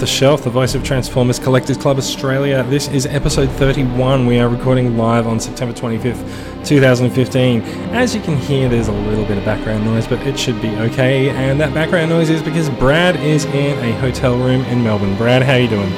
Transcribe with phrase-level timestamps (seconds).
[0.00, 2.62] the Shelf, the voice of Transformers Collectors Club Australia.
[2.62, 4.24] This is episode 31.
[4.24, 7.60] We are recording live on September 25th, 2015.
[7.92, 10.70] As you can hear, there's a little bit of background noise, but it should be
[10.70, 11.28] okay.
[11.28, 15.14] And that background noise is because Brad is in a hotel room in Melbourne.
[15.18, 15.92] Brad, how are you doing?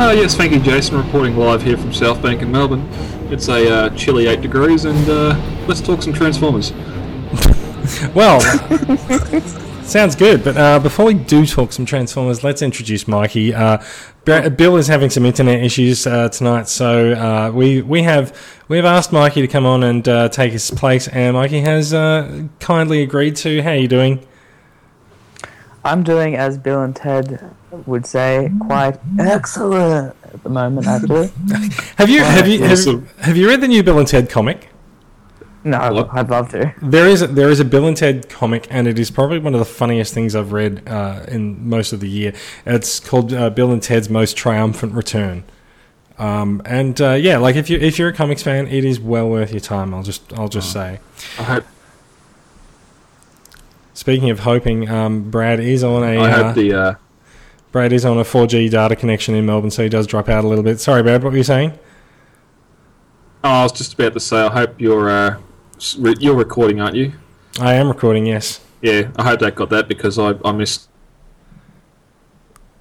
[0.00, 0.96] Oh, yes, thank you, Jason.
[0.96, 2.88] Reporting live here from South Bank in Melbourne.
[3.30, 6.72] It's a uh, chilly 8 degrees, and uh, let's talk some Transformers.
[8.14, 8.38] Well,
[9.88, 10.44] sounds good.
[10.44, 13.54] But uh, before we do talk some Transformers, let's introduce Mikey.
[13.54, 13.78] Uh,
[14.24, 18.36] Bill is having some internet issues uh, tonight, so uh, we we have
[18.68, 21.94] we have asked Mikey to come on and uh, take his place, and Mikey has
[21.94, 23.62] uh, kindly agreed to.
[23.62, 24.26] How are you doing?
[25.84, 27.54] I'm doing as Bill and Ted
[27.86, 30.86] would say, quite excellent at the moment.
[30.86, 31.28] Actually,
[31.96, 34.67] Have you have you have, have you read the new Bill and Ted comic?
[35.64, 36.08] No, What?
[36.12, 36.74] I'd love to.
[36.80, 39.58] There is there is a Bill and Ted comic, and it is probably one of
[39.58, 42.32] the funniest things I've read uh, in most of the year.
[42.64, 45.44] It's called uh, Bill and Ted's Most Triumphant Return.
[46.18, 49.28] Um, and uh, yeah, like if you if you're a comics fan, it is well
[49.28, 49.94] worth your time.
[49.94, 51.00] I'll just I'll just say.
[51.38, 51.64] I hope,
[53.94, 56.72] Speaking of hoping, um, Brad is on a I uh, hope the.
[56.72, 56.94] Uh,
[57.72, 60.48] Brad is on a 4G data connection in Melbourne, so he does drop out a
[60.48, 60.80] little bit.
[60.80, 61.78] Sorry, Brad, what were you saying?
[63.44, 65.38] oh, I was just about to say, I hope you're, uh,
[66.20, 67.12] you're recording, aren't you?
[67.60, 68.26] I am recording.
[68.26, 68.60] Yes.
[68.82, 70.88] Yeah, I hope that got that because I, I missed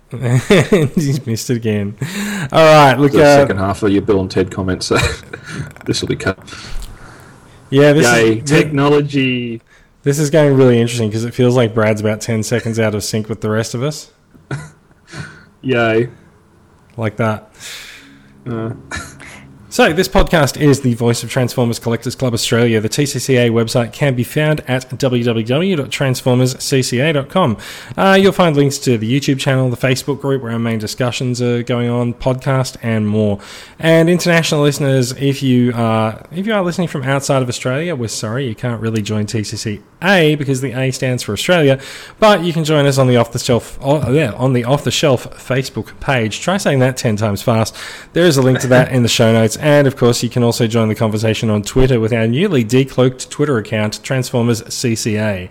[0.11, 1.97] He's missed it again.
[2.51, 3.11] All right, look.
[3.11, 4.97] the Uh, second half of your Bill and Ted comments, so
[5.85, 6.37] this will be cut.
[7.69, 9.61] yeah, this Yay, is, technology!
[10.03, 13.03] This is going really interesting because it feels like Brad's about 10 seconds out of
[13.03, 14.11] sync with the rest of us.
[15.61, 16.09] Yay.
[16.95, 17.51] Like that.
[18.49, 18.73] Uh,
[19.77, 22.81] So, this podcast is the voice of Transformers Collectors Club Australia.
[22.81, 27.57] The TCCA website can be found at www.transformerscca.com.
[27.95, 31.43] Uh, you'll find links to the YouTube channel, the Facebook group where our main discussions
[31.43, 33.39] are going on, podcast, and more.
[33.77, 38.07] And international listeners, if you are if you are listening from outside of Australia, we're
[38.07, 41.79] sorry you can't really join TCCA because the A stands for Australia,
[42.17, 44.83] but you can join us on the off the shelf oh, yeah, on the off
[44.83, 46.39] the shelf Facebook page.
[46.39, 47.75] Try saying that ten times fast.
[48.13, 50.43] There is a link to that in the show notes, and of course you can
[50.43, 55.49] also join the conversation on Twitter with our newly decloaked Twitter account, Transformers CCA.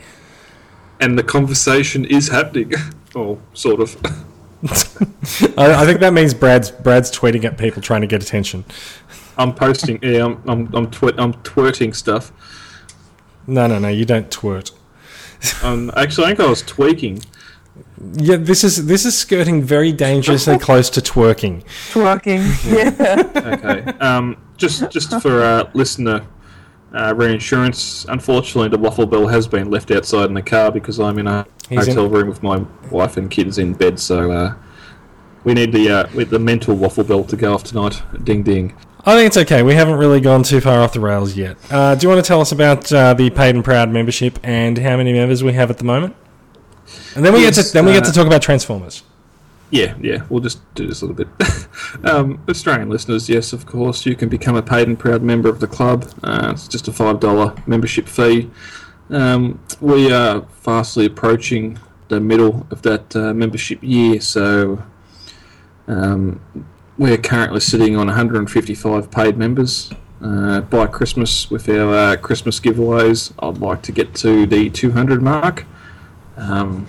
[1.01, 2.73] and the conversation is happening.
[3.15, 3.95] oh, sort of.
[5.59, 8.65] I, I think that means Brad's Brad's tweeting at people trying to get attention.
[9.37, 12.33] I'm posting, yeah, I'm, I'm, I'm, twi- I'm twirting stuff.
[13.47, 14.73] No, no, no, you don't twirt.
[15.63, 17.21] Um, actually, I think I was tweaking.
[18.15, 21.65] Yeah, this is this is skirting very dangerously close to twerking.
[21.93, 22.43] Twerking,
[22.99, 23.53] yeah.
[23.55, 23.99] Okay.
[23.99, 26.27] Um, just just for uh, listener
[26.95, 31.19] uh, reinsurance, unfortunately, the waffle bell has been left outside in the car because I'm
[31.19, 33.99] in a He's in- hotel room with my wife and kids in bed.
[33.99, 34.55] So uh,
[35.45, 38.03] we need the uh, with the mental waffle bell to go off tonight.
[38.25, 38.77] Ding ding.
[39.09, 39.63] I think it's okay.
[39.63, 41.57] We haven't really gone too far off the rails yet.
[41.71, 44.77] Uh, do you want to tell us about uh, the Paid and Proud membership and
[44.79, 46.17] how many members we have at the moment?
[47.15, 49.03] And then we get to then we get to uh, talk about Transformers.
[49.71, 51.49] Yeah, yeah, we'll just do this a little bit.
[52.05, 55.59] um, Australian listeners, yes, of course, you can become a paid and proud member of
[55.59, 56.09] the club.
[56.23, 58.49] Uh, it's just a $5 membership fee.
[59.11, 64.85] Um, we are fastly approaching the middle of that uh, membership year, so
[65.89, 66.41] um,
[66.97, 69.91] we're currently sitting on 155 paid members.
[70.23, 75.21] Uh, by Christmas, with our uh, Christmas giveaways, I'd like to get to the 200
[75.21, 75.67] mark.
[76.37, 76.87] Um,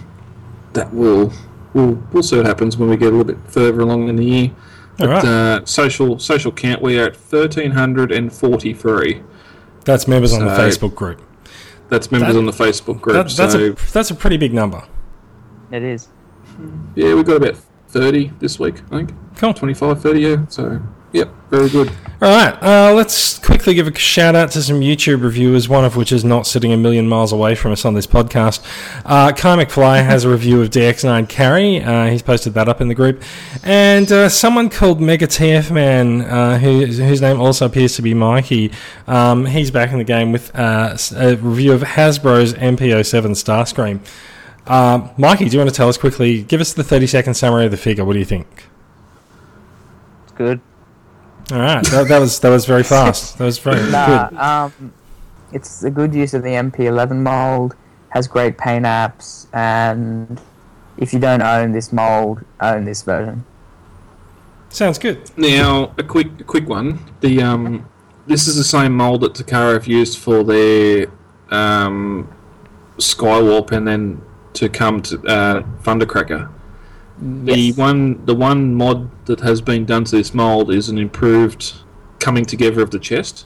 [0.74, 1.32] that will
[1.74, 4.26] we'll, we'll see what happens when we get a little bit further along in the
[4.26, 4.52] year.
[4.98, 5.26] But Alright.
[5.26, 9.22] uh, social social count, we are at thirteen hundred and forty three.
[9.86, 11.22] That's members on the Facebook group.
[11.90, 13.14] That's members That- on the Facebook group.
[13.16, 14.84] That, that's so a that's a pretty big number.
[15.72, 16.08] It is.
[16.96, 17.56] yeah, we've got about
[17.88, 18.82] thirty this week.
[18.92, 19.54] I think Cool.
[19.54, 20.46] 25, 30, Yeah.
[20.48, 20.82] So
[21.14, 21.90] yep, very good.
[22.20, 25.96] All right, uh, let's quickly give a shout out to some YouTube reviewers, one of
[25.96, 28.66] which is not sitting a million miles away from us on this podcast.
[29.06, 31.80] Uh, Kai McFly has a review of DX9 Carry.
[31.84, 33.22] Uh, he's posted that up in the group.
[33.64, 38.16] And uh, someone called Mega TF Man, uh, who, whose name also appears to be
[38.16, 38.72] Mikey,
[39.06, 44.00] um, he's back in the game with uh, s- a review of Hasbro's MPO7 Starscream.
[44.66, 46.42] Uh, Mikey, do you want to tell us quickly?
[46.42, 48.04] Give us the 30 second summary of the figure.
[48.04, 48.48] What do you think?
[50.24, 50.62] It's good.
[51.52, 53.38] All right, that, that was that was very fast.
[53.38, 54.38] That was very Nah, good.
[54.38, 54.94] um,
[55.54, 57.76] it's a good use of the MP11 mold.
[58.10, 60.42] Has great paint apps, and
[60.98, 63.46] if you don't own this mold, own this version.
[64.70, 65.30] Sounds good.
[65.38, 67.00] Now a quick a quick one.
[67.22, 67.88] The um,
[68.26, 71.08] this is the same mold that Takara have used for their
[71.50, 72.28] um,
[72.98, 74.22] Skywarp, and then
[74.54, 76.50] to come to uh, Thundercracker.
[77.20, 77.78] The Yes.
[77.78, 81.74] one the one mod that has been done to this mold is an improved
[82.20, 83.46] coming together of the chest.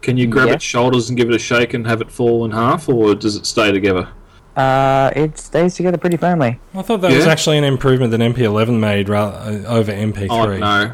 [0.00, 0.54] Can you grab Yeah.
[0.54, 3.36] its shoulders and give it a shake and have it fall in half, or does
[3.36, 4.08] it stay together?
[4.56, 6.58] Uh, it stays together pretty firmly.
[6.74, 10.28] I thought that was actually an improvement that MP11 made ra- uh, over MP3.
[10.30, 10.92] Oh no,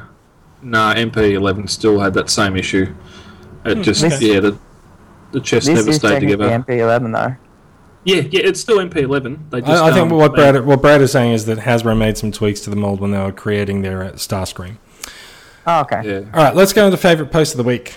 [0.62, 0.92] no.
[0.96, 2.88] MP11 still had that same issue.
[3.64, 4.56] It just This- yeah, the
[5.32, 6.50] the chest This never is stayed technically together.
[6.50, 7.34] MP11 though.
[8.04, 9.50] Yeah, yeah, it's still MP11.
[9.50, 11.96] They just, I, I think um, what Brad what Brad is saying is that Hasbro
[11.96, 14.76] made some tweaks to the mold when they were creating their uh, Starscream.
[15.66, 16.02] Oh, okay.
[16.04, 16.18] Yeah.
[16.34, 17.94] All right, let's go into favorite post of the week.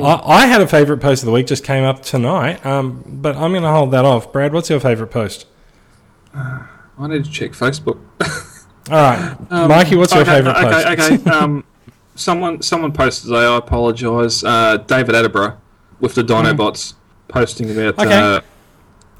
[0.00, 3.36] I, I had a favorite post of the week just came up tonight, um, but
[3.36, 4.32] I'm going to hold that off.
[4.32, 5.46] Brad, what's your favorite post?
[6.34, 6.66] I
[7.08, 7.98] need to check Facebook.
[8.90, 10.86] All right, Um, Mikey, what's your okay, favorite post?
[10.86, 11.30] Okay, okay.
[11.30, 11.64] um,
[12.14, 13.44] someone someone posted today.
[13.46, 14.44] I apologise.
[14.44, 15.56] Uh, David Attenborough
[16.00, 16.94] with the Dinobots
[17.28, 17.98] posting about.
[17.98, 18.18] Okay.
[18.18, 18.40] uh,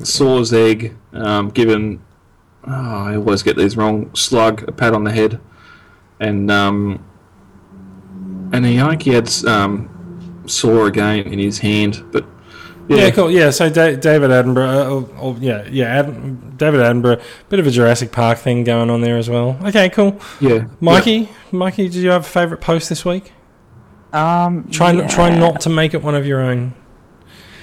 [0.05, 2.03] Saw's egg um, given.
[2.67, 4.15] Oh, I always get these wrong.
[4.15, 5.41] Slug a pat on the head,
[6.21, 7.05] and um,
[8.53, 12.25] and he I think he had um, Saw again in his hand, but.
[12.89, 13.31] Yeah, Yeah, cool.
[13.31, 14.67] Yeah, so da- David Attenborough.
[14.67, 17.21] Uh, oh, oh, yeah, yeah, Ad- David Attenborough.
[17.51, 19.59] Bit of a Jurassic Park thing going on there as well.
[19.63, 20.19] Okay, cool.
[20.41, 20.65] yeah.
[20.81, 23.33] Mikey, Mikey, did you have a favorite post this week?
[24.13, 25.07] Um, Try yeah.
[25.09, 26.75] try not to make it one of your own.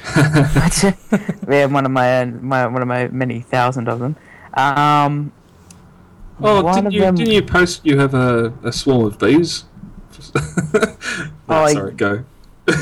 [0.15, 4.15] yeah, one of my own, my one of my many thousand of them.
[4.53, 5.31] Um,
[6.41, 7.15] Oh, one didn't you, them.
[7.15, 9.63] didn't you post you have a, a swarm of bees?
[10.35, 10.41] no,
[11.49, 12.25] Oh, sorry, go.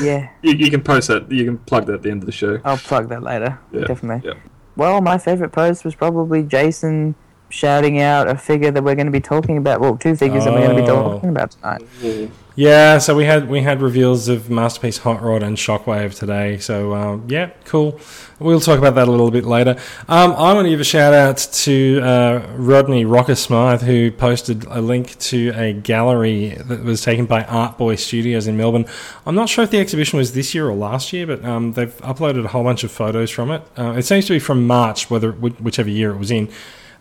[0.01, 1.31] Yeah, You, you can post that.
[1.31, 2.59] You can plug that at the end of the show.
[2.65, 3.59] I'll plug that later.
[3.71, 4.27] Yeah, Definitely.
[4.29, 4.39] yeah.
[4.75, 7.13] Well, my favorite post was probably Jason
[7.53, 9.79] shouting out a figure that we're going to be talking about.
[9.79, 11.13] Well, two figures that we're going to be Oh.
[11.13, 12.31] talking about tonight.
[12.55, 16.59] Yeah, so we had we had reveals of Masterpiece Hot Rod and Shockwave today.
[16.59, 17.99] So um, yeah, cool.
[18.37, 19.71] We'll talk about that a little bit later.
[20.07, 24.65] Um, I want to give a shout out to uh, Rodney Rocker Smythe who posted
[24.65, 28.85] a link to a gallery that was taken by Art Boy Studios in Melbourne.
[29.25, 31.95] I'm not sure if the exhibition was this year or last year, but um, they've
[32.01, 33.63] uploaded a whole bunch of photos from it.
[33.75, 36.49] Uh, it seems to be from March, whether whichever year it was in.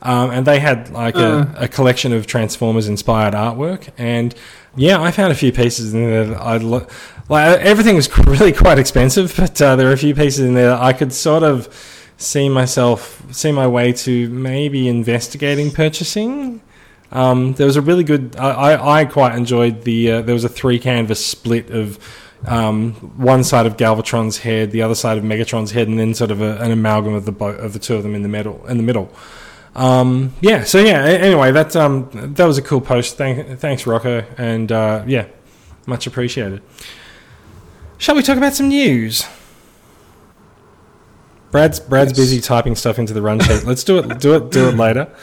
[0.02, 3.88] Um, and they had like a, a collection of Transformers inspired artwork.
[3.96, 4.34] And
[4.74, 6.86] yeah, I found a few pieces in there I lo-
[7.28, 7.60] like.
[7.60, 10.80] Everything was really quite expensive, but uh, there are a few pieces in there that
[10.82, 11.68] I could sort of
[12.16, 16.60] see myself, see my way to maybe investigating purchasing.
[17.12, 18.34] Um, there was a really good.
[18.36, 20.12] I, I, I quite enjoyed the.
[20.12, 21.98] Uh, there was a three canvas split of
[22.46, 26.30] um, one side of Galvatron's head, the other side of Megatron's head, and then sort
[26.30, 28.66] of a, an amalgam of the bo- of the two of them in the middle.
[28.66, 29.12] In the middle.
[29.74, 30.64] Um, yeah.
[30.64, 31.02] So yeah.
[31.04, 33.16] Anyway, that um, that was a cool post.
[33.16, 35.26] Thank, thanks, Rocco, and uh, yeah,
[35.86, 36.62] much appreciated.
[37.98, 39.24] Shall we talk about some news?
[41.50, 42.18] Brad's Brad's Yes.
[42.18, 43.64] busy typing stuff into the run sheet.
[43.64, 44.18] Let's do it.
[44.20, 44.50] Do it.
[44.50, 45.08] Do it later.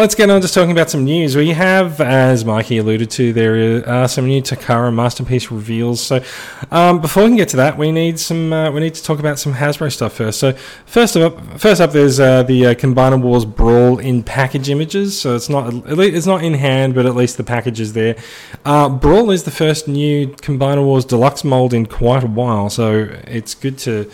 [0.00, 1.36] Let's get on to talking about some news.
[1.36, 6.00] We have, as Mikey alluded to, there are some new Takara masterpiece reveals.
[6.00, 6.24] So,
[6.70, 8.50] um, before we can get to that, we need some.
[8.50, 10.40] Uh, we need to talk about some Hasbro stuff first.
[10.40, 10.54] So,
[10.86, 15.20] first up, first up, there's uh, the uh, Combiner Wars Brawl in package images.
[15.20, 18.16] So it's not it's not in hand, but at least the package is there.
[18.64, 23.06] Uh, Brawl is the first new Combiner Wars deluxe mold in quite a while, so
[23.26, 24.10] it's good to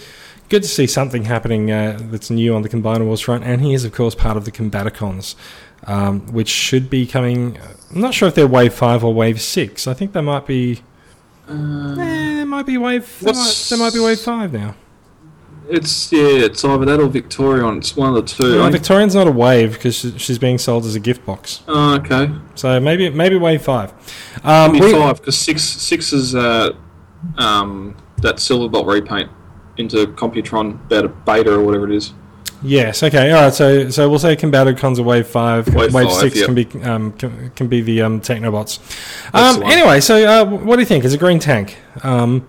[0.48, 3.44] good to see something happening uh, that's new on the Combiner Wars front.
[3.44, 5.34] And he is, of course, part of the Combaticons,
[5.86, 7.58] um, which should be coming.
[7.94, 9.86] I'm not sure if they're Wave Five or Wave Six.
[9.86, 10.80] I think they might be.
[11.48, 13.20] eh, they might be Wave.
[13.20, 14.74] They might, they might be Wave Five now.
[15.68, 17.78] It's yeah, it's either that or Victorion.
[17.78, 18.56] It's one of the two.
[18.58, 21.62] No, Victorion's not a wave because she's being sold as a gift box.
[21.66, 22.30] oh, okay.
[22.54, 23.92] So maybe maybe wave five.
[24.44, 26.70] Um, Maybe we- five because six six is uh,
[27.36, 29.28] um, that Silverbolt repaint
[29.76, 32.12] into Computron beta, beta or whatever it is.
[32.62, 33.02] Yes.
[33.02, 33.30] Okay.
[33.32, 33.54] All right.
[33.54, 35.72] So so we'll say Combaticons are wave five.
[35.74, 36.46] Wave five, six yep.
[36.46, 38.78] can be um, can, can be the um, Technobots.
[39.34, 41.04] Um, the anyway, so uh, what do you think?
[41.04, 41.78] Is a green tank.
[42.02, 42.48] Um,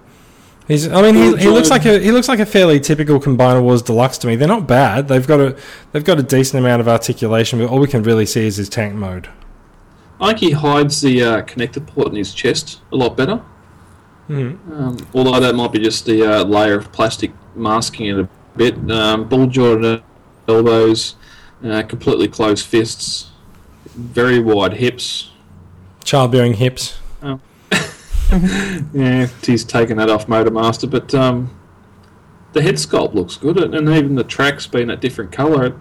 [0.68, 0.88] he's.
[0.88, 3.82] I mean, he, he looks like a he looks like a fairly typical Combiner Wars
[3.82, 4.36] Deluxe to me.
[4.36, 5.08] They're not bad.
[5.08, 5.58] They've got a
[5.92, 8.70] they've got a decent amount of articulation, but all we can really see is his
[8.70, 9.30] tank mode.
[10.20, 13.42] I think he hides the uh, connector port in his chest a lot better.
[14.30, 14.58] Mhm.
[14.72, 18.92] Um, although that might be just the uh, layer of plastic masking it a bit.
[18.92, 20.04] Um, ball jointed
[20.48, 21.16] elbows,
[21.64, 23.30] uh, completely closed fists,
[23.96, 25.32] very wide hips.
[26.04, 27.00] Childbearing hips.
[28.94, 31.58] Yeah, he's taken that off Motor Master, but um,
[32.52, 35.80] the head sculpt looks good, and even the tracks being a different colour.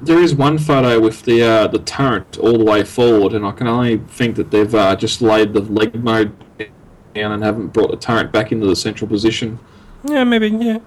[0.00, 3.50] There is one photo with the uh, the turret all the way forward, and I
[3.50, 6.32] can only think that they've uh, just laid the leg mode
[7.14, 9.58] down and haven't brought the turret back into the central position.
[10.04, 10.48] Yeah, maybe.
[10.48, 10.78] Yeah.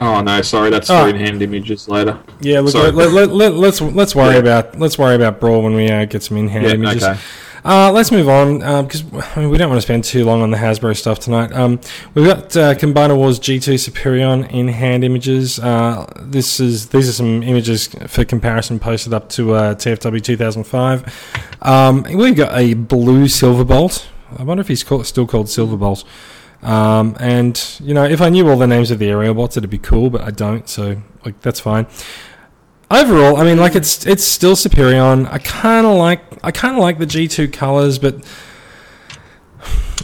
[0.00, 1.02] Oh no, sorry, that's Oh.
[1.04, 2.18] for in-hand images later.
[2.40, 4.40] Yeah, look, let, let, let, let's let's worry Yeah.
[4.40, 7.04] about let's worry about brawl when we uh, get some in-hand Yeah, images.
[7.04, 7.18] okay.
[7.66, 9.04] Uh, let's move on because
[9.36, 11.50] I mean, we don't want to spend too long on the Hasbro stuff tonight.
[11.52, 11.80] Um,
[12.12, 15.58] we've got uh, Combiner Wars G2 Superion in hand images.
[15.58, 21.56] Uh, this is these are some images for comparison posted up to uh, TFW 2005.
[21.62, 24.08] Um, we've got a blue Silver Bolt.
[24.36, 26.04] I wonder if he's called, still called Silver Bolt.
[26.64, 29.70] Um, and you know, if I knew all the names of the aerial bots, it'd
[29.70, 31.86] be cool, but I don't, so like that's fine
[32.90, 35.30] overall, I mean, like it's it's still Superion.
[35.30, 38.16] I kind of like I kind of like the G two colors, but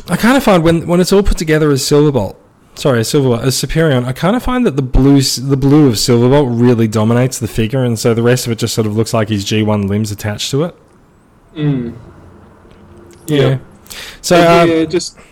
[0.09, 2.37] I kind of find when when it's all put together as Silverbolt,
[2.75, 5.95] sorry, as Silverbolt as Superion, I kind of find that the blue the blue of
[5.95, 9.14] Silverbolt really dominates the figure, and so the rest of it just sort of looks
[9.14, 10.76] like his G one limbs attached to it.
[11.55, 11.97] Mm.
[13.26, 13.59] Yeah.
[14.21, 15.29] So yeah, uh, yeah, just it's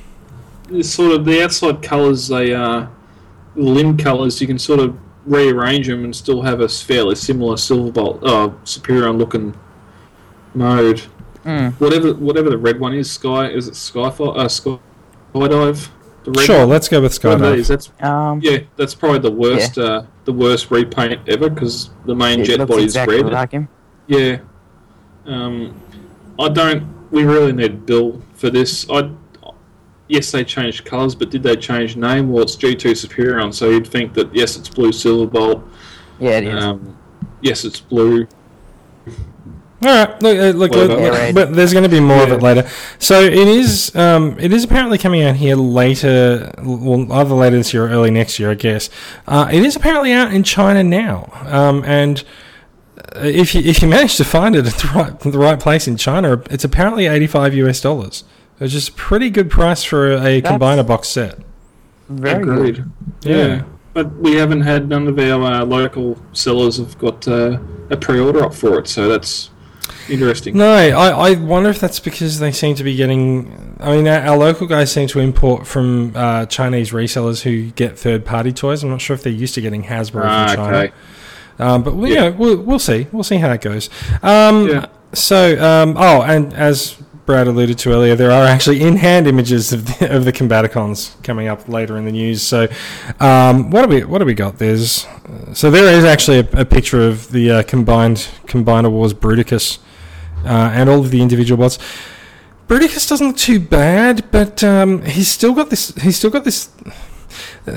[0.83, 2.29] sort of the outside colours.
[2.29, 2.87] They uh,
[3.55, 4.41] the limb colours.
[4.41, 4.97] You can sort of
[5.27, 9.55] rearrange them and still have a fairly similar Silverbolt, uh, Superion looking
[10.55, 11.03] mode.
[11.45, 11.73] Mm.
[11.75, 15.89] Whatever, whatever the red one is, Sky is it Skyfall, uh, Skydive?
[16.25, 16.69] The red sure, one?
[16.69, 17.57] let's go with One Skydive.
[17.57, 22.15] these, That's Um, yeah, that's probably the worst, uh, the worst repaint ever because the
[22.15, 23.33] main it jet looks body exactly is red.
[23.33, 23.69] like him.
[24.07, 24.39] Yeah.
[25.27, 25.75] Um,
[26.39, 27.11] I don't.
[27.11, 28.89] We really need Bill for this.
[28.91, 29.11] I.
[30.09, 32.33] Yes, they changed colours, but did they change name?
[32.33, 35.63] Well, it's G2 Superion, so you'd think that yes, it's blue silver bolt.
[36.19, 36.65] Yeah, it is.
[36.65, 36.97] Um,
[37.43, 38.27] yes, it's blue.
[39.81, 41.35] All right, look, uh, look, look, Yeah, right.
[41.35, 42.69] but there's going to be more of it later.
[42.99, 47.73] So it is, um, it is apparently coming out here later, well, either later this
[47.73, 48.91] year or early next year, I guess.
[49.29, 52.25] Uh, it is apparently out in China now, um, and
[53.15, 55.87] uh, if you if you manage to find it at the right the right place
[55.87, 58.25] in China, it's apparently 85 US dollars.
[58.59, 61.39] Which just a pretty good price for a That's- combiner box set.
[62.09, 62.77] Very Agreed.
[62.77, 62.91] good.
[63.23, 63.63] Yeah.
[63.95, 67.59] But we haven't had none of our uh, local sellers have got uh,
[67.91, 69.51] a pre-order up for it, so that's
[70.09, 70.57] interesting.
[70.57, 73.77] No, I, I wonder if that's because they seem to be getting.
[73.81, 77.99] I mean, our, our local guys seem to import from uh, Chinese resellers who get
[77.99, 78.83] third party toys.
[78.85, 80.77] I'm not sure if they're used to getting Hasbro Ah, from China.
[80.77, 80.93] okay.
[81.59, 82.25] Um, but we, Yeah.
[82.25, 83.07] yeah, we'll, we'll see.
[83.13, 83.91] We'll see how it goes.
[84.23, 84.87] Um, Yeah.
[85.15, 86.97] So, um, oh, and as
[87.29, 91.47] Brad alluded to earlier, there are actually in-hand images of the, of the Combaticons coming
[91.47, 92.41] up later in the news.
[92.41, 92.69] So,
[93.21, 94.57] um, what do we what do we got?
[94.57, 95.07] There's
[95.53, 99.79] so there is actually a, a picture of the uh, combined Combiner Wars Bruticus
[100.47, 101.79] uh, and all of the individual bots.
[102.67, 105.95] Bruticus doesn't look too bad, but um, he's still got this.
[105.97, 106.71] He's still got this.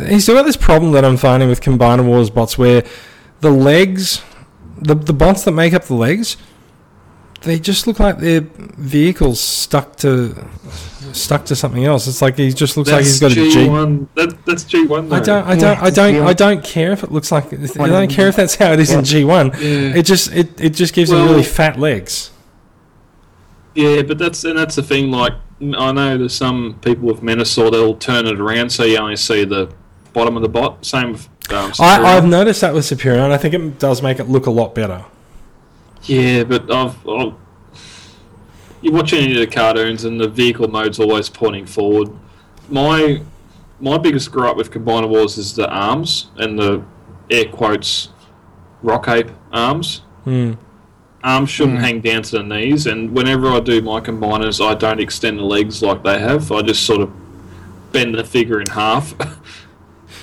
[0.08, 2.86] He's still got this problem that I'm finding with Combiner Wars bots, where
[3.41, 4.22] the legs,
[4.77, 6.38] the the bots that make up the legs,
[7.41, 10.36] they just look like they're vehicles stuck to
[11.13, 12.07] stuck to something else.
[12.07, 13.67] It's like he just looks like he's got a G.
[13.67, 14.07] one.
[14.15, 15.12] That, that's G one.
[15.12, 17.51] I don't, I don't, I don't, I don't care if it looks like.
[17.53, 19.48] I don't care if that's how it is in G one.
[19.60, 19.95] Yeah.
[19.95, 22.31] It just, it, it just gives him Well- really fat legs.
[23.74, 25.12] Yeah, but that's and that's the thing.
[25.12, 29.15] Like I know there's some people with Menasor that'll turn it around so you only
[29.15, 29.71] see the
[30.13, 30.86] bottom of the bot.
[30.86, 34.19] Same with um, I, I've noticed that with Superion, and I think it does make
[34.19, 35.05] it look a lot better.
[36.03, 37.34] Yeah, but I've, I've
[38.81, 42.10] you watch any of the cartoons and the vehicle mode's always pointing forward.
[42.70, 43.22] My
[43.79, 46.84] my biggest gripe with Combiner Wars is the arms and the
[47.29, 48.10] air quotes
[48.81, 50.01] rock ape arms.
[50.24, 50.53] Hmm.
[51.24, 51.81] arms shouldn't Mm.
[51.81, 55.43] hang down to the knees, and whenever I do my combiners, I don't extend the
[55.43, 56.51] legs like they have.
[56.51, 57.12] I just sort of
[57.91, 59.13] bend the figure in half.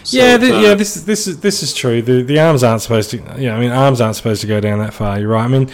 [0.08, 0.74] So yeah, th- uh, yeah.
[0.74, 2.00] This is this is this is true.
[2.00, 3.18] The the arms aren't supposed to.
[3.36, 5.20] Yeah, I mean, arms aren't supposed to go down that far.
[5.20, 5.44] You're right.
[5.44, 5.68] I mean,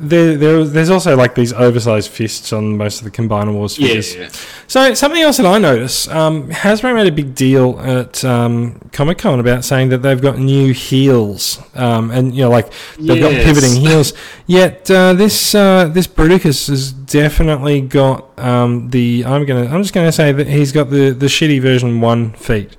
[0.00, 3.88] there, there there's also like these oversized fists on most of the Combiner Wars yeah,
[3.88, 4.14] figures.
[4.16, 4.28] yeah.
[4.66, 9.18] So something else that I noticed, um, Hasbro made a big deal at um, Comic
[9.18, 13.32] Con about saying that they've got new heels, um, and you know, like they've got
[13.32, 14.12] pivoting heels.
[14.46, 19.24] Yet uh, this uh, this Bruticus has definitely got um, the.
[19.26, 19.66] I'm gonna.
[19.66, 22.76] I'm just gonna say that he's got the the shitty version one feet.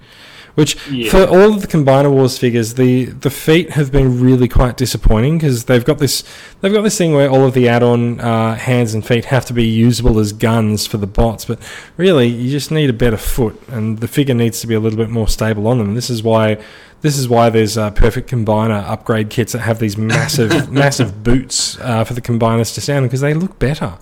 [0.60, 1.10] Which Yeah.
[1.10, 5.38] for all of the Combiner Wars figures, the, the feet have been really quite disappointing
[5.38, 6.22] because they've got this
[6.60, 9.54] they've got this thing where all of the add-on uh, hands and feet have to
[9.54, 11.60] be usable as guns for the bots, but
[11.96, 14.98] really you just need a better foot, and the figure needs to be a little
[14.98, 15.96] bit more stable on them.
[15.96, 16.58] This is why
[17.00, 21.80] this is why there's uh, perfect combiner upgrade kits that have these massive massive boots
[21.80, 23.98] uh, for the combiners to stand because they look better.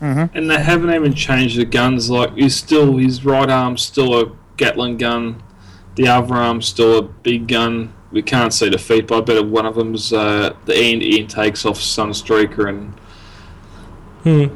[0.00, 2.08] And they haven't even changed the guns.
[2.08, 5.42] Like he's still his right arm's still a Gatling gun,
[5.96, 7.92] the other arm's still a big gun.
[8.12, 11.66] We can't see the feet, but I bet one of them's uh, the end intakes
[11.66, 12.94] off Sunstreaker and
[14.22, 14.54] Hmm.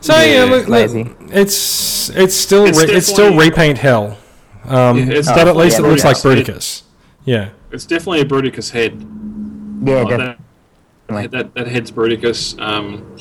[0.00, 4.18] So yeah, Yeah, look, look, it's it's still It's re- it's still repaint hell.
[4.64, 6.44] Um, Yeah, it's but at least it looks like Bruticus.
[6.46, 6.82] Bruticus.
[7.24, 7.50] Yeah.
[7.70, 8.92] It's definitely a Bruticus head.
[9.82, 10.36] Yeah, Like definitely.
[11.08, 12.58] that, that, that head's Bruticus.
[12.60, 13.16] Um,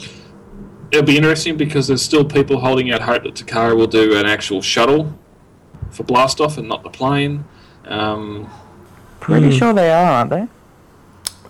[0.92, 4.26] it'll be interesting because there's still people holding out hope that Takara will do an
[4.26, 5.18] actual shuttle
[5.94, 7.46] for blast off and not the plane.
[7.86, 8.50] Um,
[9.20, 9.52] Pretty Hmm.
[9.58, 10.48] sure they are, aren't they?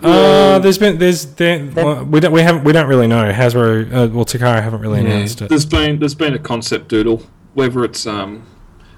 [0.04, 3.86] Uh, there's been there's there, well, we don't we haven't we don't really know Hasbro
[3.88, 5.48] uh, well Takara haven't really announced it.
[5.50, 7.24] There's been there's been a concept doodle,
[7.54, 8.44] whether it's um,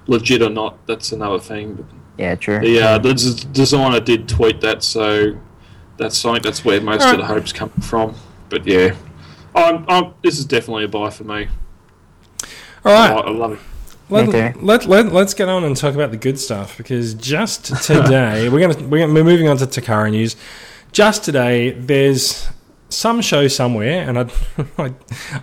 [0.08, 0.84] legit or not.
[0.88, 1.74] That's another thing.
[1.74, 1.86] But
[2.18, 2.58] Yeah, true.
[2.58, 3.14] the uh, the
[3.52, 5.36] designer did tweet that, so
[5.96, 8.14] that's I think that's where most of the hopes come from.
[8.48, 8.96] But yeah,
[9.54, 11.46] I'm, I'm, this is definitely a buy for me.
[12.84, 13.58] All right, I, I love it.
[14.08, 14.52] Let, Okay.
[14.60, 18.60] let, let, let's get on and talk about the good stuff because just today we're
[18.60, 20.36] gonna we're, gonna, we're moving on to Takara news.
[20.92, 22.48] Just today, there's
[22.88, 24.30] some show somewhere, and I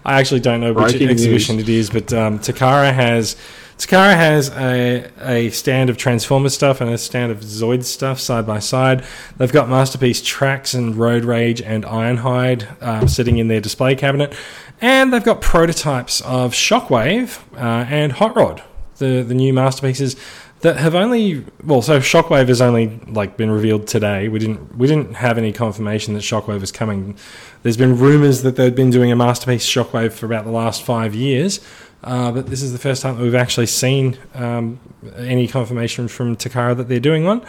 [0.06, 3.36] I, actually don't know which Breaking exhibition it is, but um, Takara has
[3.78, 8.46] Takara has a, a stand of Transformers stuff and a stand of Zoid stuff side
[8.46, 9.04] by side.
[9.38, 14.34] They've got Masterpiece Tracks and Road Rage and Ironhide um, sitting in their display cabinet.
[14.84, 18.62] And they've got prototypes of Shockwave uh, and Hot Rod,
[18.98, 20.18] the, the new masterpieces
[20.60, 24.28] that have only well, so Shockwave has only like been revealed today.
[24.28, 27.18] We didn't we didn't have any confirmation that Shockwave is coming.
[27.62, 31.16] There's been rumours that they've been doing a masterpiece Shockwave for about the last five
[31.16, 31.62] years,
[32.04, 34.82] uh, but this is the first time that we've actually seen um,
[35.16, 37.42] any confirmation from Takara that they're doing one.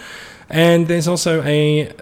[0.49, 1.93] And there's also a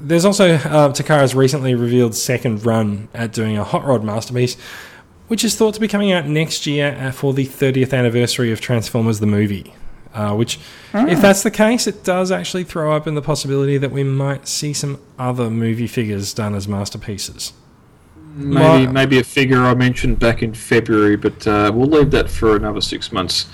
[0.00, 4.56] there's also uh, Takara's recently revealed second run at doing a hot rod masterpiece,
[5.28, 8.60] which is thought to be coming out next year uh, for the 30th anniversary of
[8.60, 9.74] Transformers the movie.
[10.12, 10.58] Uh, which,
[10.92, 14.72] if that's the case, it does actually throw open the possibility that we might see
[14.72, 17.52] some other movie figures done as masterpieces.
[18.34, 22.28] Maybe Well- maybe a figure I mentioned back in February, but uh, we'll leave that
[22.28, 23.46] for another six months.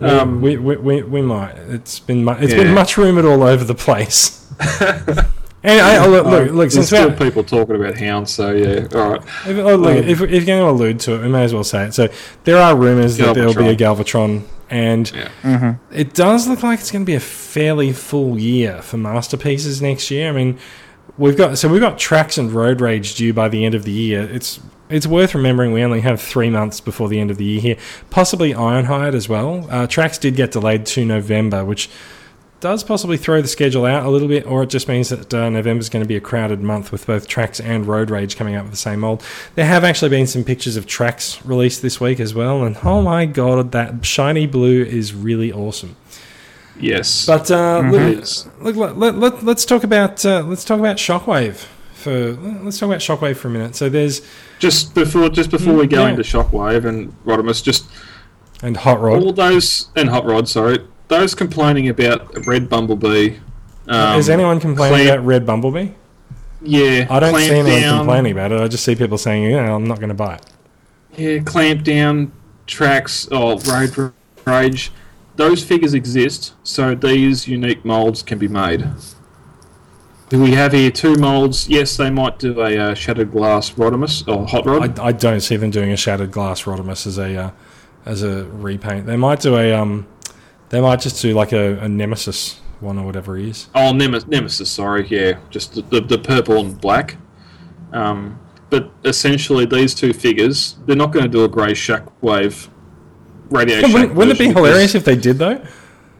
[0.00, 1.52] Um, we, we, we, we might.
[1.68, 2.62] It's been mu- it's Yeah.
[2.62, 4.50] been much rumored all over the place.
[5.62, 8.86] and I, I, look, look, look since still we're, people talking about hounds, so yeah,
[8.94, 9.22] all right.
[9.46, 11.52] If, oh, look, Um, if, if you're going to allude to it, we may as
[11.52, 11.94] well say it.
[11.94, 12.08] So
[12.44, 15.28] there are rumours that there'll be a Galvatron, and Yeah.
[15.42, 15.94] Mm-hmm.
[15.94, 20.10] it does look like it's going to be a fairly full year for masterpieces next
[20.10, 20.28] year.
[20.30, 20.58] I mean,
[21.18, 23.92] we've got so we've got Tracks and Road Rage due by the end of the
[23.92, 24.22] year.
[24.32, 27.60] It's it's worth remembering we only have three months before the end of the year
[27.60, 27.76] here.
[28.10, 29.66] Possibly Ironhide as well.
[29.70, 31.88] Uh, Tracks did get delayed to November, which
[32.60, 35.48] does possibly throw the schedule out a little bit, or it just means that uh,
[35.48, 38.54] November is going to be a crowded month with both Tracks and Road Rage coming
[38.54, 39.22] out with the same mold.
[39.54, 43.02] There have actually been some pictures of Tracks released this week as well, and oh
[43.02, 45.96] my god, that shiny blue is really awesome.
[46.78, 47.26] Yes.
[47.26, 48.46] But uh, Mhm.
[48.62, 52.78] look, look, let, let, let, let's talk about uh, let's talk about Shockwave for let's
[52.78, 53.74] talk about Shockwave for a minute.
[53.76, 54.22] So there's
[54.58, 56.08] just before just before we go Mm, yeah.
[56.10, 57.84] into Shockwave and Rodimus, just
[58.62, 59.22] and Hot Rod.
[59.22, 60.78] all those and Hot Rod, sorry,
[61.10, 63.36] those complaining about Red Bumblebee.
[63.86, 65.90] Um, is anyone complaining clamp- about Red Bumblebee?
[66.62, 68.60] Yeah, I don't see anyone down, complaining about it.
[68.60, 70.46] I just see people saying, "Yeah, I'm not going to buy it."
[71.16, 72.32] Yeah, clamp down
[72.66, 74.12] tracks or road
[74.46, 74.92] rage.
[75.36, 78.86] Those figures exist, so these unique molds can be made.
[80.30, 81.68] We have here two molds.
[81.68, 84.98] Yes, they might do a uh, shattered glass Rodimus or hot rod.
[84.98, 87.50] I, I don't see them doing a shattered glass Rodimus as a uh,
[88.04, 89.06] as a repaint.
[89.06, 90.06] They might do a um,
[90.70, 93.68] they might just do like a, a Nemesis one or whatever he is.
[93.74, 97.16] Oh, Nemesis, Nemesis, sorry, yeah, just the, the, the purple and black.
[97.92, 102.68] Um, but essentially, these two figures, they're not going to do a grey shockwave
[103.50, 105.62] radio Yeah, wouldn't, wouldn't it be because- hilarious if they did though?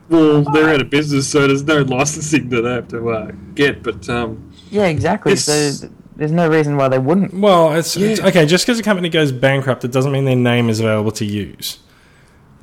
[0.09, 3.85] Well, they're out of business, so there's no licensing that they have to uh, get.
[3.85, 5.37] But um, Yeah, exactly.
[5.37, 7.33] So there's no reason why they wouldn't.
[7.33, 8.45] Well, it's, it's okay.
[8.45, 11.79] Just because a company goes bankrupt, it doesn't mean their name is available to use.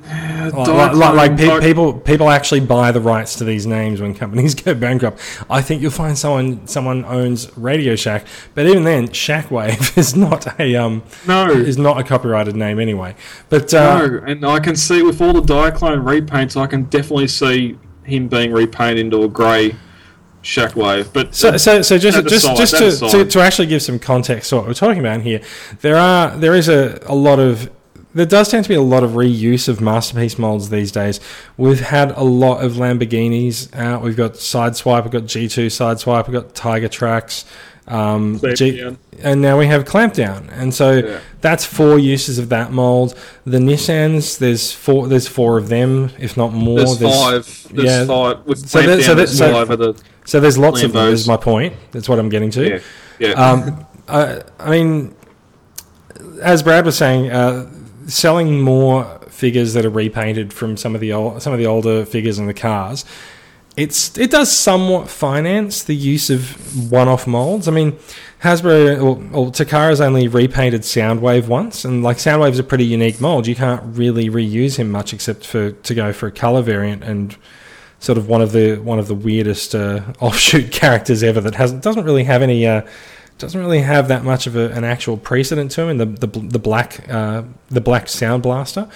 [0.08, 4.14] Uh, Like, like, like pe- people, people actually buy the rights to these names when
[4.14, 5.20] companies go bankrupt.
[5.50, 10.58] I think you'll find someone, someone owns Radio Shack, but even then, Shackwave is not
[10.58, 13.14] a um, no, is not a copyrighted name anyway.
[13.48, 17.28] But uh, no, and I can see with all the Diaclone repaints, I can definitely
[17.28, 19.76] see him being repainted into a grey
[20.42, 21.12] shockwave.
[21.12, 24.56] But So, so, so just, just, just to, to, to actually give some context to
[24.56, 25.40] what we're talking about here,
[25.80, 27.70] there are, there is a, a lot of,
[28.18, 31.20] there does tend to be a lot of reuse of masterpiece molds these days.
[31.56, 34.02] We've had a lot of Lamborghinis out.
[34.02, 37.44] We've got Sideswipe, we've got G2 Sideswipe, we've got Tiger Tracks,
[37.86, 38.84] um, G-
[39.22, 40.48] and now we have Clampdown.
[40.52, 41.18] And so Yeah.
[41.40, 43.14] that's four uses of that mold.
[43.46, 46.80] The Nissans, there's four, there's four of them, if not more.
[46.94, 47.66] there's five.
[47.72, 48.04] There's yeah.
[48.04, 48.38] five.
[48.44, 49.94] With So there- so there- there's so- the.
[50.26, 51.06] So there's lots of them.
[51.08, 51.12] Lambos.
[51.12, 51.72] Is my point.
[51.92, 52.68] That's what I'm getting to.
[52.68, 52.78] Yeah,
[53.18, 53.30] yeah.
[53.32, 55.14] Um, I, I mean,
[56.42, 57.66] as Brad was saying, uh,
[58.08, 62.04] selling more figures that are repainted from some of the old, some of the older
[62.04, 63.04] figures in the cars,
[63.76, 67.68] it's it does somewhat finance the use of one-off molds.
[67.68, 67.92] I mean,
[68.42, 73.46] Hasbro or, or Takara's only repainted Soundwave once, and like Soundwave's a pretty unique mold.
[73.46, 77.36] You can't really reuse him much except for to go for a color variant and
[78.00, 81.82] sort of one of the one of the weirdest uh, offshoot characters ever that hasn't
[81.82, 82.66] doesn't really have any.
[82.66, 82.82] Uh,
[83.38, 86.40] doesn't really have that much of a, an actual precedent to him in the the,
[86.40, 88.88] the black uh, the black sound blaster,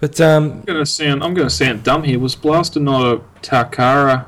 [0.00, 1.22] but um, I'm gonna sound.
[1.22, 2.18] I'm gonna sound dumb here.
[2.18, 4.26] Was Blaster not a Takara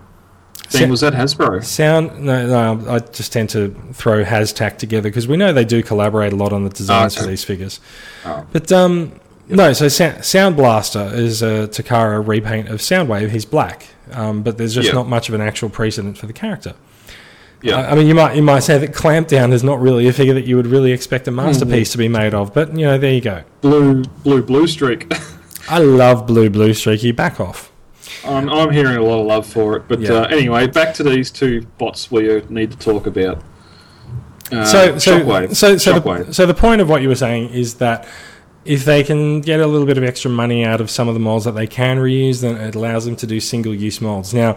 [0.68, 0.87] thing?
[0.87, 1.64] Sa- was that Hasbro?
[1.64, 5.83] Sound no, no, I just tend to throw HasTak together because we know they do
[5.83, 7.24] collaborate a lot on the designs okay.
[7.24, 7.81] for these figures.
[8.24, 8.46] Oh.
[8.52, 13.31] But um, no, so Sa- Sound Blaster is a Takara repaint of Soundwave.
[13.31, 14.94] He's black, um, but there's just Yeah.
[14.94, 16.74] not much of an actual precedent for the character.
[17.66, 17.81] Yeah.
[17.81, 20.35] I I mean, you might you might say that Clampdown is not really a figure
[20.35, 23.12] that you would really expect a masterpiece to be made of, but you know, there
[23.12, 23.42] you go.
[23.61, 25.12] blue, blue, blue streak.
[25.68, 27.11] I love Blue Blue Streaky.
[27.11, 27.72] Back off.
[28.24, 29.85] I'm, I'm hearing a lot of love for it.
[29.88, 30.12] But Yeah.
[30.12, 33.42] uh, anyway, back to these two bots we need to talk about.
[34.52, 35.57] Uh, so so Shockwave.
[35.57, 36.26] so so Shockwave.
[36.26, 38.07] the, so the point of what you were saying is that
[38.64, 41.20] if they can get a little bit of extra money out of some of the
[41.20, 44.33] molds that they can reuse, then it allows them to do single use molds.
[44.33, 44.57] Now,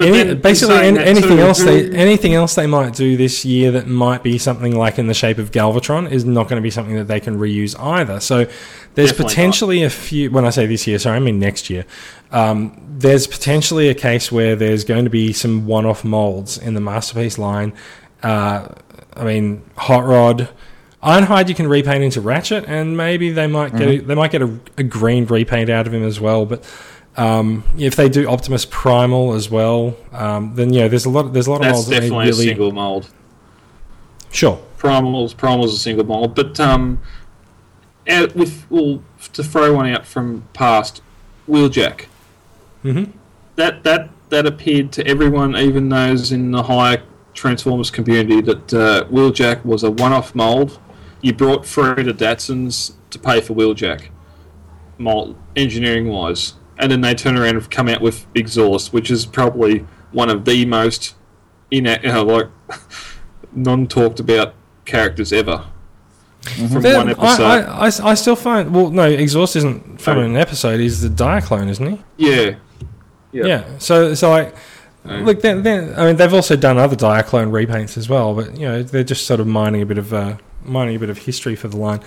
[0.00, 3.44] any, basically saying an, that anything too, else they anything else they might do this
[3.44, 6.62] year that might be something like in the shape of Galvatron is not going to
[6.62, 8.20] be something that they can reuse either.
[8.20, 8.44] So
[8.94, 9.28] there's Definitely not.
[9.28, 10.30] potentially a few.
[10.30, 11.84] When I say this year, sorry, I mean next year.
[12.32, 16.80] Um, there's potentially a case where there's going to be some one-off molds in the
[16.80, 17.72] masterpiece line.
[18.22, 18.68] Uh,
[19.14, 20.48] I mean, Hot Rod.
[21.02, 24.04] Ironhide you can repaint into Ratchet, and maybe they might get Mm-hmm.
[24.04, 26.46] a, they might get a, a green repaint out of him as well.
[26.46, 26.64] But
[27.16, 31.46] um, if they do Optimus Primal as well, um, then yeah, there's a lot there's
[31.46, 33.10] a lot of That's molds that they definitely really a single mold.
[34.30, 34.60] sure.
[34.78, 37.00] Primal's Primal's a single mold, but um,
[38.34, 39.02] with well
[39.32, 41.02] to throw one out from past,
[41.48, 42.06] Wheeljack.
[42.84, 43.12] Mhm.
[43.56, 47.02] That that that appeared to everyone, even those in the higher
[47.32, 50.78] Transformers community, that uh, Wheeljack was a one-off mold.
[51.22, 54.08] You brought through the Datsuns to pay for Wheeljack,
[54.98, 59.26] mold engineering wise, and then they turn around and come out with Exhaust, which is
[59.26, 61.14] probably one of the most
[61.70, 62.48] in you know, like
[63.52, 65.64] non talked about characters ever.
[66.42, 67.42] From Then one episode.
[67.42, 70.20] I, I, I still find well no exhaust isn't from Oh.
[70.20, 72.54] an episode he's the Diaclone isn't he yeah.
[73.32, 73.44] Yeah.
[73.46, 74.54] yeah so so like
[75.04, 75.16] Oh.
[75.16, 78.64] look then then I mean they've also done other Diaclone repaints as well but you
[78.68, 81.56] know they're just sort of mining a bit of uh, mining a bit of history
[81.56, 82.00] for the line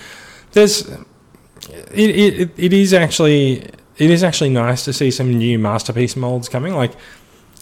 [0.53, 6.15] there's it, it, it is actually it is actually nice to see some new masterpiece
[6.15, 6.93] molds coming like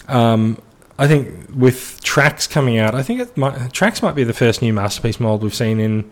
[0.07, 0.57] um,
[0.99, 4.61] I think with tracks coming out, I think it might, tracks might be the first
[4.61, 6.09] new masterpiece mold we've seen in.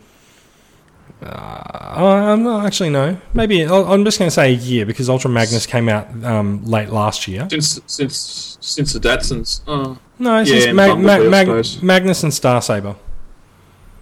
[1.23, 3.17] Uh, I'm not actually no.
[3.33, 6.63] Maybe I'll- I'm just going to say a year because Ultra Magnus came out um,
[6.65, 7.47] late last year.
[7.49, 9.61] Since since since the Datsuns.
[9.67, 12.95] Oh, No, it's Yeah, just Mag- Mag- Mag- Magnus and Star Saber.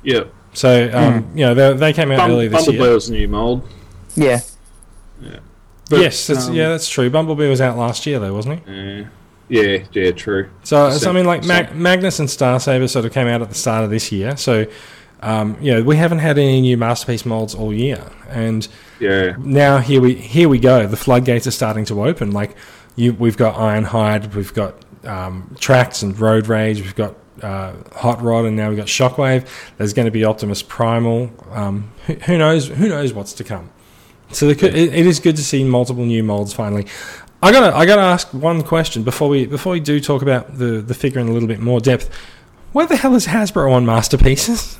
[0.03, 0.23] yeah.
[0.55, 2.93] So um, you know they, they came out Bum- early this Bumblebee year.
[2.93, 3.67] was a new mold.
[4.15, 4.41] Yeah.
[5.21, 5.39] Yeah.
[5.89, 7.09] But, yes, that's, um, yeah, that's true.
[7.09, 9.01] Bumblebee was out last year though, wasn't he?
[9.01, 9.05] uh,
[9.49, 10.49] yeah, yeah, true.
[10.63, 13.41] So, so I mean, like So- Mag- Magnus and Star Saber sort of came out
[13.41, 14.37] at the start of this year.
[14.37, 14.65] So,
[15.21, 18.67] um, you know, we haven't had any new masterpiece molds all year, and
[18.99, 19.35] Yeah.
[19.39, 20.87] now here we here we go.
[20.87, 22.31] The floodgates are starting to open.
[22.31, 22.55] Like
[22.95, 28.21] you, we've got Ironhide, we've got um, Tracks and Road Rage, we've got uh, Hot
[28.21, 29.45] Rod, and now we've got Shockwave.
[29.77, 31.29] There's going to be Optimus Primal.
[31.51, 32.67] Um, who, who knows?
[32.69, 33.69] Who knows what's to come?
[34.35, 36.87] So the, it, it is good to see multiple new molds finally.
[37.41, 40.81] I gotta I gotta ask one question before we before we do talk about the
[40.81, 42.09] the figure in a little bit more depth.
[42.71, 44.79] Where the hell is Hasbro on masterpieces?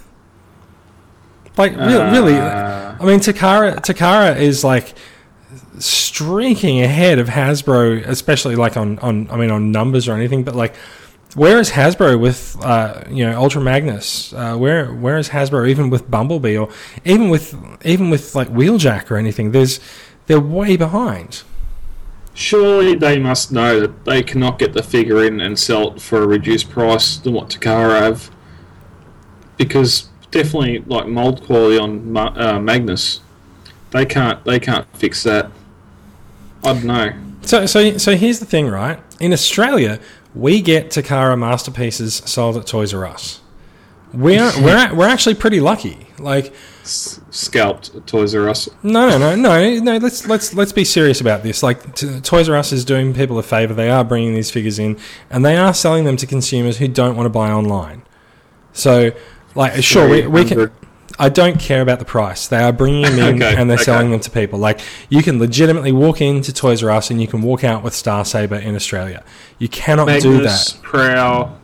[1.58, 4.96] Like really, really, Uh, I mean, Takara Takara is like
[5.78, 10.44] streaking ahead of Hasbro, especially like on, on I mean on numbers or anything.
[10.44, 10.74] But like,
[11.36, 14.34] where is Hasbro with uh, you know Ultra Magnus?
[14.34, 16.70] Uh, where where is Hasbro even with Bumblebee or
[17.06, 19.52] even with even with like Wheeljack or anything?
[19.52, 19.80] There's
[20.28, 21.44] they're way behind.
[22.34, 26.24] surely they must know that they cannot get the figure in and sell it for
[26.24, 28.32] a reduced price than what Takara have.
[29.58, 33.22] Because definitely, like mold quality on Ma- uh, Magnus,
[33.92, 35.52] they can't they can't fix that.
[36.64, 37.14] I don't know.
[37.42, 39.00] So so so here's the thing, right?
[39.20, 40.00] In Australia,
[40.36, 43.42] we get Takara masterpieces sold at Toys R Us.
[44.14, 46.08] We're we're we're actually pretty lucky.
[46.20, 48.70] Like S- scalped Toys R Us.
[48.84, 49.98] No, no, no, no, no.
[49.98, 51.64] Let's let's let's be serious about this.
[51.64, 53.74] Like t- Toys R Us is doing people a favor.
[53.74, 54.98] They are bringing these figures in,
[55.30, 58.04] and they are selling them to consumers who don't want to buy online.
[58.74, 59.12] So,
[59.56, 60.72] like, sure, we, we can.
[61.20, 62.48] I don't care about the price.
[62.48, 63.84] They are bringing them in Okay, and they're okay.
[63.84, 64.60] selling them to people.
[64.60, 67.94] Like you can legitimately walk into Toys R Us and you can walk out with
[67.94, 69.24] Star Saber in Australia.
[69.60, 70.82] You cannot do Magnus, that.
[70.82, 71.60] Prowl.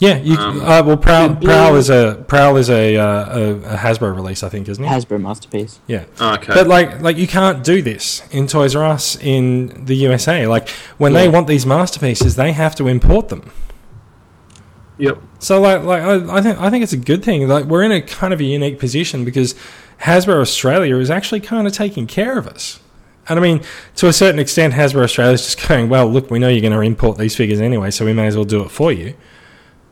[0.00, 3.76] Yeah, you, Um, uh, well, Prowl, Prowl is a Prowl is a, uh, a, a
[3.78, 4.86] Hasbro release, I think, isn't it?
[4.86, 5.80] Hasbro masterpiece.
[5.88, 6.04] yeah.
[6.20, 6.54] Okay.
[6.54, 10.46] But like, like you can't do this in Toys R Us in the USA.
[10.46, 13.50] Like when they want these masterpieces, they have to import them.
[14.98, 15.18] Yep.
[15.38, 17.48] So like, like I, I think I think it's a good thing.
[17.48, 19.54] Like we're in a kind of a unique position because
[20.02, 22.80] Hasbro Australia is actually kind of taking care of us.
[23.28, 23.62] And I mean,
[23.96, 26.72] to a certain extent, Hasbro Australia is just going, well, look, we know you're going
[26.72, 29.14] to import these figures anyway, so we may as well do it for you.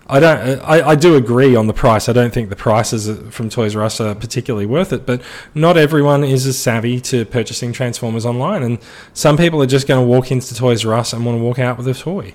[0.08, 0.60] I don't.
[0.60, 2.08] I, I do agree on the price.
[2.08, 5.04] I don't think the prices from Toys R Us are particularly worth it.
[5.04, 5.20] But
[5.52, 8.78] not everyone is as savvy to purchasing Transformers online, and
[9.12, 11.58] some people are just going to walk into Toys R Us and want to walk
[11.58, 12.34] out with a toy.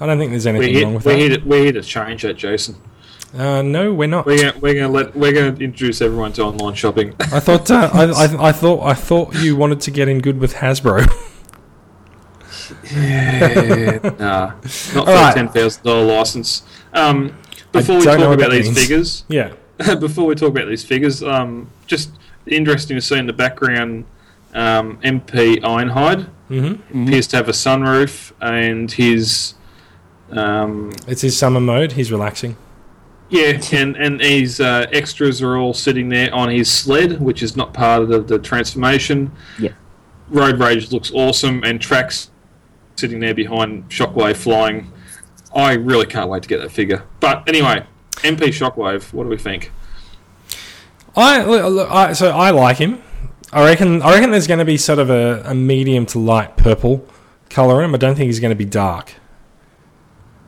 [0.00, 1.18] I don't think there's anything here, wrong with we're, that.
[1.18, 2.76] here to, we're here to change that, Jason.
[3.36, 4.26] Uh, no, we're not.
[4.26, 7.14] We're gonna, we're gonna let we're gonna introduce everyone to online shopping.
[7.20, 10.38] I thought uh, I, I, I thought I thought you wanted to get in good
[10.38, 11.06] with Hasbro.
[14.18, 15.34] nah, not for a right.
[15.34, 16.62] ten thousand dollar license.
[16.92, 17.36] Um,
[17.72, 18.78] before we talk about these means.
[18.78, 19.54] figures, yeah.
[19.98, 22.10] before we talk about these figures, um, just
[22.46, 24.04] interesting to see in the background,
[24.54, 29.54] um, MP Ironhide hmm appears to have a sunroof, and his
[30.30, 31.92] um, It's his summer mode.
[31.92, 32.56] He's relaxing.
[33.30, 37.56] yeah, and and his uh, extras are all sitting there on his sled, which is
[37.56, 39.30] not part of the, the transformation.
[39.58, 39.72] Yeah.
[40.28, 42.30] Road Rage looks awesome, and Tracks
[42.96, 44.90] sitting there behind Shockwave flying.
[45.54, 47.04] I really can't wait to get that figure.
[47.20, 49.70] But anyway, MP Shockwave, what do we think?
[51.16, 53.02] I, look, look, I so I like him.
[53.52, 54.02] I reckon.
[54.02, 57.06] I reckon there's going to be sort of a, a medium to light purple
[57.50, 57.94] color in him.
[57.94, 59.14] I don't think he's going to be dark.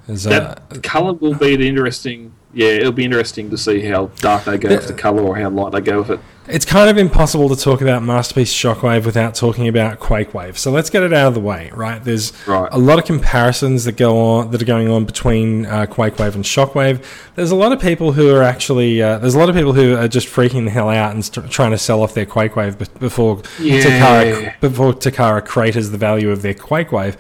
[0.07, 0.31] There's, uh,
[0.71, 2.33] That colour will be the interesting.
[2.55, 5.51] Yeah, it'll be interesting to see how dark they go with the colour or how
[5.51, 6.21] light they go with it.
[6.49, 10.57] It's kind of impossible to talk about Masterpiece Shockwave without talking about Quake Wave.
[10.57, 12.03] So let's get it out of the way, right?
[12.03, 12.69] There's Right.
[12.73, 16.45] a lot of comparisons that go on that are going on between uh, Quakewave and
[16.45, 17.03] Shockwave.
[17.35, 19.95] There's a lot of people who are actually uh, there's a lot of people who
[19.97, 22.79] are just freaking the hell out and st- trying to sell off their Quake Wave
[23.01, 23.83] before Yeah.
[23.83, 27.19] Takara before Takara craters the value of their Quake Wave.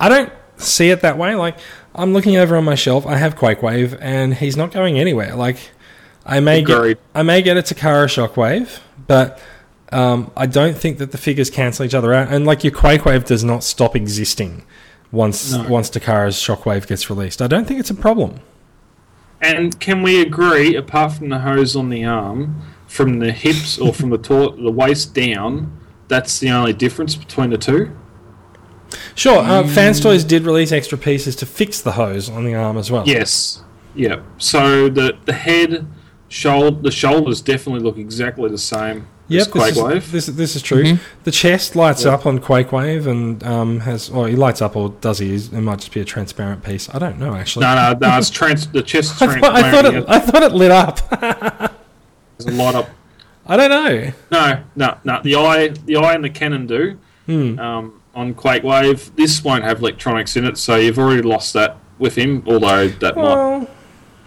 [0.00, 1.34] I don't see it that way.
[1.34, 1.56] Like
[1.94, 5.34] I'm looking over on my shelf, I have Quakewave, and he's not going anywhere.
[5.36, 5.58] Like
[6.24, 6.94] I may Agreed.
[6.96, 9.40] get I may get a Takara Shockwave, but
[9.90, 12.28] um, I don't think that the figures cancel each other out.
[12.32, 14.64] And like your Quakewave does not stop existing
[15.10, 15.68] once No.
[15.68, 17.42] once Takara's Shockwave gets released.
[17.42, 18.40] I don't think it's a problem.
[19.40, 23.92] And can we agree, apart from the hose on the arm, from the hips or
[23.92, 25.76] from the tor- the waist down,
[26.08, 27.90] that's the only difference between the two?
[29.14, 32.76] Sure, uh, Fans Toys did release extra pieces to fix the hose on the arm
[32.76, 33.04] as well.
[33.06, 33.62] Yes.
[33.94, 34.22] Yeah.
[34.38, 35.86] So the the head,
[36.28, 40.10] shoulder, the shoulders definitely look exactly the same Yep, as this is, Quakewave.
[40.10, 40.98] this, this is true.
[41.24, 45.18] The chest lights up on Quakewave and um, has, or he lights up, or does
[45.18, 45.34] he?
[45.34, 46.92] It might just be a transparent piece.
[46.94, 47.64] I don't know actually.
[47.64, 48.18] no, no, no.
[48.18, 48.66] It's trans.
[48.66, 49.96] The chest I, thought, I thought transparent.
[49.96, 50.04] it.
[50.08, 50.98] I thought it lit up.
[52.38, 52.90] There's a lot of
[53.46, 54.12] I don't know.
[54.30, 55.20] no, no, no.
[55.22, 56.98] The eye, the eye, and the cannon do.
[57.26, 57.58] Hmm.
[57.58, 59.14] Um, on Quake Wave.
[59.16, 62.42] this won't have electronics in it, so you've already lost that with him.
[62.46, 63.68] Although that might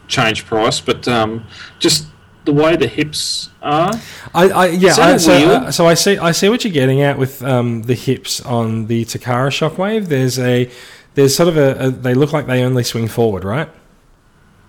[0.07, 1.45] change price, but um,
[1.79, 2.07] just
[2.45, 3.91] the way the hips are.
[4.33, 4.89] I, I yeah.
[4.91, 5.49] Is that I, a so, wheel?
[5.51, 6.17] uh, so I see.
[6.17, 10.07] I see what you're getting at with um, the hips on the Takara Shockwave.
[10.07, 10.69] There's a.
[11.15, 11.89] There's sort of a, a.
[11.91, 13.69] They look like they only swing forward, right?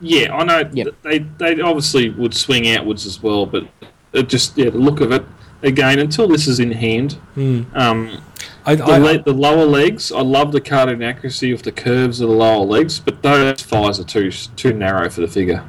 [0.00, 0.94] Yeah, I know Yep.
[1.02, 3.66] they they obviously would swing outwards as well, but
[4.12, 5.24] it just yeah, the look of it
[5.62, 7.14] again until this is in hand.
[7.35, 7.62] Hmm.
[7.74, 8.22] Um,
[8.66, 12.20] I, the, I, le- the lower legs, I love the cartoon accuracy of the curves
[12.20, 15.64] of the lower legs, but those thighs are too too narrow for the figure.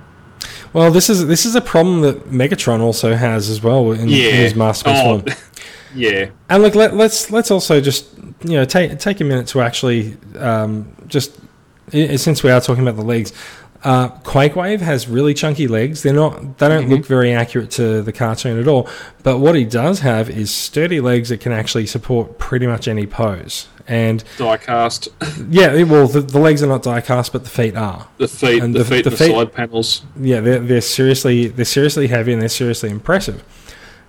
[0.74, 4.10] well, this is this is a problem that Megatron also has as well in, in
[4.10, 5.26] Yeah, his masterpiece Oh, form.
[5.96, 8.08] yeah, And look, let, let's let's also just
[8.44, 11.38] you know take take a minute to actually um, just
[11.92, 13.32] since we are talking about the legs,
[13.84, 16.04] uh, Quakewave has really chunky legs.
[16.04, 18.90] They're not they don't look very accurate to the cartoon at all.
[19.24, 23.06] But what he does have is sturdy legs that can actually support pretty much any
[23.06, 23.68] pose.
[23.90, 25.08] And diecast.
[25.50, 28.08] yeah, well the, the legs are not diecast, but the feet are.
[28.18, 30.02] the feet, And the, the- feet, the the, feet- side panels.
[30.20, 33.44] yeah, they're, they're seriously they're seriously heavy and they're seriously impressive.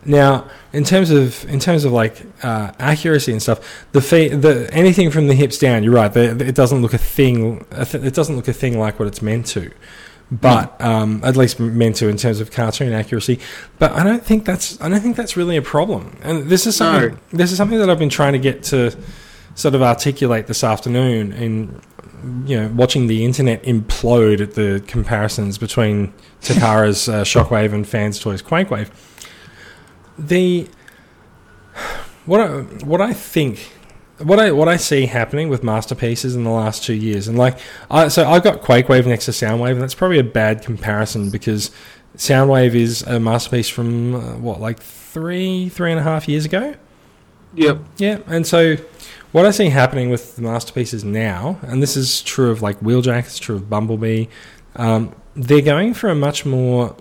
[0.05, 4.69] Now, in terms of in terms of like uh, accuracy and stuff, the feet, the
[4.73, 6.13] anything from the hips down, you're right.
[6.13, 7.67] The, it doesn't look a thing.
[7.73, 9.71] a th- It doesn't look a thing like what it's meant to,
[10.31, 13.41] but um, at least meant to in terms of cartoon accuracy.
[13.79, 16.17] But I don't think that's I don't think that's really a problem.
[16.23, 17.19] And this is something No.
[17.39, 18.97] this is something that I've been trying to get to
[19.57, 21.81] sort of articulate this afternoon in
[22.47, 28.21] you know watching the internet implode at the comparisons between Takara's uh, Shockwave and Fans
[28.21, 28.91] Toys Quakewave.
[30.19, 30.69] The
[32.27, 32.49] what I,
[32.85, 33.73] what I think
[34.19, 37.59] what I what I see happening with masterpieces in the last two years, and like,
[37.91, 41.31] I, so I've got Quake Quakewave next to Soundwave, and that's probably a bad comparison
[41.31, 41.71] because
[42.17, 46.75] Soundwave is a masterpiece from uh, what like three three and a half years ago.
[47.55, 47.79] Yep.
[47.97, 48.77] Yeah, and so
[49.33, 53.21] what I see happening with the masterpieces now, and this is true of like Wheeljack,
[53.21, 54.27] it's true of Bumblebee,
[54.77, 56.97] um, they're going for a much more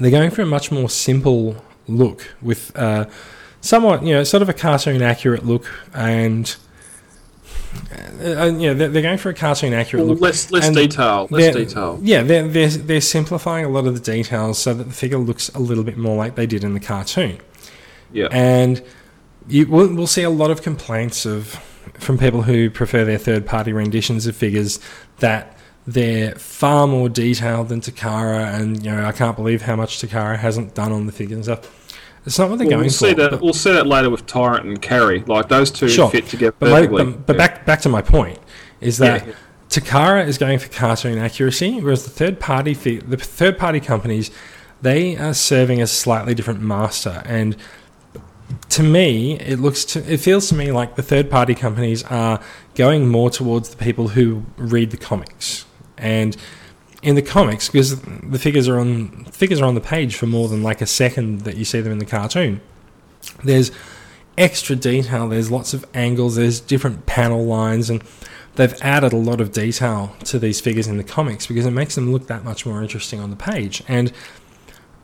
[0.00, 2.76] they're going for a much more simple look with.
[2.76, 3.06] Uh,
[3.62, 6.54] somewhat, you know, sort of a cartoon accurate look, and
[8.22, 10.22] uh, you know, they're, they're going for a cartoon accurate Well, look.
[10.22, 11.26] less less and detail.
[11.30, 11.98] Less detail.
[12.02, 15.48] Yeah, they're, they're they're simplifying a lot of the details so that the figure looks
[15.50, 17.38] a little bit more like they did in the cartoon,
[18.12, 18.28] Yeah.
[18.30, 18.82] and
[19.48, 21.60] you we'll, we'll see a lot of complaints of
[21.94, 24.80] from people who prefer their third party renditions of figures
[25.18, 25.55] that
[25.86, 30.36] they're far more detailed than Takara, and you know I can't believe how much Takara
[30.38, 31.60] hasn't done on the figure and stuff.
[32.26, 33.06] It's not what they're Well, going we'll for.
[33.06, 33.30] see that.
[33.30, 35.22] but- we'll see that later with Tyrant and Carry.
[35.28, 36.10] Like those two Sure.
[36.10, 37.04] fit together But, perfectly.
[37.04, 37.38] but, but Yeah.
[37.38, 38.38] back back to my point
[38.80, 39.32] is that Yeah.
[39.70, 44.30] Takara is going for cartoon accuracy, whereas the third party the third party companies
[44.82, 47.22] they are serving a slightly different master.
[47.24, 47.56] And
[48.70, 52.40] to me, it looks to it feels to me like the third party companies are
[52.74, 55.64] going more towards the people who read the comics
[55.98, 56.36] and.
[57.02, 60.48] In the comics, because the figures are on figures are on the page for more
[60.48, 62.60] than like a second that you see them in the cartoon.
[63.44, 63.70] There's
[64.36, 65.28] extra detail.
[65.28, 66.36] There's lots of angles.
[66.36, 68.02] There's different panel lines, and
[68.56, 71.94] they've added a lot of detail to these figures in the comics because it makes
[71.94, 73.82] them look that much more interesting on the page.
[73.86, 74.12] And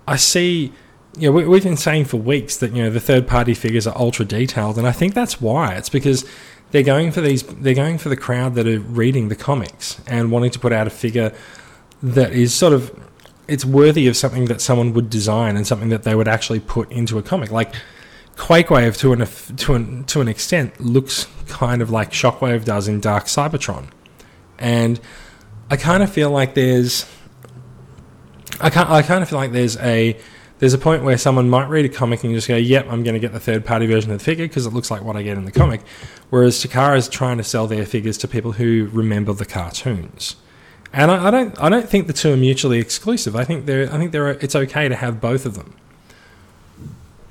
[0.08, 0.72] I see,
[1.16, 3.86] you know, we, we've been saying for weeks that you know the third party figures
[3.86, 5.74] are ultra detailed, and I think that's why.
[5.74, 6.24] It's because
[6.72, 7.42] they're going for these.
[7.42, 10.86] They're going for the crowd that are reading the comics and wanting to put out
[10.86, 11.32] a figure
[12.02, 12.90] that is sort of
[13.46, 16.90] it's worthy of something that someone would design and something that they would actually put
[16.90, 17.50] into a comic.
[17.50, 17.74] Like
[18.36, 23.00] Quakewave, to an to an to an extent, looks kind of like Shockwave does in
[23.00, 23.88] Dark Cybertron,
[24.58, 24.98] and
[25.70, 27.06] I kind of feel like there's
[28.60, 30.18] I I kind of feel like there's a
[30.62, 33.14] there's a point where someone might read a comic and just go, "Yep, I'm going
[33.14, 35.22] to get the third party version of the figure because it looks like what I
[35.24, 35.80] get in the comic,"
[36.30, 40.36] whereas Takara is trying to sell their figures to people who remember the cartoons.
[40.92, 43.34] And I, I don't, I don't think the two are mutually exclusive.
[43.34, 45.74] I think they're, I think they're, it's okay to have both of them.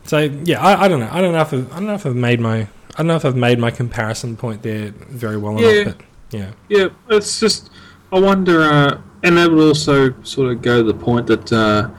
[0.04, 1.10] So yeah, I, I don't know.
[1.10, 2.68] I don't know if I've, I don't know if I've made my, I
[2.98, 5.70] don't know if I've made my comparison point there very well Yeah.
[5.70, 5.96] enough.
[5.98, 6.06] But
[6.38, 7.70] yeah, Yeah, it's just
[8.12, 11.90] I wonder, uh, and that would also sort of go to the point that uh,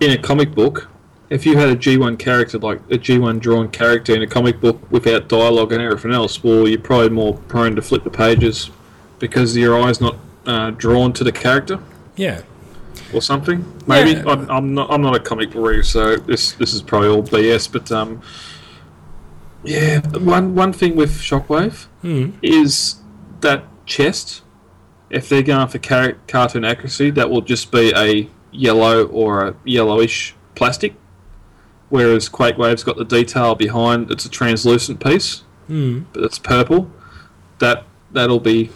[0.00, 0.88] in a comic book,
[1.30, 4.90] if you had a G1 character like a G1 drawn character in a comic book
[4.90, 8.70] without dialogue and everything else, well, you're probably more prone to flip the pages
[9.18, 11.78] because your eye's not uh, drawn to the character
[12.16, 12.42] yeah,
[13.12, 13.64] or something.
[13.86, 14.24] Maybe Yeah.
[14.26, 14.90] I'm, I'm not.
[14.90, 17.70] I'm not a comic reader, so this this is probably all BS.
[17.70, 18.22] But um,
[19.62, 22.96] yeah, one one thing with Shockwave mm, is
[23.40, 24.42] that chest.
[25.10, 29.54] If they're going for car- cartoon accuracy, that will just be a yellow or a
[29.64, 30.94] yellowish plastic.
[31.88, 36.90] Whereas Quakewave's got the detail behind; it's a translucent piece, mm, but it's purple.
[37.60, 38.70] That that'll be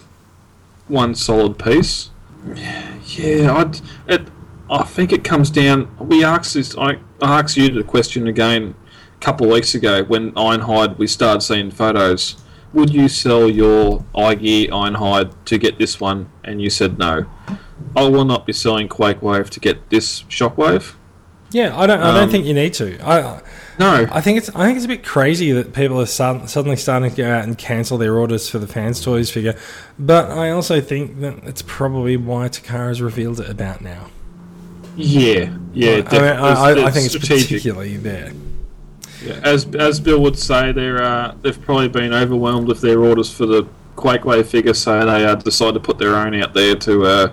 [0.89, 2.11] one solid piece.
[3.07, 4.29] Yeah, I'd, it,
[4.71, 5.95] I think it comes down.
[5.99, 6.77] We asked this.
[6.77, 8.75] I, I asked you the question again
[9.17, 12.42] a couple of weeks ago when Ironhide we started seeing photos.
[12.75, 16.31] Would you sell your iGear Ironhide to get this one?
[16.45, 17.27] And you said no.
[17.97, 20.95] I will not be selling Quakewave to get this Shockwave.
[21.51, 21.79] yeah.
[21.79, 22.99] I don't, I don't Um, think you need to.
[23.07, 23.41] I,
[23.79, 24.07] No.
[24.11, 27.11] I think it's, I think it's a bit crazy that people are sud- suddenly starting
[27.11, 29.55] to go out and cancel their orders for the fans toys figure.
[29.99, 34.07] But I also think that it's probably why Takara's revealed it about now.
[34.97, 36.03] Yeah, yeah.
[36.07, 36.23] I, mean.
[36.23, 38.33] I, I, I think it's particularly there.
[39.25, 43.31] Yeah, as as Bill would say, they're uh, they've probably been overwhelmed with their orders
[43.33, 43.67] for the
[43.97, 47.31] Quakewave figure, so they uh, decide to put their own out there to uh,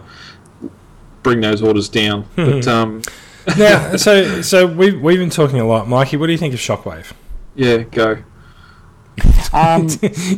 [1.24, 2.26] bring those orders down.
[2.36, 3.02] but um,
[3.58, 6.18] now, so so we've we've been talking a lot, Mikey.
[6.18, 7.12] What do you think of Shockwave?
[7.56, 8.18] yeah, go,
[9.54, 9.88] Um,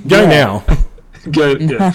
[0.08, 0.64] Go now.
[1.32, 1.94] go, yeah,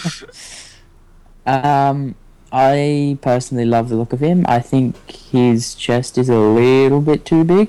[1.47, 2.15] um,
[2.53, 4.45] I personally love the look of him.
[4.49, 7.69] I think his chest is a little bit too big.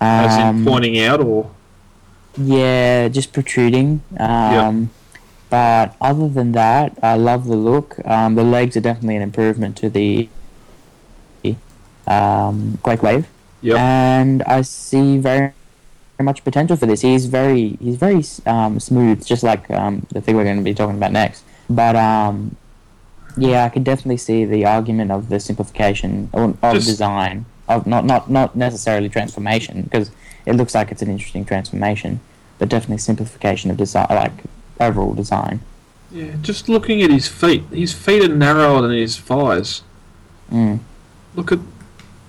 [0.00, 1.50] As in Um, pointing out, or
[2.38, 4.02] Yeah, just protruding.
[4.18, 4.90] Um,
[5.48, 7.96] But other than that, I love the look.
[8.04, 10.28] Um, the legs are definitely an improvement to the
[12.06, 13.26] um, Quake Wave,
[13.62, 15.52] yep, and I see very,
[16.18, 17.00] very much potential for this.
[17.00, 20.74] He's very he's very um, smooth, just like um, the thing we're going to be
[20.74, 21.42] talking about next.
[21.68, 22.56] But um,
[23.36, 27.86] yeah, I could definitely see the argument of the simplification of, of Just- design of
[27.86, 30.10] not not not necessarily transformation because
[30.44, 32.20] it looks like it's an interesting transformation,
[32.58, 34.32] but definitely simplification of design, like
[34.80, 35.60] overall design.
[36.12, 37.64] Yeah, just looking at his feet.
[37.72, 39.82] His feet are narrower than his thighs.
[40.52, 40.78] Mm.
[41.34, 41.58] Look at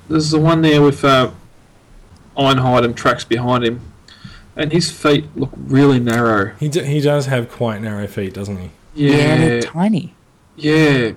[0.10, 1.32] there's the one there with uh,
[2.36, 3.82] Ironhide and tracks behind him,
[4.56, 6.54] and his feet look really narrow.
[6.60, 8.70] He, d- he does have quite narrow feet, doesn't he?
[8.96, 10.16] Yeah, Yeah, they're tiny.
[10.56, 11.12] yeah.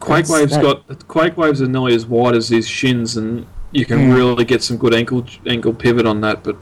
[0.00, 3.46] Quake That's- Wave's that- got Quake Waves are nearly as wide as his shins, and
[3.72, 4.14] you can Mm.
[4.14, 6.42] really get some good ankle ankle pivot on that.
[6.42, 6.56] But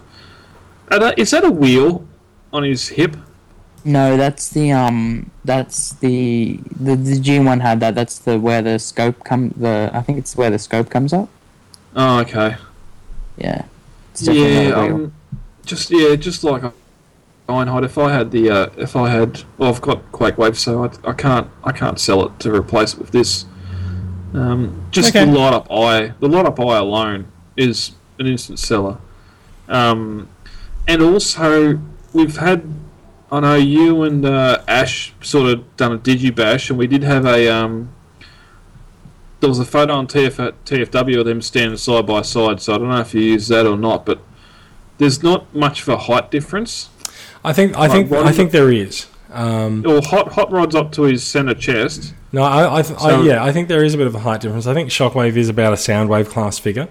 [1.18, 2.04] is that a wheel
[2.52, 3.16] on his hip?
[3.84, 7.94] No, that's the um, that's the the the G one had that.
[7.94, 9.50] That's the where the scope come.
[9.56, 11.28] The I think it's where the scope comes up.
[11.96, 12.56] Oh, okay.
[13.36, 13.64] Yeah.
[14.20, 14.94] Yeah, not a wheel.
[14.94, 15.12] um,
[15.64, 16.62] just yeah, just like
[17.48, 17.84] Ironhide.
[17.84, 20.90] If I had the, uh, if I had, well, I've got Quake Wave, so I,
[21.08, 23.46] I can't, I can't sell it to replace it with this.
[24.34, 25.24] Um, just Okay.
[25.24, 27.26] the light up eye, the light up eye alone
[27.56, 28.98] is an instant seller.
[29.68, 30.28] Um,
[30.86, 31.78] and also
[32.12, 32.62] we've had,
[33.32, 37.24] I know you and uh, Ash sort of done a digibash, and we did have
[37.26, 37.48] a.
[37.48, 37.90] Um,
[39.40, 42.78] there was a photo on TF, TFW of them standing side by side, so I
[42.78, 44.20] don't know if you use that or not, but
[44.98, 46.88] there's not much of a height difference.
[47.44, 49.06] I think I Like, think I think there is.
[49.30, 52.14] Um, Or hot hot rod's up to his centre chest.
[52.32, 54.40] no, I, I, th- I yeah, I think there is a bit of a height
[54.40, 54.66] difference.
[54.66, 56.88] I think Shockwave is about a Soundwave class figure.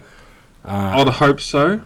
[0.64, 1.78] I'd hope so.
[1.78, 1.82] Mm,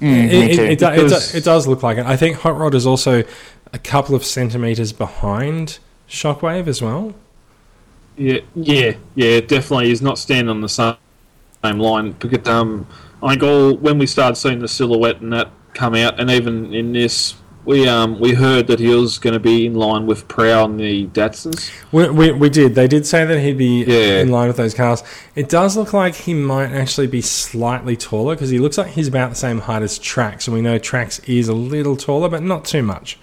[0.00, 0.62] It, me it, too.
[0.64, 2.06] it, do- it, it does look like it.
[2.06, 3.24] I think Hot Rod is also
[3.72, 5.78] a couple of centimeters behind
[6.08, 7.14] Shockwave as well.
[8.16, 9.40] Yeah, yeah, yeah.
[9.40, 10.94] Definitely, he's not standing on the same,
[11.64, 12.12] same line.
[12.12, 12.86] Because um,
[13.22, 16.72] I think all when we started seeing the silhouette and that come out, and even
[16.74, 17.34] in this,
[17.68, 20.80] we um we heard that he was going to be in line with Prowl and
[20.80, 21.70] the Datsuns.
[21.92, 22.74] We, we, we did.
[22.74, 24.20] They did say that he'd be Yeah.
[24.22, 25.02] in line with those cars.
[25.34, 29.06] It does look like he might actually be slightly taller because he looks like he's
[29.06, 32.42] about the same height as Tracks, and we know Tracks is a little taller, but
[32.42, 33.18] not too much.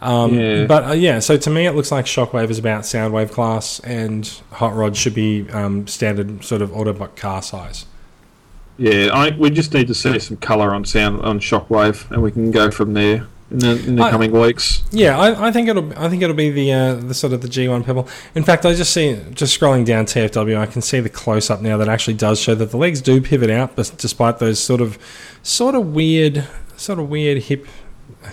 [0.00, 0.66] Um, Yeah.
[0.66, 4.24] But uh, yeah, so to me, it looks like Shockwave is about Soundwave class, and
[4.52, 7.86] Hot Rod should be um, standard sort of Autobot car size.
[8.78, 12.30] Yeah, I we just need to see some colour on sound on Shockwave, and we
[12.30, 14.82] can go from there in the in the I- coming weeks.
[14.90, 15.92] Yeah, I, I think it'll.
[15.98, 18.08] I think it'll be the uh, the sort of the G1 pebble.
[18.34, 21.60] In fact, I just see just scrolling down TFW, I can see the close up
[21.60, 24.80] now that actually does show that the legs do pivot out, but despite those sort
[24.80, 24.98] of
[25.42, 26.46] sort of weird,
[26.76, 27.66] sort of weird hip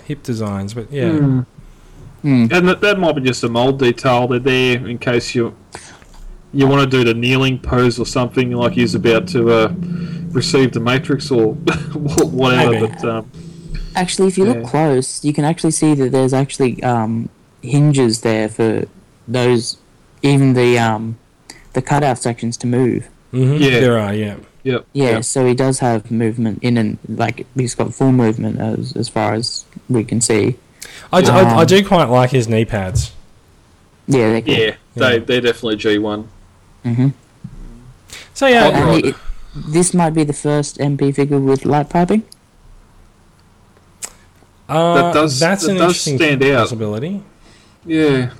[0.04, 0.74] hip designs.
[0.74, 1.40] But yeah, Hmm.
[2.24, 2.52] Mm.
[2.52, 4.26] And that, that might be just a mold detail.
[4.26, 5.54] They're there in case you
[6.52, 9.72] you want to do the kneeling pose or something like he's about to uh,
[10.30, 11.52] receive the matrix or
[11.94, 12.70] whatever.
[12.72, 12.86] Maybe.
[12.86, 13.30] But um,
[13.98, 14.52] Actually, if you Yeah.
[14.52, 17.28] look close, you can actually see that there's actually um,
[17.62, 18.84] hinges there for
[19.26, 19.76] those,
[20.22, 21.16] even the um,
[21.72, 23.08] the cutout sections to move.
[23.30, 23.80] hmm Yeah.
[23.80, 24.14] there are.
[24.14, 25.24] Yeah, yep, Yeah, yep.
[25.24, 29.34] so he does have movement in and like he's got full movement as as far
[29.34, 30.56] as we can see.
[31.12, 33.12] I, d- I- I Um, do quite like his knee pads.
[34.06, 34.54] Yeah, they're cool.
[34.54, 36.28] yeah, they they're definitely G one.
[36.84, 37.08] hmm
[38.34, 39.04] So yeah, Hot And Rod.
[39.04, 39.14] it,
[39.54, 42.22] this might be the first MP figure with light piping.
[44.68, 46.60] Uh, That does- that's that an does interesting stand out.
[46.60, 47.22] possibility.
[47.86, 48.30] Yeah,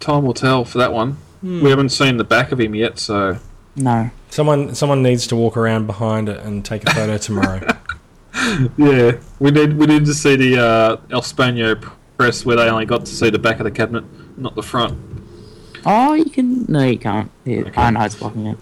[0.00, 1.18] time will tell for that one.
[1.40, 1.62] Hmm.
[1.62, 3.38] We haven't seen the back of him yet, so
[3.76, 4.10] No.
[4.30, 7.60] Someone someone needs to walk around behind it and take a photo tomorrow.
[8.76, 11.74] yeah, we need we need to see the uh, El Spano
[12.16, 14.04] press where they only got to see the back of the cabinet,
[14.38, 14.98] not the front.
[15.84, 16.64] Oh, you can.
[16.68, 17.30] No, you can't.
[17.44, 17.70] Yeah, Okay.
[17.72, 18.58] Ironhide's blocking it.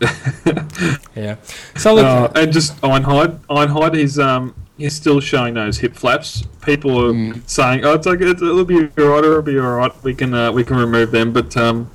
[1.14, 1.36] yeah.
[1.76, 6.42] So look, Uh, and just Ironhide, Ironhide, he's um he's still showing those hip flaps.
[6.62, 7.40] People are Mm.
[7.48, 9.92] saying, "Oh, it's okay, it'll be alright, it'll be alright.
[10.02, 11.90] We can uh, we can remove them," but um,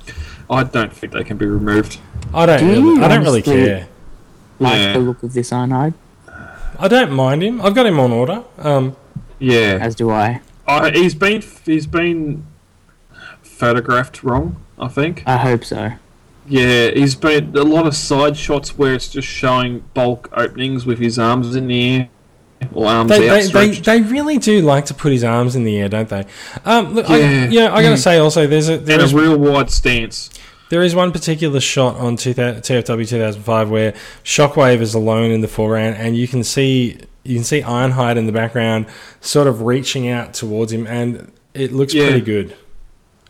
[0.50, 1.98] I don't think they can be removed.
[2.34, 3.86] I don't Do really, you I don't really care.
[4.58, 4.92] Like Yeah.
[4.94, 5.94] the look of this Ironhide,
[6.78, 7.60] I don't mind him.
[7.60, 8.42] I've got him on order.
[8.58, 8.96] Um,
[9.38, 10.40] Yeah, as do I.
[10.68, 12.44] I, he's been he's been
[13.42, 14.56] photographed wrong.
[14.78, 15.22] I think.
[15.26, 15.92] I hope so.
[16.48, 20.98] Yeah, he's been a lot of side shots where it's just showing bulk openings with
[20.98, 22.08] his arms in the air or
[22.76, 25.88] arms they, they, they, they really do like to put his arms in the air,
[25.88, 26.24] don't they?
[26.64, 27.48] Um, look, I, Yeah.
[27.48, 30.30] yeah, I got to say also, there's a there's a real wide stance.
[30.70, 33.92] there is one particular shot on 2000, TFW 2005 where
[34.24, 38.26] Shockwave is alone in the foreground, and you can see you can see Ironhide in
[38.26, 38.86] the background,
[39.20, 42.06] sort of reaching out towards him, and it looks Yeah.
[42.10, 42.56] pretty good.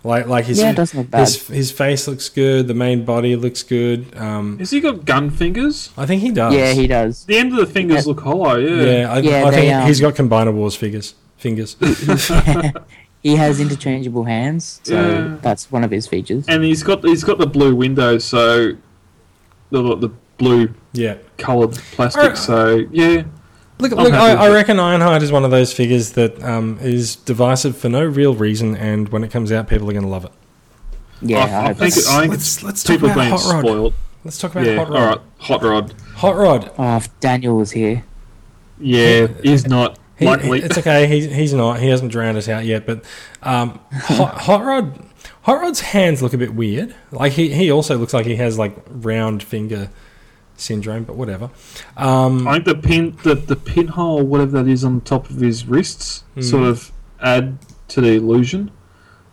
[0.05, 1.21] Like like his Yeah, it doesn't look bad.
[1.21, 4.07] his his face looks good, the main body looks good.
[4.17, 5.91] Um, Has he got gun fingers?
[5.97, 6.53] I think he does.
[6.55, 7.25] Yeah, he does.
[7.25, 8.11] The end of the fingers Yeah.
[8.11, 8.57] look hollow.
[8.57, 8.83] Yeah.
[8.83, 11.15] Yeah, I, Yeah, I they, think um, he's got Combiner Wars figures.
[11.37, 11.77] Fingers.
[13.23, 15.37] he has interchangeable hands, so Yeah.
[15.41, 16.45] that's one of his features.
[16.49, 18.73] and he's got he's got the blue windows, so
[19.71, 21.17] the the blue Yeah.
[21.39, 22.23] coloured plastic.
[22.23, 22.39] Alright.
[22.39, 23.23] So yeah,
[23.83, 27.17] Look, I'm look I, I reckon Ironhide is one of those figures that um, is
[27.17, 30.25] divisive for no real reason, and when it comes out, people are going to love
[30.25, 30.33] it.
[31.21, 32.11] Yeah, I- I, I think- so.
[32.13, 33.61] I think let's let's talk about being Hot Rod.
[33.65, 33.95] spoiled.
[34.25, 35.09] Let's talk about Yeah, Hot Rod.
[35.09, 35.95] right, hot rod.
[36.17, 36.71] Hot Rod.
[36.79, 38.05] Oh, if Daniel was here.
[38.81, 39.99] Yeah, he's not.
[40.17, 41.07] He, it's okay.
[41.09, 41.81] He's he's not.
[41.81, 42.87] He hasn't drowned us out yet.
[42.87, 43.05] But
[43.43, 45.05] um, Hot, Hot Rod,
[45.43, 46.95] Hot Rod's hands look a bit weird.
[47.11, 49.91] Like he, he also looks like he has like round finger
[50.63, 51.05] syndrome.
[51.05, 51.51] But whatever.
[51.97, 55.37] Um, I think the pin, the, the pinhole, whatever that is on the top of
[55.37, 56.41] his wrists, Hmm.
[56.43, 57.59] sort of add
[57.89, 58.71] to the illusion.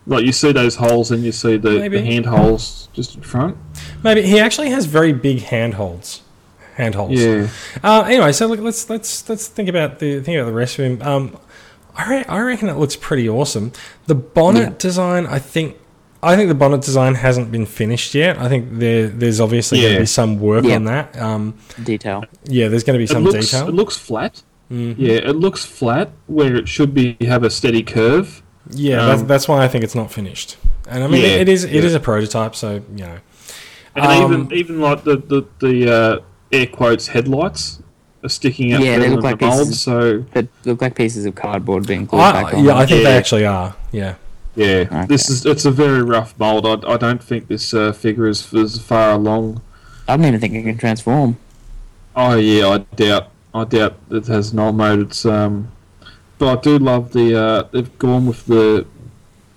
[0.06, 1.98] Like you see those holes, and you see the, Maybe.
[1.98, 3.56] the hand holes just in front.
[4.02, 6.22] maybe he actually has very big handholds.
[6.76, 7.20] Handholds.
[7.22, 7.48] Yeah,
[7.84, 10.84] Uh, anyway, so look, let's let's let's think about the think about the rest of
[10.86, 11.02] him.
[11.02, 11.36] Um,
[11.94, 13.72] I, re- I reckon it looks pretty awesome.
[14.06, 14.74] The bonnet Yeah.
[14.78, 15.76] design, I think,
[16.22, 18.38] I think the bonnet design hasn't been finished yet.
[18.38, 20.76] I think there there's obviously going to be some work Yeah.
[20.76, 21.18] on that.
[21.18, 22.24] Um, Detail.
[22.44, 23.68] yeah, there's going to be it some looks detail.
[23.68, 24.42] it looks flat.
[24.70, 24.94] Mhm.
[24.98, 28.42] Yeah, it looks flat where it should be have a steady curve.
[28.70, 30.56] Yeah, Um, that's, that's why I think it's not finished.
[30.88, 31.82] And I mean, Yeah, it is it yeah.
[31.82, 33.16] is a prototype, so you know.
[33.96, 36.18] And Um, even even like the the, the uh,
[36.52, 37.80] air quotes headlights
[38.22, 39.58] are sticking out Yeah, they look like the mold.
[39.68, 42.64] pieces- So That look like pieces of cardboard being glued I, back on.
[42.64, 43.74] yeah, I think they actually are.
[43.90, 44.14] Yeah.
[44.60, 45.06] Yeah, Okay.
[45.06, 46.66] this is it's a very rough mold.
[46.66, 49.60] I, I don't think this uh, figure is as far along
[50.06, 51.36] I don't even think it can transform.
[52.16, 53.30] Oh yeah, I doubt.
[53.54, 55.00] I doubt it has null mode.
[55.06, 55.70] It's um,
[56.38, 58.86] but I do love the uh, they've gone with the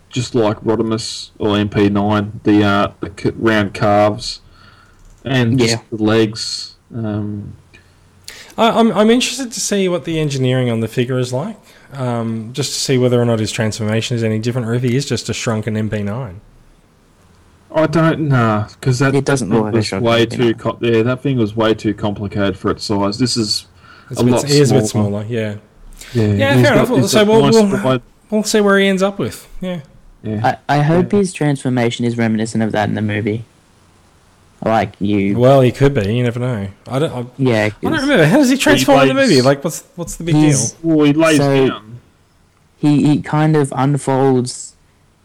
[0.09, 4.41] just like Rodimus or MP9, the uh, the round calves
[5.25, 6.75] and just the legs.
[6.93, 7.55] Um,
[8.57, 11.57] I, I'm I'm interested to see what the engineering on the figure is like.
[11.93, 14.95] Um, just to see whether or not his transformation is any different, or if he
[14.95, 16.35] is just a shrunken MP9.
[17.75, 21.21] I don't know because that It doesn't look like was way too com- yeah that
[21.23, 23.17] thing was way too complicated for its size.
[23.17, 23.65] This is
[24.11, 25.23] It's A a bit, lot it is a bit smaller.
[25.23, 25.25] smaller.
[25.27, 25.55] Yeah,
[26.13, 27.09] yeah, Yeah, fair got- enough.
[27.09, 29.47] So we'll- nice we'll- we'll see where he ends up with.
[29.59, 29.79] Yeah.
[30.21, 30.57] yeah.
[30.69, 33.43] I, I hope his transformation is reminiscent of that in the movie.
[34.65, 36.13] Like you, Well, he could be.
[36.15, 36.67] You never know.
[36.87, 37.11] I don't.
[37.11, 37.63] I, yeah.
[37.65, 38.25] I 'cause don't remember.
[38.25, 39.41] How does he transform in the movie?
[39.41, 40.59] Like, what's what's the big deal?
[40.81, 41.99] well, he lays So- down.
[42.77, 44.75] He he kind of unfolds.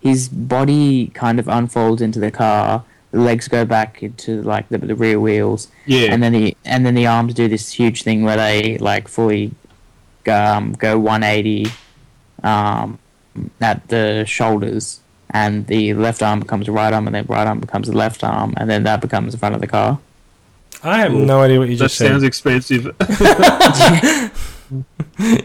[0.01, 2.85] His body kind of unfolds into the car.
[3.11, 6.85] The legs go back into like the, the rear wheels, Yeah, and then the and
[6.85, 9.53] then the arms do this huge thing where they like fully
[10.29, 11.67] um, go 180
[12.45, 12.99] um,
[13.61, 15.01] at the shoulders,
[15.31, 18.25] and the left arm becomes the right arm, and then right arm becomes the left
[18.25, 19.99] arm, and then that becomes the front of the car.
[20.83, 21.25] I have Cool.
[21.25, 22.07] no idea what you just said.
[22.07, 22.95] that sounds expensive.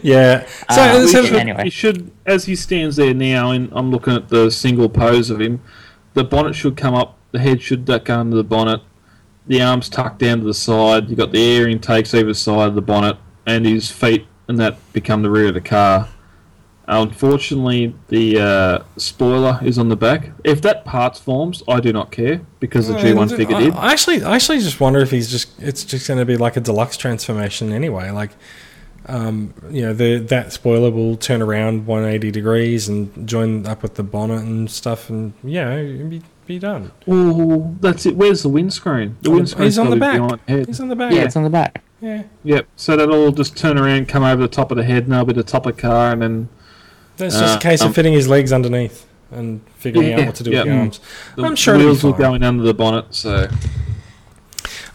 [0.02, 0.46] Yeah.
[0.70, 1.64] So, Uh, We so- should- should, anyway.
[1.64, 5.40] he should, as he stands there now, and I'm looking at the single pose of
[5.42, 5.62] him.
[6.14, 8.82] The bonnet should come up, the head should duck under the bonnet,
[9.48, 11.10] the arms tucked down to the side.
[11.10, 13.18] you've got the air intakes either side of the bonnet,
[13.48, 16.10] and his feet and that become the rear of the car.
[16.88, 20.32] Unfortunately, the uh, spoiler is on the back.
[20.44, 23.74] If that parts forms, I do not care because the G1 Uh, figure did.
[23.74, 26.58] I actually, I actually just wonder if he's just it's just going to be like
[26.58, 28.10] a deluxe transformation anyway.
[28.12, 28.32] Like,
[29.08, 33.96] um, you know, the that spoiler will turn around 180 degrees and join up with
[33.96, 36.92] the bonnet and stuff, and yeah, it'd be, be done.
[37.08, 38.16] Oh, that's it.
[38.16, 39.18] Where's the windscreen?
[39.22, 40.16] The On the- windscreen's he's on the back.
[40.22, 40.68] behind the head.
[40.68, 41.14] He's on the back.
[41.14, 41.84] Yeah, it's on the back.
[42.02, 42.68] Yeah, Yep.
[42.76, 45.32] So that'll just turn around, come over the top of the head, and I'll be
[45.32, 46.50] the top of the car, and then
[47.18, 50.36] that's just Uh, a case um, of fitting his legs underneath and figuring out what
[50.36, 50.64] to do yeah.
[50.64, 51.00] with the arms.
[51.36, 52.22] the I'm sure wheels will fine.
[52.22, 53.06] go in under the bonnet.
[53.12, 53.48] So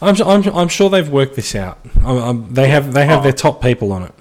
[0.01, 1.79] I'm, I'm, I'm sure they've worked this out.
[2.03, 3.23] Um, um, they have they have Oh.
[3.23, 4.13] their top people on it.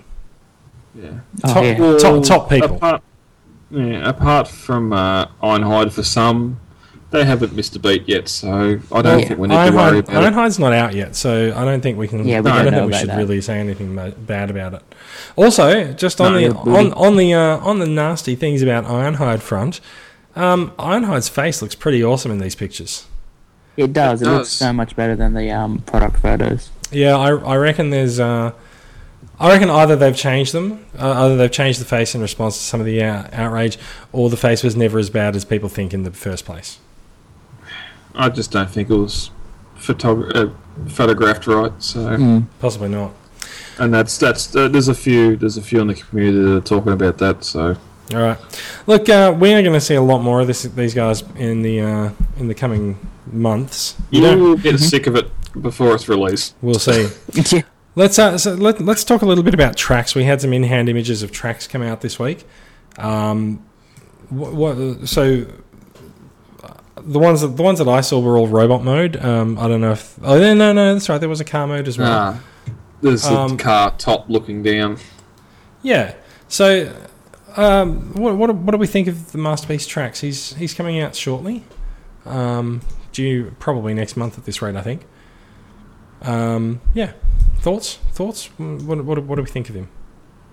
[0.94, 1.10] yeah.
[1.44, 1.98] Oh, Top- yeah.
[1.98, 2.76] Top- top people.
[2.76, 3.02] Apart,
[3.70, 4.08] yeah.
[4.08, 6.58] Apart from uh, Ironhide, for some,
[7.10, 8.28] they haven't missed a beat yet.
[8.28, 9.28] So I don't Yeah.
[9.28, 10.32] think we need to worry Ironhide, about it.
[10.34, 12.26] Ironhide's not out yet, so I don't think we can.
[12.26, 13.16] Yeah, we I don't I don't know think we should that.
[13.18, 13.94] really say anything
[14.26, 14.82] bad about it.
[15.36, 19.40] Also, just on No, the on, on the uh, on the nasty things about Ironhide
[19.40, 19.80] front,
[20.36, 23.06] um, Ironhide's face looks pretty awesome in these pictures.
[23.76, 24.20] It does.
[24.22, 26.70] It It, looks so much better than the um, product photos.
[26.90, 28.18] Yeah, I, I reckon there's.
[28.18, 28.52] Uh,
[29.40, 32.62] I reckon either they've changed them, uh, either they've changed the face in response to
[32.64, 33.78] some of the uh, outrage,
[34.10, 36.78] or the face was never as bad as people think in the first place.
[38.18, 39.30] I just don't think it was
[39.78, 40.50] photog- uh,
[40.88, 41.72] photographed right.
[41.82, 42.46] So Mm.
[42.60, 43.12] Possibly not.
[43.78, 46.60] and that's that's uh, there's a few there's a few in the community that are
[46.60, 47.44] talking about that.
[47.44, 47.76] So
[48.14, 48.38] All right.
[48.86, 51.62] Look, uh, we are going to see a lot more of this, these guys in
[51.62, 52.98] the uh, in the coming
[53.30, 53.94] months.
[54.10, 56.54] you don't- will get sick of it before it's released.
[56.62, 57.08] We'll see.
[57.56, 57.62] yeah.
[57.94, 60.14] let's uh, so let, let's talk a little bit about tracks.
[60.14, 62.46] We had some in-hand images of tracks come out this week.
[62.96, 63.62] Um,
[64.30, 65.46] what, what so
[67.08, 69.16] the ones that the ones that I saw were all robot mode.
[69.16, 71.18] Um, I don't know if oh no no no that's right.
[71.18, 72.10] There was a car mode as well.
[72.12, 72.40] Ah,
[73.00, 74.98] there's Um, the car top looking down.
[75.82, 76.14] Yeah.
[76.48, 76.94] So,
[77.56, 80.20] um, what, what what do we think of the masterpiece tracks?
[80.20, 81.64] He's he's coming out shortly.
[82.24, 82.82] Um,
[83.12, 85.06] due probably next month at this rate, I think.
[86.22, 87.12] Um, yeah.
[87.60, 87.96] Thoughts?
[88.12, 88.46] Thoughts?
[88.58, 89.88] What, what, what do we think of him?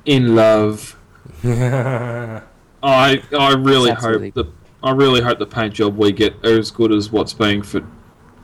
[0.05, 0.95] In love.
[1.43, 2.41] I
[2.83, 4.47] I really That's really- hope that
[4.85, 7.87] I really hope the paint job we get are as good as what's being pho-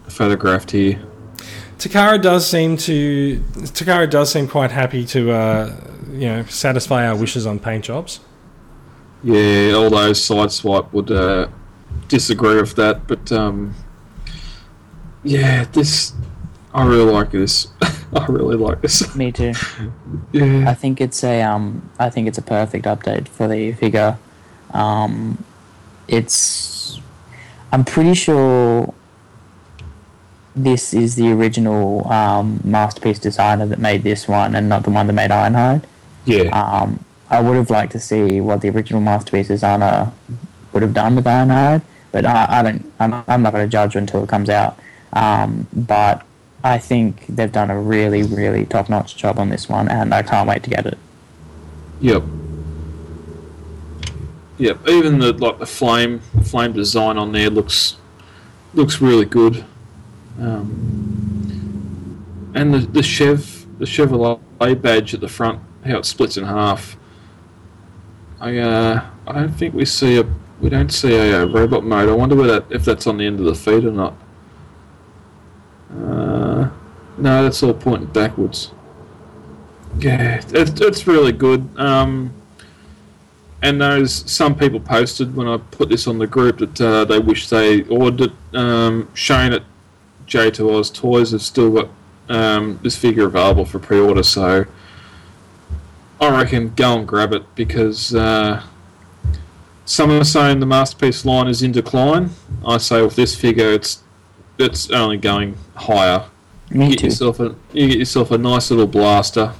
[0.08, 1.00] photographed here.
[1.78, 5.76] Takara does seem to Takara does seem quite happy to uh,
[6.12, 8.22] you know satisfy our wishes on paint jobs.
[9.24, 11.48] Yeah, although Sideswipe would uh,
[12.08, 13.76] disagree with that, but um,
[15.24, 16.14] yeah, this
[16.74, 17.68] I really like this.
[18.14, 19.16] I really like this.
[19.16, 19.54] Me too.
[20.32, 24.18] Yeah, I think it's a um I think it's a perfect update for the figure.
[24.74, 25.44] Um
[26.12, 26.99] it's
[27.72, 28.93] I'm pretty sure
[30.55, 35.07] this is the original um, masterpiece designer that made this one and not the one
[35.07, 35.84] that made Ironhide.
[36.26, 40.12] yeah, Um, I would have liked to see what the original masterpiece designer
[40.74, 41.82] would have done with Ironhide,
[42.12, 42.93] but I, I don't.
[42.99, 44.78] I'm, I'm not going to judge until it comes out.
[45.14, 46.26] Um, but
[46.64, 50.47] I think they've done a really, really top-notch job on this one, and I can't
[50.47, 50.97] wait to get it.
[52.01, 52.24] yep,
[54.58, 54.88] yep.
[54.88, 57.97] Even the like the flame flame design on there looks
[58.74, 59.66] looks really good.
[60.39, 60.91] Um,
[62.56, 66.97] and the the Chev the Chevrolet badge at the front, how it splits in half.
[68.39, 70.26] I uh, I don't think we see a
[70.60, 72.10] we don't see a, uh robot mode.
[72.10, 74.14] I wonder that, if that's on the end of the feed or not.
[75.91, 76.70] Uh,
[77.18, 78.72] no, that's all pointing backwards.
[79.99, 81.68] Yeah, it's, it's really good.
[81.78, 82.34] Um,
[83.62, 87.20] and those some people posted when I put this on the group that uh, they
[87.20, 88.57] wish they ordered it.
[88.57, 89.64] Um, Shane at
[90.28, 91.89] J2Oz Toys have still got
[92.30, 94.66] um, this figure available for pre-order, so
[96.20, 98.64] I reckon go and grab it because uh,
[99.86, 102.30] some are saying the masterpiece line is in decline.
[102.66, 104.03] I say with this figure, it's
[104.57, 106.26] it's only going higher.
[106.70, 107.05] Me You get too.
[107.07, 109.53] yourself a you get yourself a nice little blaster.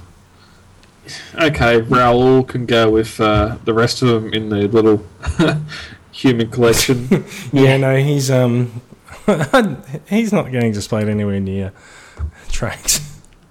[1.40, 5.04] Okay, Raoul can go with uh, the rest of them in the little
[6.12, 7.24] human collection.
[7.52, 8.80] Yeah, no, he's um,
[10.08, 11.72] he's not getting displayed anywhere near
[12.50, 13.00] tracks.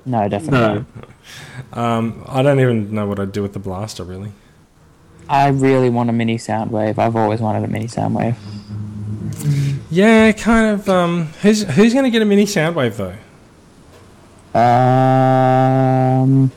[0.05, 0.85] No, definitely.
[1.75, 4.31] no, Um, I don't even know what I'd do with the blaster, really.
[5.29, 6.97] I really want a mini Soundwave.
[6.97, 8.35] I've always wanted a mini Soundwave.
[9.89, 10.89] Yeah, kind of.
[10.89, 13.15] Um, who's who's going to get a mini Soundwave though?
[14.59, 16.51] Um,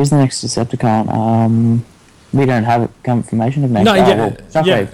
[0.00, 1.12] who's the next Decepticon?
[1.12, 1.84] Um,
[2.32, 3.84] we don't have confirmation of next.
[3.84, 4.64] No, oh, yeah, well, Shockwave.
[4.66, 4.86] yeah.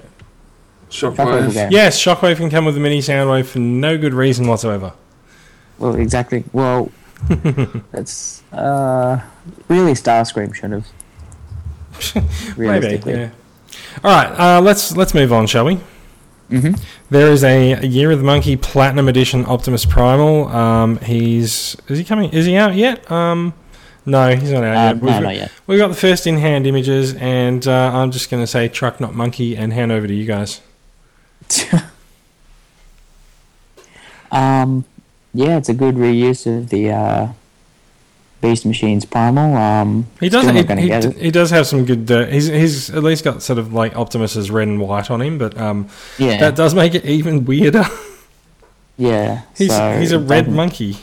[0.91, 1.55] Shockwave Shockwave.
[1.55, 1.69] go.
[1.71, 4.93] Yes, Shockwave can come with a mini Soundwave for no good reason whatsoever.
[5.79, 6.45] Well, exactly.
[6.53, 6.91] Well,
[7.93, 9.21] that's uh,
[9.69, 10.87] really Starscream should have.
[12.59, 13.11] Maybe.
[13.11, 13.31] Yeah.
[14.03, 15.79] All right, uh, let's let's move on, shall we?
[16.49, 16.73] hmm
[17.11, 20.49] There is a Year of the Monkey Platinum Edition Optimus Primal.
[20.49, 22.31] Um, he's is he coming?
[22.31, 23.09] Is he out yet?
[23.11, 23.55] Um,
[24.07, 24.95] no, he's not out Uh, yet.
[24.95, 25.53] We've no, got, not yet.
[25.67, 29.15] we've got the first in-hand images, and uh, I'm just going to say truck, not
[29.15, 30.61] monkey, and hand over to you guys.
[34.31, 34.85] um,
[35.35, 37.29] yeah, it's a good reuse of the uh,
[38.41, 39.55] Beast Machines Primal.
[39.57, 40.47] Um, He does.
[40.47, 42.11] He, he, he does have some good.
[42.11, 45.39] Uh, he's he's at least got sort of like Optimus's red and white on him,
[45.39, 45.89] but um,
[46.19, 47.85] Yeah, that does make it even weirder.
[48.97, 49.43] yeah.
[49.57, 50.97] he's so he's a red monkey.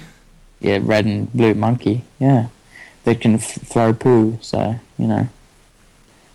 [0.60, 2.04] Yeah, red and blue monkey.
[2.20, 2.48] Yeah,
[3.04, 4.38] that can f- throw poo.
[4.42, 5.28] So you know,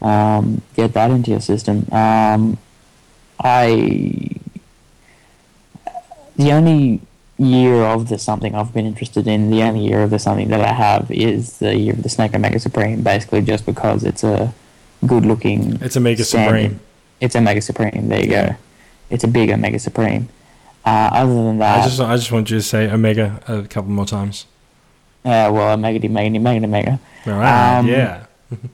[0.02, 1.86] um, get that into your system.
[1.92, 2.58] Um,
[3.40, 4.30] I
[6.36, 7.00] the only
[7.38, 10.60] year of the something I've been interested in, the only year of the something that
[10.60, 13.02] I have is the year of the Snake Omega Supreme.
[13.02, 14.52] Basically, just because it's a
[15.06, 15.78] good looking.
[15.82, 16.80] It's a Mega Supreme.
[17.20, 18.08] It's a Mega Supreme.
[18.08, 18.48] There you Yeah.
[18.50, 18.56] go.
[19.10, 20.28] It's a big Omega Supreme.
[20.84, 23.90] Uh, other than that, I just I just want you to say Omega a couple
[23.90, 24.46] more times.
[25.24, 27.00] Uh, well, Omega, Omega, Omega, Omega.
[27.26, 27.78] All right.
[27.78, 28.24] Um, yeah.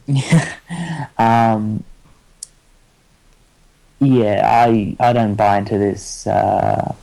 [1.18, 1.84] um,
[4.00, 6.94] yeah, I I don't buy into this uh,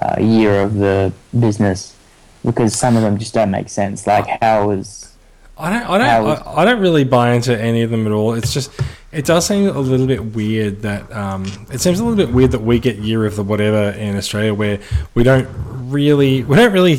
[0.00, 1.96] uh, year of the business
[2.44, 4.06] because some of them just don't make sense.
[4.06, 5.13] Like how is
[5.56, 8.12] I don't, I don't, would- I, I don't really buy into any of them at
[8.12, 8.34] all.
[8.34, 8.72] It's just,
[9.12, 12.50] it does seem a little bit weird that, um, it seems a little bit weird
[12.52, 14.80] that we get year of the whatever in Australia where
[15.14, 15.48] we don't
[15.90, 16.98] really, we don't really,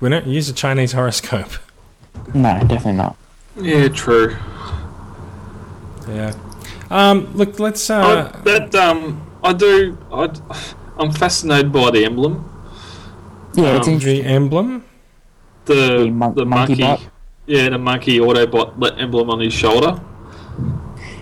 [0.00, 1.50] we don't use a Chinese horoscope.
[2.34, 3.16] no, definitely not.
[3.60, 4.36] yeah, true.
[6.08, 6.32] Yeah.
[6.90, 7.90] Um, look, let's.
[7.90, 9.98] Uh, I, that um, I do.
[10.12, 10.28] I,
[10.98, 12.48] I'm fascinated by the emblem.
[13.54, 14.22] Yeah, it's Um, interesting.
[14.22, 14.84] the emblem.
[15.64, 17.06] The The mon- the monkey monkey.
[17.46, 17.56] Bot?
[17.56, 20.00] Yeah, the monkey Autobot le- emblem on his shoulder.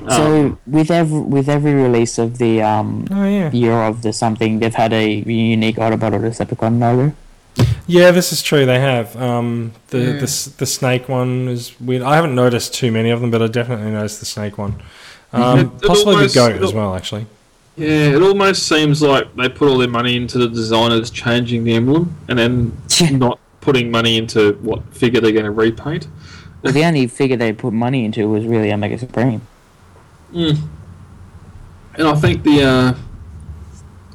[0.07, 3.51] Um, So with every with every release of the um Oh yeah.
[3.53, 7.12] year of the something, they've had a unique Autobot or Decepticon logo.
[7.87, 8.66] Yeah, this is true.
[8.66, 10.20] They have um, the, Mm.
[10.20, 12.03] the the snake one is weird.
[12.03, 14.75] I haven't noticed too many of them, but I definitely noticed the snake one.
[15.33, 17.27] Um, It- it possibly almost- the goat it as well, actually.
[17.77, 21.75] yeah, it almost seems like they put all their money into the designers changing the
[21.75, 22.72] emblem, and then
[23.18, 26.06] not putting money into what figure they're going to repaint.
[26.62, 29.40] Well, the only figure they put money into was really Omega Supreme.
[30.32, 30.68] Mm.
[31.94, 32.94] And I think the uh,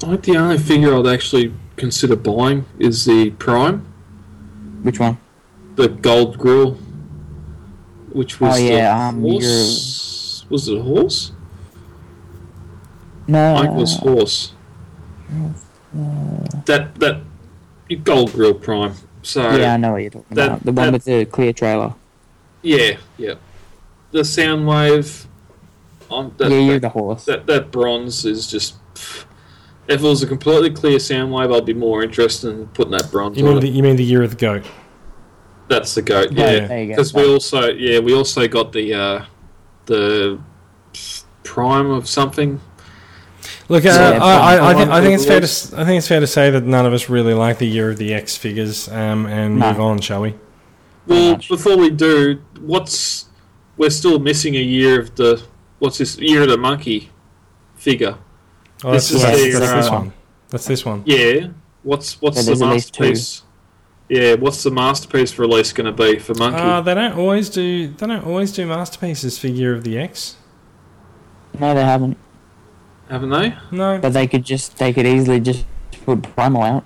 [0.04, 3.86] I think the only figure I'd actually consider buying is the Prime,
[4.84, 5.18] Which one?
[5.76, 6.74] the Gold Grill,
[8.12, 10.46] which was Oh, yeah, the um, horse.
[10.50, 11.32] Was it a horse?
[13.28, 13.56] No.
[13.56, 14.54] I think it was horse.
[16.66, 17.22] That that
[18.04, 18.94] Gold Grill Prime.
[19.22, 20.64] So yeah, I know what you're talking that- about.
[20.66, 21.94] The one that- with the clear trailer.
[22.62, 23.36] yeah, yeah.
[24.12, 25.26] The Soundwave.
[26.10, 27.26] On that, yeah, you're that, the horse.
[27.26, 28.76] that that bronze is just.
[28.96, 29.28] If
[29.88, 33.38] it was a completely clear sound wave, I'd be more interested in putting that bronze
[33.38, 33.62] You on mean it.
[33.62, 34.64] the, you mean the year of the goat?
[35.68, 36.68] That's the goat, Yeah, yeah.
[36.68, 36.88] go.
[36.88, 39.26] Because we also, yeah, we also got the uh,
[39.86, 40.40] the
[41.44, 42.60] prime of something.
[43.70, 45.86] Look, uh, Yeah, I, I, I, think, I think it's fair to Was- s- I
[45.86, 48.14] think it's fair to say that none of us really like the year of the
[48.14, 49.72] X figures, um, and No.
[49.72, 50.36] move on, shall we?
[51.06, 53.26] Well, before we do, what's
[53.78, 55.42] we're still missing a year of the
[55.80, 57.10] what's this year of the monkey
[57.76, 58.18] figure?
[58.84, 60.14] Oh, This that's, is that's, the, that's this uh, one.
[60.50, 61.04] That's this one.
[61.06, 61.48] Yeah.
[61.84, 63.04] What's what's Yeah, the there's at least two.
[63.04, 63.44] masterpiece?
[64.10, 66.60] Yeah, what's the masterpiece release going to be for monkey?
[66.60, 67.88] Uh, they don't always do.
[67.90, 70.36] They don't always do masterpieces for Year of the X.
[71.60, 72.18] No, they haven't.
[73.10, 73.56] Haven't they?
[73.72, 73.98] No.
[74.00, 75.66] But they could just they could easily just
[76.06, 76.84] put Primal out.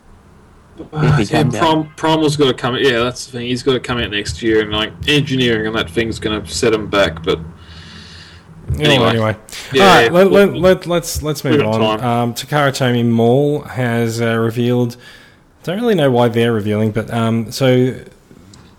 [0.91, 1.57] Uh, yeah, comes.
[1.57, 2.75] Prom, Primal's got to come.
[2.77, 3.47] Yeah, that's the thing.
[3.47, 6.49] He's got to come out next year, and like engineering and that thing's going to
[6.49, 7.23] set him back.
[7.23, 7.39] But
[8.75, 9.09] Anyway, Anyway.
[9.09, 9.35] anyway.
[9.73, 12.01] Yeah, all right, let, we'll- let, let, let's let's move on.
[12.01, 14.95] Um, Takara Tomy Mall has uh, revealed.
[15.63, 17.93] Don't really know why they're revealing, but um, so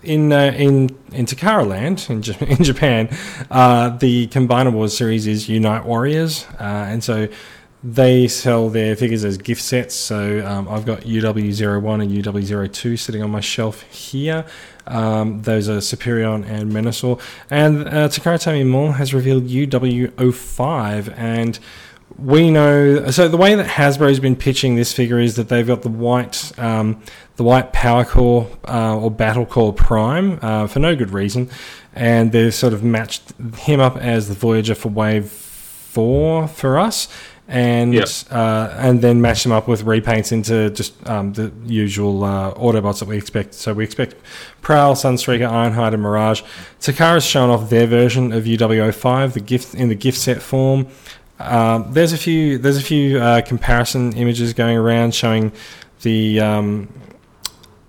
[0.05, 3.09] in uh, in in Takara Land in, J- in Japan,
[3.51, 7.29] uh, the Combiner Wars series is Unite Warriors, uh, and so
[7.85, 9.95] they sell their figures as gift sets.
[9.95, 14.47] So um, I've got UW01 and UW02 sitting on my shelf here.
[14.87, 17.21] Um, those are Superion and Menasor.
[17.51, 21.59] And uh, Takara Mall has revealed UW05 and
[22.19, 25.83] we know so the way that Hasbro's been pitching this figure is that they've got
[25.83, 27.03] the white um,
[27.37, 31.51] the white power core uh, or battle core prime uh, for no good reason
[31.93, 37.09] and they've sort of matched him up as the Voyager for wave four for us
[37.47, 38.09] and Yep.
[38.31, 43.01] uh, and then match them up with repaints into just um, the usual uh, Autobots
[43.01, 43.53] that we expect.
[43.53, 44.15] So we expect
[44.63, 46.41] Prowl, Sunstreaker, Ironhide, and Mirage.
[46.81, 50.87] Takara's shown off their version of UW05, the gift in the gift set form.
[51.39, 55.53] Um, there's a few there's a few uh, comparison images going around showing
[56.03, 56.41] the.
[56.41, 56.89] Um,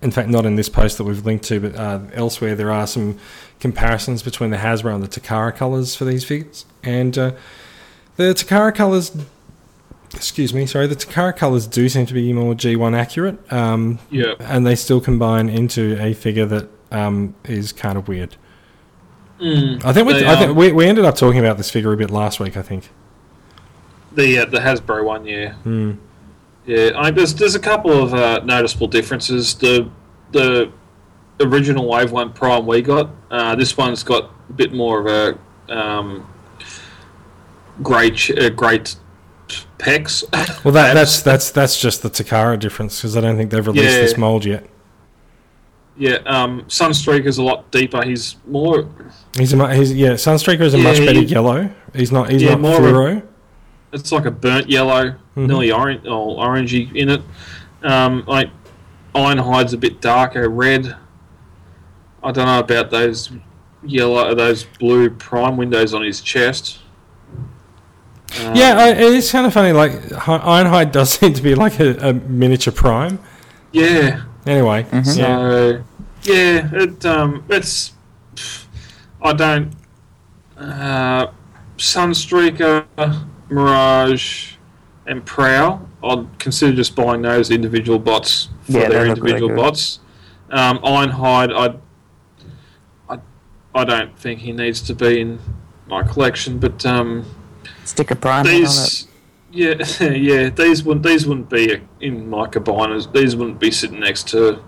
[0.01, 2.85] in fact, not in this post that we've linked to, but uh, elsewhere there are
[2.85, 3.17] some
[3.59, 7.31] comparisons between the Hasbro and the Takara colors for these figures, and uh,
[8.15, 9.15] the Takara colors.
[10.13, 10.85] Excuse me, sorry.
[10.85, 15.01] The Takara colors do seem to be more G1 accurate, um, yeah, and they still
[15.01, 18.35] combine into a figure that um, is kind of weird.
[19.39, 21.97] mm, I think, we, I think we, we ended up talking about this figure a
[21.97, 22.55] bit last week.
[22.55, 22.89] I think.
[24.16, 25.53] The uh, the Hasbro one, yeah.
[25.53, 25.93] Hmm.
[26.66, 29.53] Yeah, I, there's there's a couple of uh, noticeable differences.
[29.55, 29.89] The
[30.32, 30.72] the
[31.41, 35.05] original Wave One Prime we got, uh, this one's got a bit more of
[35.70, 36.28] a um,
[37.84, 38.95] great uh, great
[39.78, 40.24] pecs.
[40.63, 43.93] Well, that, that's that's that's just the Takara difference because I don't think they've released
[43.95, 44.01] Yeah.
[44.01, 44.66] this mold yet.
[45.97, 46.16] yeah.
[46.26, 48.03] Um, Sunstreaker's a lot deeper.
[48.03, 48.89] He's more
[49.38, 50.13] He's a he's yeah.
[50.13, 51.70] Sunstreaker is a Yeah, much better yellow.
[51.93, 53.28] He's not he's Yeah, not more of a- fluoro.
[53.95, 55.47] It's like a burnt yellow, Mhm.
[55.47, 57.21] nearly orange or orangey in it.
[57.83, 58.49] Um, like
[59.15, 60.95] Ironhide's a bit darker red.
[62.23, 63.31] I don't know about those
[63.83, 66.79] yellow, those blue prime windows on his chest.
[68.43, 69.71] Um, Yeah, I, it's kind of funny.
[69.71, 73.19] Like Ironhide does seem to be like a, a miniature prime.
[73.71, 74.21] yeah.
[74.45, 75.17] Anyway, Mhm.
[75.17, 75.37] yeah.
[75.41, 75.83] So
[76.23, 77.93] yeah, it um, it's
[79.21, 79.71] I don't
[80.57, 81.27] uh,
[81.77, 82.85] Sunstreaker,
[83.49, 84.53] Mirage,
[85.07, 85.87] and Prowl.
[86.03, 89.57] I'd consider just buying those individual bots for Yeah, their they really individual good.
[89.57, 89.99] bots.
[90.51, 91.79] Um, Ironhide,
[93.09, 93.19] I, I,
[93.73, 95.39] I don't think he needs to be in
[95.87, 97.25] my collection, but um,
[97.83, 98.59] Stick a prime on it.
[98.59, 99.07] These,
[99.51, 99.75] yeah,
[100.11, 100.49] yeah.
[100.49, 103.11] These wouldn't these wouldn't be in my combiners.
[103.11, 104.63] These wouldn't be sitting next to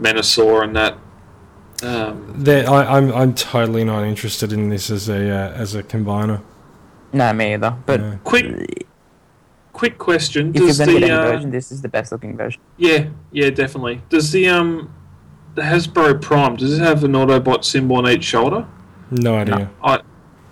[0.00, 0.98] Menasor and that.
[1.82, 5.82] Um, There- I, I'm I'm totally not interested in this as a uh, as a
[5.82, 6.42] combiner.
[7.12, 7.76] No, me either.
[7.86, 8.14] But Yeah.
[8.24, 8.86] quick,
[9.72, 12.12] quick question: if you're Does gonna get the any uh, version, this is the best
[12.12, 12.60] looking version.
[12.76, 14.00] yeah, yeah, definitely.
[14.08, 14.92] Does the um
[15.54, 18.66] the Hasbro Prime does it have an Autobot symbol on each shoulder?
[19.10, 19.70] No idea.
[19.82, 20.00] I,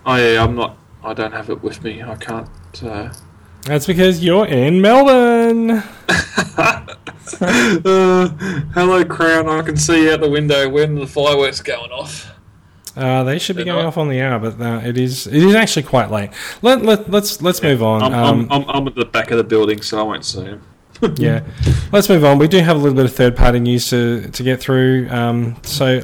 [0.04, 0.76] I, I'm not.
[1.02, 2.02] I don't have it with me.
[2.02, 2.48] I can't.
[2.82, 3.10] Uh,
[3.62, 5.70] That's because you're in Melbourne.
[7.40, 8.28] uh,
[8.74, 9.48] hello, Crown.
[9.48, 12.30] I can see you out the window when the fireworks going off.
[12.96, 13.88] Uh, they should be They're going not.
[13.88, 16.30] off on the hour, but uh, it is it is actually quite late.
[16.62, 18.02] Let, let let's let's move on.
[18.02, 20.42] I'm, Um, I'm, I'm, I'm at the back of the building, so I won't see
[20.42, 20.62] him.
[21.16, 21.42] yeah,
[21.92, 22.38] let's move on.
[22.38, 25.08] We do have a little bit of third party news to to get through.
[25.10, 26.00] Um, so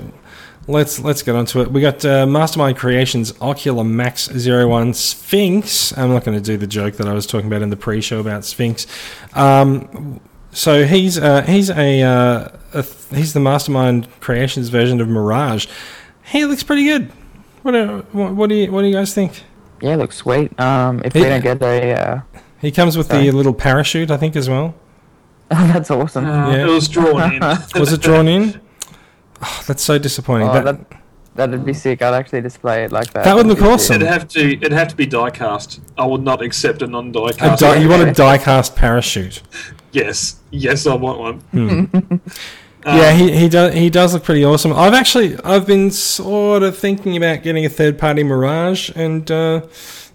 [0.69, 1.71] let's let's get onto it.
[1.71, 5.97] We got uh, Mastermind Creations Ocular Max 01 Sphinx.
[5.99, 8.21] I'm not going to do the joke that I was talking about in the pre-show
[8.21, 8.87] about Sphinx.
[9.35, 10.21] Um,
[10.53, 15.67] so he's uh, he's a, uh, a th- he's the Mastermind Creations version of Mirage.
[16.29, 17.11] He looks pretty good.
[17.63, 19.43] What do, what, what do you what do you guys think?
[19.81, 20.59] Yeah, it looks sweet.
[20.61, 22.21] Um, if He- we don't get a, uh,
[22.61, 23.25] He comes with Sorry.
[23.27, 24.75] the little parachute, I think, as well.
[25.49, 26.25] that's awesome.
[26.27, 26.65] Uh, Yeah.
[26.67, 27.41] It was drawn in.
[27.81, 28.61] Was it drawn in?
[29.43, 30.49] Oh, that's so disappointing.
[30.49, 31.01] Oh, that, that,
[31.35, 32.01] that'd be sick.
[32.03, 33.25] I'd actually display it like that.
[33.25, 33.97] That would look That'd awesome.
[33.97, 34.53] It'd have to.
[34.57, 35.81] It'd have to be die cast.
[35.99, 37.61] I would not accept a non-die a cast.
[37.61, 39.43] di- you want a die-cast parachute?
[39.93, 41.41] yes, yes, I want one.
[41.53, 42.17] Hmm.
[42.87, 43.75] Um, yeah, he, he does.
[43.75, 44.73] He does look pretty awesome.
[44.73, 49.63] I've actually I've been sort of thinking about getting a third-party Mirage, and uh,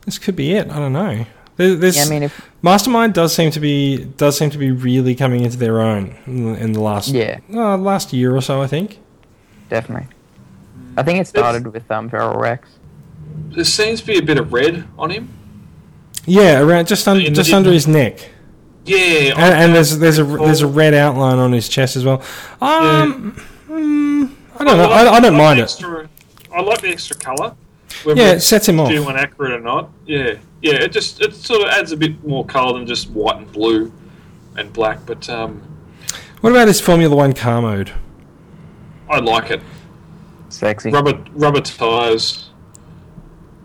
[0.06, 0.70] this could be it.
[0.70, 1.26] I don't know.
[1.58, 4.72] There, there's Yeah, I mean, if Mastermind does seem to be does seem to be
[4.72, 8.42] really coming into their own in, the- in the last yeah, uh, last year or
[8.42, 8.62] so.
[8.62, 9.00] I think.
[9.70, 10.08] definitely.
[10.98, 12.70] I think it started with um Feral Rex.
[13.50, 15.28] There seems to be a bit of red on him.
[16.26, 18.30] Yeah, around just under just under his neck.
[18.86, 22.22] Yeah, and, and there's there's a there's a red outline on his chest as well.
[22.62, 23.36] Um,
[23.68, 24.90] mm, I don't know.
[24.92, 26.10] I, I don't like mind the it.
[26.54, 27.56] I like the extra colour.
[28.06, 28.90] Yeah, it sets him off.
[28.90, 29.92] due and accurate or not.
[30.06, 30.74] Yeah, yeah.
[30.74, 33.94] It just it sort of adds a bit more colour than just white and blue
[34.58, 35.06] and black.
[35.06, 35.62] But um,
[36.42, 37.92] What about his Formula One car mode?
[39.10, 39.62] I like it.
[40.50, 40.90] Sexy.
[40.90, 42.50] Rubber rubber tyres.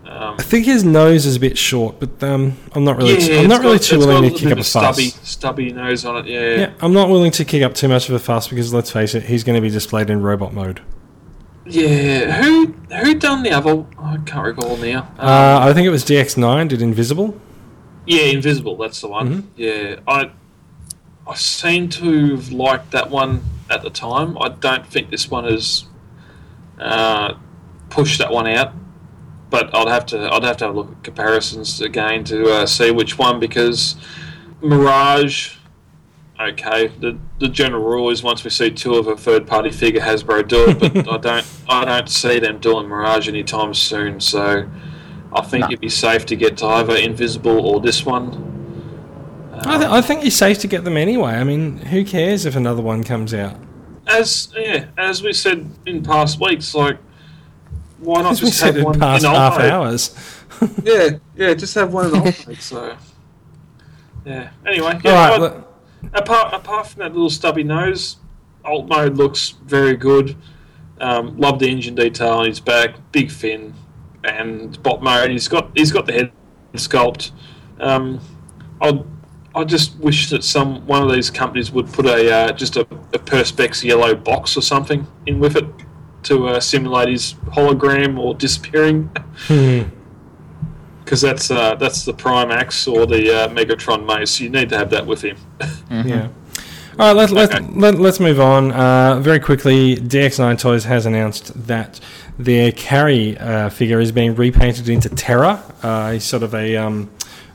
[0.09, 3.41] Um, I think his nose is a bit short, but um, I'm not really yeah,
[3.41, 5.29] I'm not really got- too willing to kick up a stubby, fuss.
[5.29, 6.27] stubby nose on it.
[6.27, 6.55] Yeah.
[6.55, 9.13] Yeah, I'm not willing to kick up too much of a fuss because let's face
[9.15, 10.81] it, he's going to be displayed in robot mode.
[11.65, 12.41] Yeah.
[12.41, 12.67] Who
[13.03, 13.85] who done the other?
[13.99, 15.01] I can't recall now.
[15.19, 17.37] Um, Uh, I think it was DX9 did Invisible.
[18.05, 18.77] Yeah, Invisible.
[18.77, 19.27] That's the one.
[19.29, 19.47] Mm-hmm.
[19.57, 20.31] Yeah, I
[21.27, 24.37] I seem to have liked that one at the time.
[24.39, 25.83] I don't think this one has
[26.79, 27.33] uh,
[27.89, 28.71] pushed that one out,
[29.49, 32.65] but I'd have to I'd have to have a look at comparisons again to uh,
[32.65, 33.95] see which one because
[34.61, 35.55] Mirage.
[36.39, 40.01] Okay, the the general rule is once we see two of a third party figure,
[40.01, 44.19] Hasbro do it, but I don't I don't see them doing Mirage anytime soon.
[44.19, 44.69] So
[45.33, 45.67] I think No.
[45.69, 48.53] it'd be safe to get to either Invisible or this one.
[49.61, 51.31] I, th- I think he's safe to get them anyway.
[51.31, 53.55] I mean, who cares if another one comes out?
[54.05, 56.99] As yeah, as we said in past weeks, like
[57.99, 59.71] why not just have one past in half alternate?
[59.71, 60.33] hours.
[60.83, 62.61] Yeah, yeah, just have one in alternate.
[62.61, 62.97] so
[64.25, 64.49] yeah.
[64.65, 65.29] Anyway, yeah.
[65.29, 65.63] All right,
[66.13, 68.17] apart apart from that little stubby nose,
[68.65, 70.35] alt mode looks very good.
[70.99, 73.73] Um, love the engine detail on his back, big fin,
[74.23, 75.29] and bot mode.
[75.31, 76.31] He's got he's got the head
[76.73, 77.31] sculpt.
[77.79, 78.19] Um,
[78.81, 79.03] I
[79.53, 82.81] I just wish that some one of these companies would put a uh, just a,
[83.13, 85.65] a perspex yellow box or something in with it
[86.27, 89.09] to uh, simulate his hologram or disappearing.
[89.47, 89.81] hmm.
[91.03, 94.41] Because that's uh, that's the Prime Axe or the uh, Megatron Mace.
[94.41, 95.37] You need to have that with him.
[95.89, 96.27] Yeah.
[96.99, 97.65] All right, let's, let, Okay.
[97.75, 98.71] let, let's move on.
[98.73, 101.99] Uh, very quickly, DX9 Toys has announced that
[102.39, 105.63] their carry uh, figure is being repainted into Terra.
[105.81, 107.09] Uh, he's sort of a, um,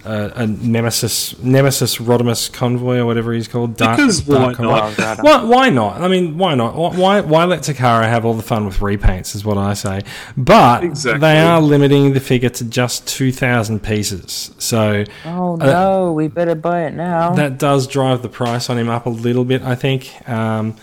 [0.04, 3.76] uh, a Nemesis Nemesis Rodimus convoy or whatever he's called.
[3.76, 4.94] Dark, Because why Convoy.
[4.98, 5.22] not?
[5.22, 6.00] Why, why not?
[6.00, 6.74] I mean, why not?
[6.74, 10.00] Why- Why, why let Takara have all the fun with repaints, is what I say.
[10.36, 11.20] But Exactly.
[11.20, 14.50] they are limiting the figure to just 2,000 pieces.
[14.58, 17.32] So Oh Uh, no, we better buy it now.
[17.34, 20.10] that does drive the price on him up a little bit, I think.
[20.28, 20.74] Um,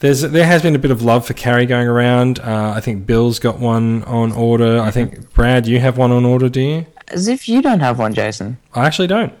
[0.00, 2.38] there's there has been a bit of love for carry going around.
[2.40, 4.80] Uh, I think Bill's got one on order.
[4.80, 6.86] I think Brad, you have one on order, do you?
[7.08, 8.58] As if you don't have one, Jason.
[8.74, 9.32] I actually don't.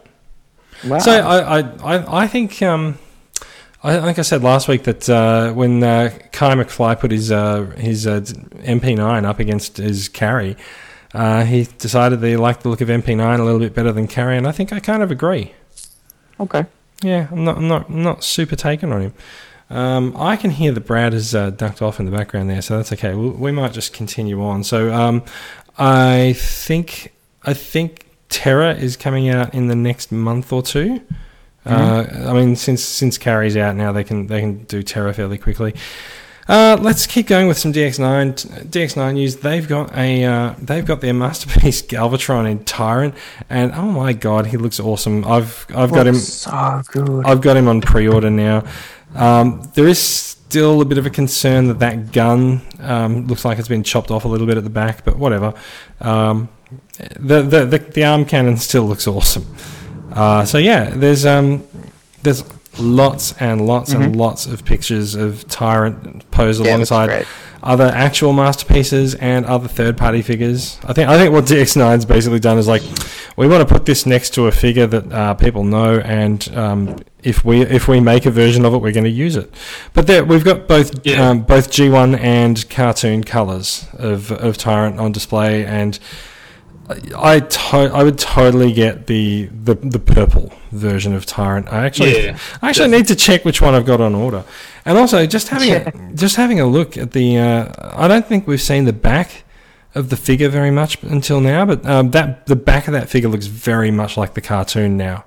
[0.86, 0.98] Wow.
[0.98, 2.98] So I, I, I, think um,
[3.82, 7.62] I think I said last week that uh, when uh, Kai McFly put his uh,
[7.76, 10.56] his uh, MP9 up against his carry,
[11.14, 14.08] Uh, he decided that he liked the look of MP9 a little bit better than
[14.08, 15.54] Carry, and I think I kind of agree.
[16.40, 16.66] Okay.
[17.02, 19.14] Yeah, I'm not, I'm not, I'm not super taken on him.
[19.70, 22.76] Um, I can hear that Brad has uh, ducked off in the background there, so
[22.76, 23.14] that's okay.
[23.14, 24.64] we we might just continue on.
[24.64, 25.22] So um,
[25.78, 27.13] I think
[27.44, 31.00] I think Terra is coming out in the next month or 2
[31.66, 35.38] Uh, I mean, since since Carry's out now, they can they can do Terra fairly
[35.38, 35.74] quickly.
[36.46, 39.36] Uh, let's keep going with some DX9 DX9 news.
[39.36, 43.14] They've got a uh, they've got their masterpiece Galvatron in Tyrant,
[43.48, 45.24] and oh my god, he looks awesome.
[45.24, 46.16] I've I've got him.
[46.16, 47.24] So good.
[47.24, 48.64] I've got him on pre-order now.
[49.14, 53.58] Um, there is still a bit of a concern that that gun um, looks like
[53.58, 55.54] it's been chopped off a little bit at the back, but whatever.
[56.00, 56.48] Um,
[57.18, 59.46] the, the the the arm cannon still looks awesome.
[60.12, 61.66] Uh, so yeah, there's um,
[62.22, 62.44] there's
[62.78, 67.26] lots and lots and lots of pictures of Tyrant posed Yeah, alongside
[67.62, 70.78] other actual masterpieces and other third-party figures.
[70.84, 72.82] I think I think what DX9's basically done is like
[73.36, 76.96] we want to put this next to a figure that uh, people know, and um,
[77.22, 79.52] if we if we make a version of it, we're going to use it.
[79.92, 81.28] But there, we've got both Yeah.
[81.30, 85.98] um, both G1 and cartoon colors of of Tyrant on display, and
[87.16, 91.72] I to- I would totally get the, the the purple version of Tyrant.
[91.72, 94.44] I actually Yeah, I actually need to check which one I've got on order,
[94.84, 97.38] and also just having a, just having a look at the.
[97.38, 99.44] Uh, I don't think we've seen the back
[99.94, 103.30] of the figure very much until now, but um, that the back of that figure
[103.30, 105.24] looks very much like the cartoon now.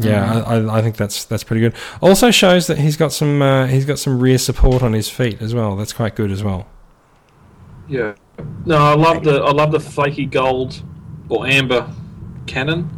[0.00, 1.74] Yeah, I, I, I think that's that's pretty good.
[2.02, 5.40] Also shows that he's got some uh, he's got some rear support on his feet
[5.40, 5.76] as well.
[5.76, 6.66] That's quite good as well.
[7.88, 8.14] Yeah.
[8.66, 10.82] No, I love the I love the flaky gold
[11.28, 11.90] or amber
[12.46, 12.90] cannon.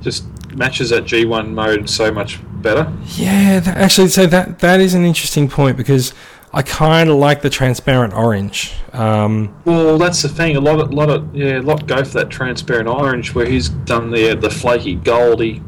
[0.00, 2.92] Just matches that G1 mode so much better.
[3.14, 6.12] Yeah, that, actually, so that that is an interesting point because
[6.52, 8.74] I kind of like the transparent orange.
[8.92, 10.56] Um, Well, that's the thing.
[10.56, 13.68] A lot of lot of yeah, a lot go for that transparent orange where he's
[13.68, 15.62] done the the flaky goldy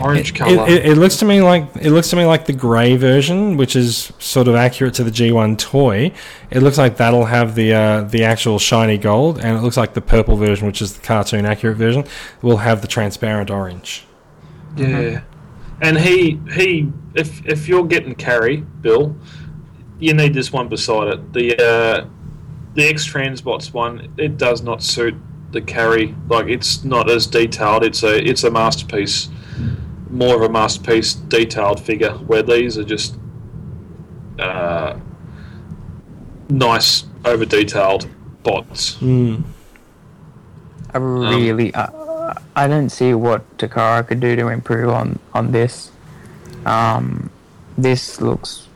[0.00, 0.68] orange It, color.
[0.68, 3.74] it, it looks to me like it looks to me like the grey version, which
[3.76, 6.12] is sort of accurate to the G1 toy.
[6.50, 9.94] It looks like that'll have the uh, the actual shiny gold, and it looks like
[9.94, 12.04] the purple version, which is the cartoon accurate version,
[12.42, 14.04] will have the transparent orange.
[14.76, 15.22] Yeah,
[15.80, 19.16] and he he if if you're getting carry Bill,
[19.98, 21.32] you need this one beside it.
[21.32, 22.06] The uh,
[22.74, 25.14] the X Transbots one it does not suit
[25.52, 26.14] the carry.
[26.28, 27.84] Like it's not as detailed.
[27.84, 29.28] It's a it's a masterpiece,
[30.10, 32.12] more of a masterpiece detailed figure.
[32.12, 33.16] Where these are just
[34.38, 34.98] uh,
[36.48, 38.08] nice over detailed
[38.42, 38.96] bots.
[38.96, 39.42] Mm.
[40.94, 45.90] I really, I, I don't see what Takara could do to improve on on this.
[46.64, 47.30] Um,
[47.76, 48.68] this looks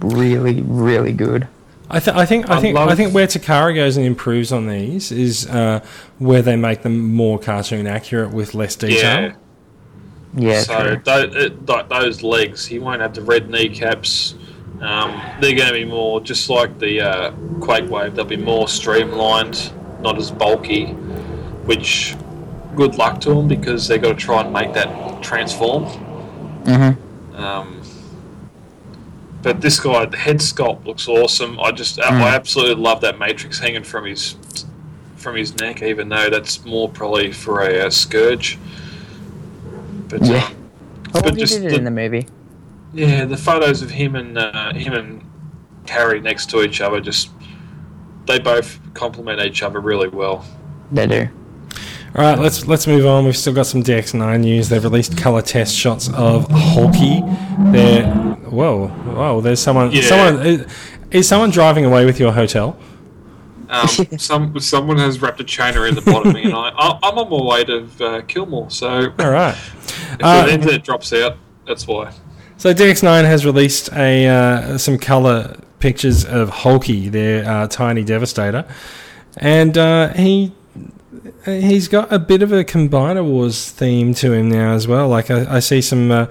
[0.00, 1.46] really, really good.
[1.90, 4.52] I, th- I think I I think love- I think where Takara goes and improves
[4.52, 5.84] on these is uh,
[6.18, 9.22] where they make them more cartoon accurate with less detail.
[9.30, 9.34] Yeah,
[10.62, 11.02] so true.
[11.04, 14.34] tho- it, like those legs, he won't have the red kneecaps.
[14.80, 18.14] Um, they're going to be more just like the uh, Quake Wave.
[18.14, 20.86] They'll be more streamlined, not as bulky.
[21.66, 22.14] Which,
[22.76, 25.84] good luck to them because they've got to try and make that transform.
[26.64, 27.36] Mm-hmm.
[27.36, 27.82] Um,
[29.42, 31.58] but this guy, the head sculpt looks awesome.
[31.60, 32.04] I just, Mm.
[32.22, 34.36] I absolutely love that matrix hanging from his
[35.16, 38.56] from his neck, even though that's more probably for a, uh scourge.
[40.08, 40.44] But Yeah.
[40.44, 40.54] um,
[41.14, 42.26] Oh, but he just did it the- in the movie.
[42.92, 45.22] yeah, the photos of him and uh, him and
[45.86, 47.30] Carry next to each other just
[48.26, 50.44] they both complement each other really well.
[50.92, 51.28] They do.
[52.14, 53.24] All right, let's let's move on.
[53.24, 54.68] We've still got some DX9 news.
[54.68, 57.22] They've released color test shots of Hulky.
[57.72, 58.04] There,
[58.50, 59.40] whoa, whoa.
[59.40, 59.90] There's someone.
[59.92, 60.02] Yeah.
[60.02, 60.66] Someone is,
[61.10, 62.76] is someone driving away with your hotel?
[63.68, 63.88] Um,
[64.18, 67.18] some someone has wrapped a chain around the bottom of me, and I I- I'm
[67.18, 68.70] on my way to uh, Kilmore.
[68.70, 68.88] So
[69.18, 69.54] All right.
[69.84, 72.12] if Uh, the internet drops out, that's why.
[72.56, 78.64] So DX9 has released a uh, some color pictures of Hulky, their uh, tiny devastator,
[79.36, 80.52] and uh, he
[81.44, 85.08] he's got a bit of a Combiner Wars theme to him now as well.
[85.08, 86.26] Like I, I see some, uh,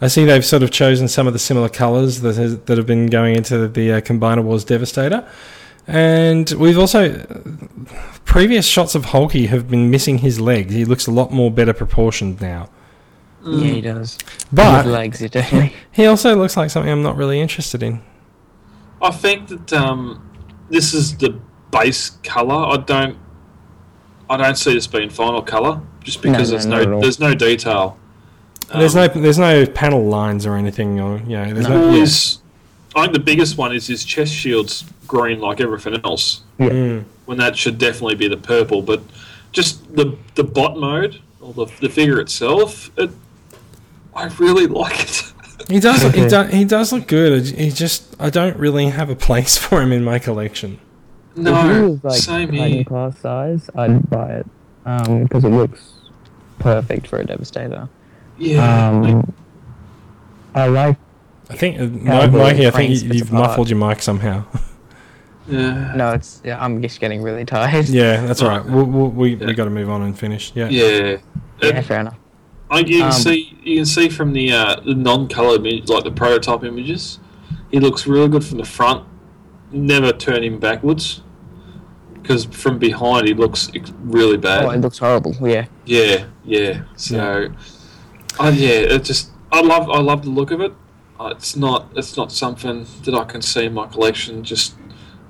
[0.00, 2.86] I see they've sort of chosen some of the similar colors that has, that have
[2.86, 5.28] been going into the uh, Combiner Wars Devastator.
[5.86, 7.26] And we've also
[8.24, 10.72] previous shots of Hulky have been missing his legs.
[10.72, 12.70] He looks a lot more better proportioned now.
[13.44, 14.18] Yeah, he does.
[14.52, 15.74] But Good legs, it definitely.
[15.92, 18.00] he also looks like something I'm not really interested in.
[19.00, 20.30] I think that um,
[20.70, 21.40] this is the
[21.72, 22.54] base color.
[22.54, 23.18] I don't
[24.30, 27.18] I don't see this being final color just because no, there's not at no there's
[27.18, 27.98] no detail.
[28.72, 31.96] there's Um, no there's no panel lines or anything, or you know, there's no, Well,
[31.96, 32.02] yeah.
[32.02, 32.41] is
[32.94, 36.42] I think the biggest one is his chest shield's green like everything else.
[36.58, 37.04] Mm.
[37.26, 39.00] When that should definitely be the purple, but
[39.52, 43.10] just the the bot mode or the, the figure itself, it,
[44.14, 45.22] I really like it.
[45.68, 46.02] He does.
[46.02, 46.28] he, Okay.
[46.28, 47.46] do, he does look good.
[47.46, 48.14] He just.
[48.20, 50.78] I don't really have a place for him in my collection.
[51.34, 52.84] If it no, was like same Titan here.
[52.84, 54.46] class size, I'd buy it
[54.84, 55.92] because it looks
[56.58, 57.88] perfect for a Devastator.
[58.38, 59.32] Yeah, Um,
[60.54, 60.96] I like.
[61.52, 62.66] I think, uh, Mi- Mikey.
[62.66, 64.44] I think you, you've muffled your mic somehow.
[65.48, 66.62] yeah, No, it's yeah.
[66.62, 67.88] I'm just getting really tired.
[67.88, 68.64] yeah, that's all right.
[68.64, 69.46] We'll, we'll, we Yeah.
[69.46, 70.52] we got to move on and finish.
[70.54, 70.68] Yeah.
[70.68, 71.16] yeah.
[71.62, 72.16] Yeah, It- fair enough.
[72.70, 76.04] I, you can Um, see you can see from the uh, the non-color image, like
[76.04, 77.18] the prototype images,
[77.70, 79.06] he looks really good from the front.
[79.72, 81.20] Never turn him backwards,
[82.14, 83.70] because from behind he looks
[84.02, 84.64] really bad.
[84.64, 85.34] Oh, it looks horrible.
[85.46, 85.66] Yeah.
[85.84, 86.82] Yeah, yeah.
[86.96, 87.48] So,
[88.40, 90.72] I yeah, it just I love I love the look of it.
[91.22, 94.42] Uh, it's not it's not something that I can see in my collection.
[94.42, 94.74] Just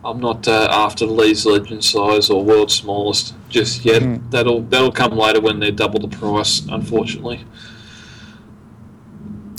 [0.03, 4.03] I'm not uh, after the Lee's Legend size or World's Smallest just yet.
[4.03, 4.31] Mm.
[4.31, 6.63] That'll that'll come later when they're double the price.
[6.67, 7.45] Unfortunately.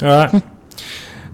[0.01, 0.43] All right.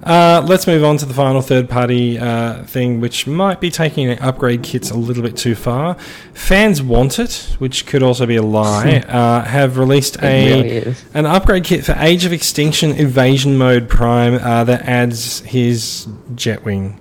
[0.04, 4.18] Uh, let's move on to the final third party uh, thing, which might be taking
[4.20, 5.96] upgrade kits a little bit too far.
[6.34, 11.26] Fans Want It, which could also be a lie, uh, have released a really an
[11.26, 17.00] upgrade kit for Age of Extinction Evasion Mode Prime uh, that adds his Jetwing.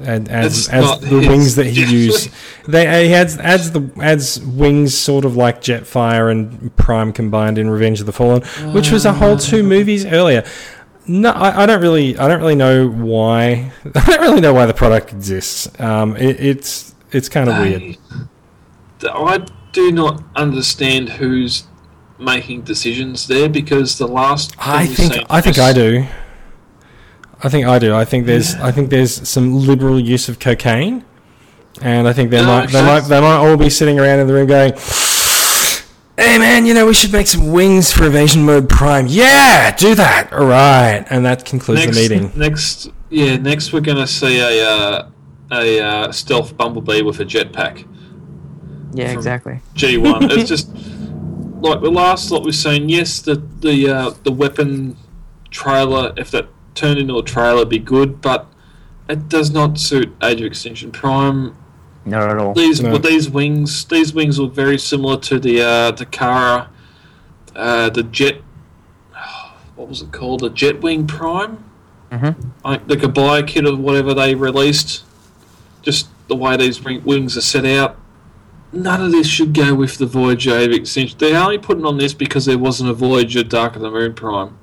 [0.00, 1.90] And adds, It's adds the his wings that he Jetwing.
[1.92, 2.30] used.
[2.66, 7.58] They uh, he adds adds the adds wings sort of like Jetfire and Prime combined
[7.58, 8.42] in Revenge of the Fallen,
[8.74, 10.44] which was a whole two movies earlier.
[11.06, 14.66] No, I, I don't really I don't really know why I don't really know why
[14.66, 15.68] the product exists.
[15.80, 17.98] Um, it, it's it's kind of weird.
[19.02, 21.64] I, do not understand who's
[22.18, 26.06] making decisions there because the last I think I think I do.
[27.42, 27.92] I think I do.
[27.94, 31.04] I think there's I think there's some liberal use of cocaine,
[31.82, 34.28] and I think they No, might they might they might all be sitting around in
[34.28, 34.74] the room going,
[36.16, 39.06] "Hey man, you know we should make some wings for Evasion Mode Prime.
[39.08, 40.32] Yeah, do that.
[40.32, 42.32] All right." And that concludes next, the meeting.
[42.36, 45.10] Next, yeah, next we're going to see a uh,
[45.50, 47.86] a uh, stealth bumblebee with a jetpack.
[48.92, 49.60] Yeah, exactly.
[49.74, 50.30] G1.
[50.30, 50.70] it's just
[51.64, 52.88] like the last lot we've seen.
[52.88, 54.96] Yes, the the uh, the weapon
[55.50, 58.46] trailer, if that turned into a trailer, be good, but
[59.08, 61.56] it does not suit Age of Extinction Prime.
[62.06, 62.54] Not at all.
[62.54, 62.90] These No.
[62.90, 66.68] well, these wings, these wings look very similar to the uh, the Kara,
[67.56, 68.40] uh, the jet.
[69.76, 70.40] What was it called?
[70.40, 71.64] The Jetwing Prime.
[72.12, 72.36] Mhm.
[72.64, 75.02] Like the Kabaya kit or whatever they released.
[75.82, 77.96] Just the way these wing- wings are set out.
[78.72, 81.18] None of this should go with the Voyager of Extinction.
[81.18, 84.56] They're only putting on this because there wasn't a Voyager Dark of the Moon Prime.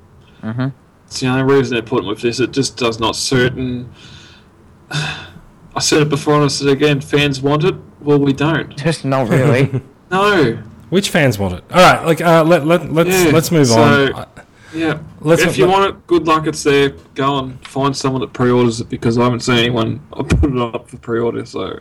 [0.43, 0.67] Mm-hmm.
[1.07, 2.39] It's the only reason they're putting with this.
[2.39, 3.53] It just does not suit.
[5.73, 7.01] And I said it before and I said it again.
[7.01, 7.75] Fans want it.
[8.01, 8.75] Well, we don't.
[8.77, 9.81] Just not really.
[10.11, 10.61] No.
[10.89, 11.63] Which fans want it?
[11.71, 13.81] All right, like uh, let let let's Yeah, let's move so-
[14.13, 14.27] on.
[14.73, 14.99] Yeah.
[15.21, 16.47] Let's if you let- want it, good luck.
[16.47, 16.89] It's there.
[17.15, 20.57] Go and find someone that pre-orders it because I haven't seen anyone I put it
[20.57, 21.45] up for pre-order.
[21.45, 21.79] So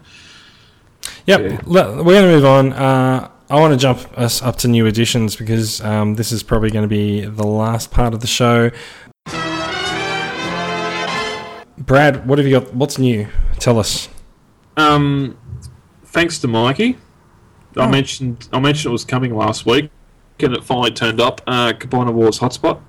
[1.26, 1.60] Yep, Yeah.
[1.66, 2.72] le- we're going to move on.
[2.72, 6.70] Uh, I want to jump us up to new editions because um, this is probably
[6.70, 8.70] going to be the last part of the show.
[11.78, 12.72] Brad, what have you got?
[12.74, 13.26] What's new?
[13.60, 14.08] Tell us.
[14.76, 15.36] Um,
[16.04, 16.96] thanks to Mikey.
[17.76, 17.88] I Oh.
[17.88, 19.90] mentioned I mentioned it was coming last week,
[20.40, 21.40] and it finally turned up.
[21.46, 22.80] Uh, Combiner Wars Hotspot.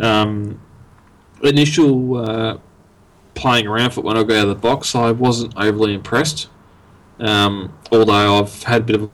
[0.00, 0.60] Um,
[1.42, 2.56] initial uh,
[3.34, 6.48] playing around for it when I got out of the box, I wasn't overly impressed.
[7.20, 9.10] Um, although I've had a bit of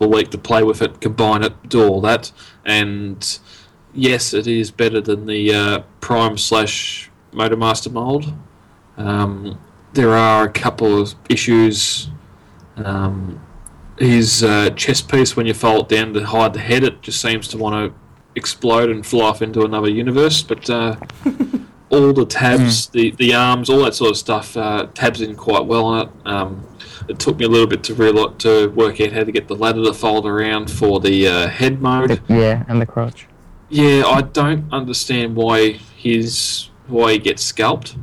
[0.00, 2.30] a week to play with it, combine it, do all that,
[2.64, 3.38] and
[3.94, 8.32] yes, it is better than the uh, Prime slash Motormaster mold.
[8.96, 9.58] Um,
[9.94, 12.10] there are a couple of issues.
[12.76, 13.40] Um,
[13.98, 17.20] his uh, chest piece, when you fold it down to hide the head, it just
[17.20, 17.98] seems to want to
[18.34, 20.42] explode and fly off into another universe.
[20.42, 20.96] But uh,
[21.90, 25.64] all the tabs, the, the arms, all that sort of stuff, uh, tabs in quite
[25.64, 26.12] well on it.
[26.26, 26.66] Um,
[27.08, 29.54] it took me a little bit to real to work out how to get the
[29.54, 32.20] ladder to fold around for the uh, head mode.
[32.28, 33.26] yeah, and the crotch.
[33.68, 37.96] Yeah, I don't understand why his why he gets scalped.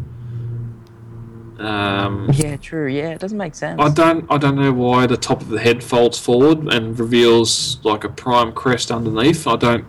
[1.62, 2.88] Um, Yeah, true.
[2.88, 3.80] Yeah, it doesn't make sense.
[3.82, 7.80] I don't I don't know why the top of the head folds forward and reveals
[7.84, 9.48] like a prime crest underneath.
[9.48, 9.86] I don't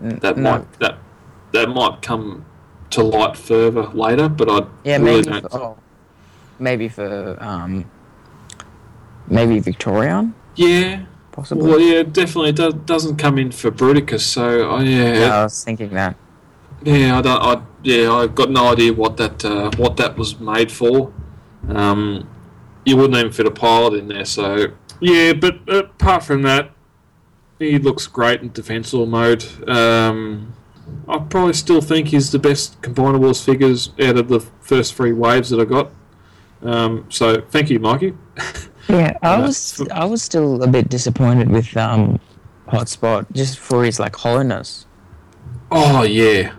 [0.00, 0.52] that no.
[0.52, 0.98] might that
[1.52, 2.44] that might come
[2.90, 5.40] to light further later, but I Yeah, really maybe.
[5.40, 5.50] don't.
[5.52, 5.78] For, oh,
[6.58, 7.84] maybe for um,
[9.28, 11.02] maybe Victorion, Yeah,
[11.32, 11.68] possibly.
[11.68, 14.20] well, yeah, definitely it do, doesn't come in for Bruticus.
[14.20, 16.16] So oh, yeah, Yeah, I was thinking that.
[16.82, 17.42] Yeah, I don't.
[17.42, 21.12] I, yeah, I've got no idea what that uh, what that was made for.
[21.68, 22.28] Um,
[22.84, 24.24] you wouldn't even fit a pilot in there.
[24.24, 26.70] So yeah, but apart from that,
[27.58, 29.44] he looks great in defensible mode.
[29.68, 30.54] Um,
[31.08, 35.50] I probably still think he's the best combinables figures out of the first three waves
[35.50, 35.90] that I got.
[36.62, 38.14] Um, so thank you, Mikey.
[38.88, 42.18] Yeah, I Uh, was I was still a bit disappointed with um,
[42.68, 44.86] Hotspot just for his like hollowness.
[45.70, 46.52] Oh yeah,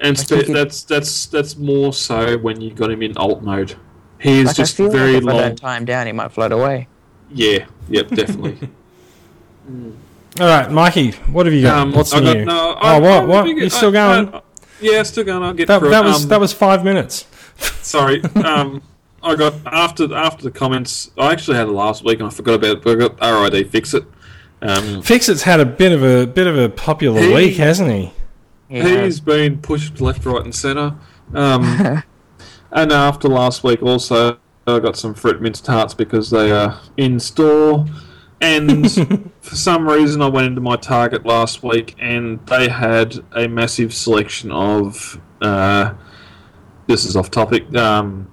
[0.00, 3.42] and I spe- it- that's that's that's more so when you got him in alt
[3.42, 3.74] mode.
[4.18, 6.12] He is Like just I feel very like if I don't tie him down, he
[6.12, 6.88] might float away.
[7.30, 8.68] Yeah, yep, definitely.
[10.38, 11.78] All right, Mikey, what have you got?
[11.78, 12.34] Um, What's I new?
[12.34, 13.26] got- no, oh, I- what?
[13.28, 13.44] What?
[13.46, 14.34] I- You still I- going?
[14.34, 14.40] I-
[14.80, 15.42] yeah, still going.
[15.42, 16.08] I'll get that through that it.
[16.08, 17.26] was Um, that was five minutes.
[17.82, 18.22] Sorry.
[18.44, 18.82] Um,
[19.22, 21.10] I got after after the comments.
[21.16, 22.82] I actually had it last week and I forgot about it.
[22.82, 24.04] But I got RID fix it.
[24.62, 28.12] Um, Fixit's had a bit of a bit of a popular He- week, hasn't he?
[28.68, 29.04] Yeah.
[29.04, 30.94] He's been pushed left, right, and centre.
[31.34, 32.02] Um,
[32.72, 37.20] and after last week, also, I got some fruit mince tarts because they are in
[37.20, 37.86] store.
[38.40, 38.90] And
[39.40, 43.94] for some reason, I went into my Target last week and they had a massive
[43.94, 45.20] selection of.
[45.40, 45.94] Uh,
[46.86, 47.74] this is off topic.
[47.76, 48.30] Um,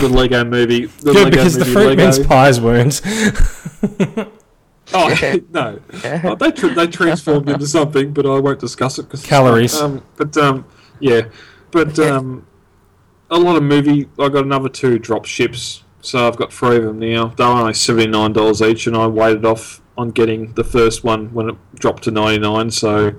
[0.00, 0.86] the Lego movie.
[0.86, 2.04] The Good Lego because the fruit Lego.
[2.04, 3.00] mince pies weren't.
[4.94, 5.80] Oh no,
[6.24, 9.78] oh, they tra- they transformed into something, but I won't discuss it because Calories.
[9.80, 10.64] Um, but um,
[11.00, 11.28] yeah,
[11.70, 12.46] but um,
[13.30, 14.08] a lot of movie.
[14.18, 17.26] I got another two drop ships, so I've got three of them now.
[17.26, 21.32] They're only seventy nine dollars each, and I waited off on getting the first one
[21.34, 22.70] when it dropped to ninety nine.
[22.70, 23.14] So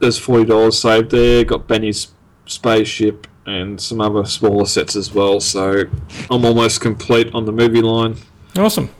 [0.00, 1.44] there's forty dollars saved there.
[1.44, 2.08] Got Benny's
[2.46, 5.40] spaceship and some other smaller sets as well.
[5.40, 5.84] So
[6.30, 8.16] I'm almost complete on the movie line.
[8.56, 8.90] awesome.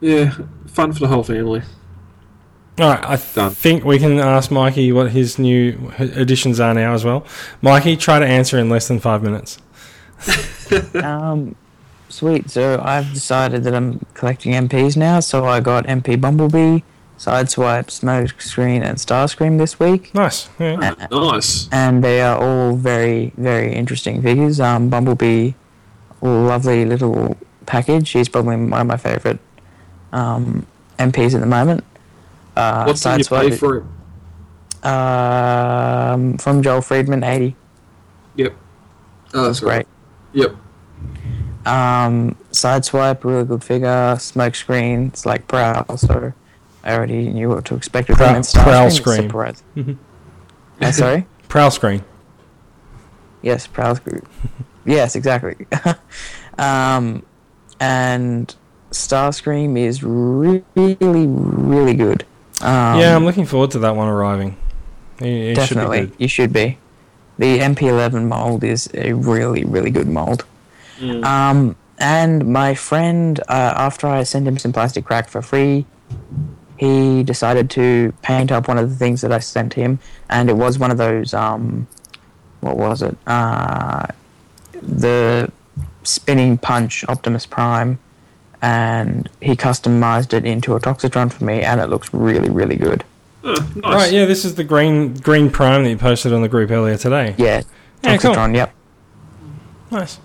[0.00, 0.34] Yeah,
[0.76, 1.62] fun for the whole family.
[2.78, 3.50] All right, I th- Done.
[3.52, 7.24] think we can ask Mikey what his new additions are now as well.
[7.62, 9.58] Mikey, try to answer in less than five minutes.
[11.02, 11.54] Um,
[12.08, 12.50] sweet.
[12.50, 15.20] So I've decided that I'm collecting MPs now.
[15.20, 16.80] So I got MP Bumblebee,
[17.18, 20.48] Sideswipe, Smokescreen, and Starscream this week, Nice.
[20.58, 20.94] Yeah.
[21.10, 21.68] Nice.
[21.72, 24.58] and they are all very, very interesting figures.
[24.60, 25.52] Um, Bumblebee,
[26.20, 27.36] lovely little
[27.66, 28.10] package.
[28.10, 29.38] He's probably one of my favorite
[30.12, 30.66] um,
[30.98, 31.84] MPs at the moment.
[32.56, 33.84] Uh, What did you pay for it?
[34.86, 37.56] um, from Joel Friedman, eighty.
[38.36, 38.54] Yep.
[39.34, 39.86] Oh, that's Great.
[40.32, 40.54] Yep.
[41.66, 44.14] Um, Sideswipe, really good figure.
[44.16, 46.32] Smokescreen, it's like Prowl, so
[46.84, 48.36] I already knew what to expect with Prowl- him.
[48.36, 49.22] And Starscream, Prowl it's screen.
[49.22, 49.96] surprise- Mhm.
[50.80, 51.26] Uh, sorry?
[51.48, 52.04] Prowl screen.
[53.42, 54.22] Yes, Prowl screen.
[54.86, 55.66] yes, exactly.
[56.58, 57.24] um,
[57.80, 58.54] and
[58.90, 62.24] Starscream is really, really good.
[62.60, 64.56] Um, yeah, I'm looking forward to that one arriving.
[65.20, 65.98] It, it definitely.
[65.98, 66.24] should be.
[66.24, 66.78] You should be.
[67.38, 70.44] The MP11 mold is a really, really good mold.
[70.98, 71.24] Mm.
[71.24, 75.84] Um, and my friend, uh, after I sent him some plastic crack for free,
[76.78, 79.98] he decided to paint up one of the things that I sent him,
[80.28, 81.32] and it was one of those.
[81.32, 81.86] Um,
[82.60, 83.16] what was it?
[83.26, 84.06] Uh,
[84.72, 85.50] the
[86.02, 87.98] spinning punch Optimus Prime,
[88.62, 93.04] and he customized it into a Toxitron for me, and it looks really, really good.
[93.44, 93.82] Oh, nice.
[93.84, 96.96] Right, yeah, this is the green green prime that you posted on the group earlier
[96.96, 97.34] today.
[97.38, 97.62] Yeah,
[98.02, 98.34] Yeah, cool.
[98.34, 98.74] Yep.
[99.90, 100.18] Nice.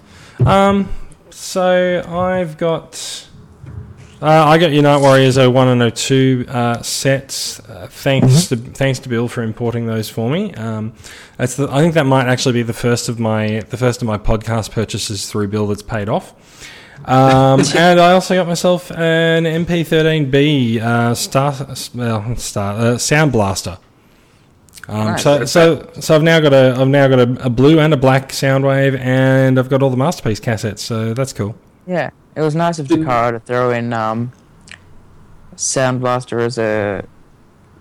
[0.45, 0.89] Um,
[1.29, 3.27] so I've got.
[4.21, 7.59] Uh, I got your Night Warriors 01 and 02 uh, sets.
[7.61, 10.53] Uh, thanks to thanks to Bill for importing those for me.
[10.53, 10.93] Um,
[11.37, 14.07] that's the, I think that might actually be the first of my the first of
[14.07, 16.35] my podcast purchases through Bill that's paid off.
[17.05, 21.53] Um, and I also got myself an MP13B uh, Star,
[21.95, 23.77] well, Star uh, Sound Blaster.
[24.87, 25.23] Um, Nice.
[25.23, 27.97] so, so, so I've now got a I've now got a, a blue and a
[27.97, 30.79] black Soundwave, and I've got all the masterpiece cassettes.
[30.79, 31.55] So that's cool.
[31.87, 34.31] Yeah, it was nice of Didn't- Takara to throw in um,
[35.55, 37.05] Sound Blaster as a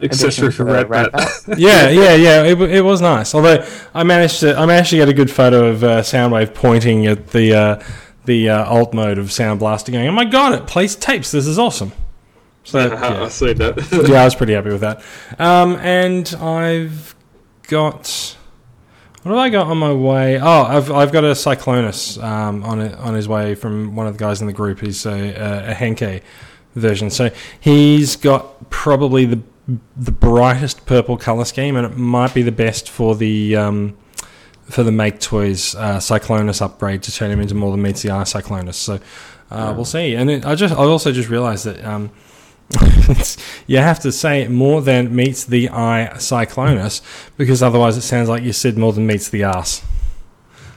[0.03, 1.29] Accessory for to Rat Rat Bat.
[1.47, 1.59] Bat.
[1.59, 2.43] yeah, yeah, yeah.
[2.45, 3.35] It, it was nice.
[3.35, 7.07] Although I managed to I managed to get a good photo of uh, Soundwave pointing
[7.07, 7.83] at the uh,
[8.25, 11.31] the uh, alt mode of Sound Blaster, going, "Oh my god, it plays tapes.
[11.31, 11.93] This is awesome."
[12.65, 13.29] So I yeah.
[13.29, 14.09] see that.
[14.09, 15.03] yeah, I was pretty happy with that.
[15.39, 17.15] Um, and I've
[17.69, 18.37] got
[19.23, 20.41] what have I got on my way?
[20.41, 24.15] Oh, I've I've got a Cyclonus um, on it, on his way from one of
[24.15, 24.81] the guys in the group.
[24.81, 26.23] He's a, a, a Henkei
[26.75, 27.31] version, so
[27.61, 29.43] he's got probably the
[29.95, 33.97] the brightest purple color scheme, and it might be the best for the um,
[34.71, 38.11] for the Make Toys uh, Cyclonus upgrade to turn him into more than meets the
[38.11, 38.75] eye Cyclonus.
[38.75, 39.01] So
[39.51, 40.15] uh, we'll see.
[40.15, 41.85] And it, I just I also just realised that.
[41.85, 42.11] Um,
[43.67, 47.03] you have to say more than meets the eye Cyclonus
[47.37, 49.83] because otherwise it sounds like you said more than meets the ass.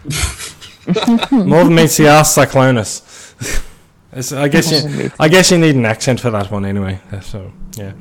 [1.32, 3.70] more than meets the ass Cyclonus.
[4.18, 7.00] It's- I guess you, I guess you need an accent for that one anyway.
[7.22, 7.94] So yeah.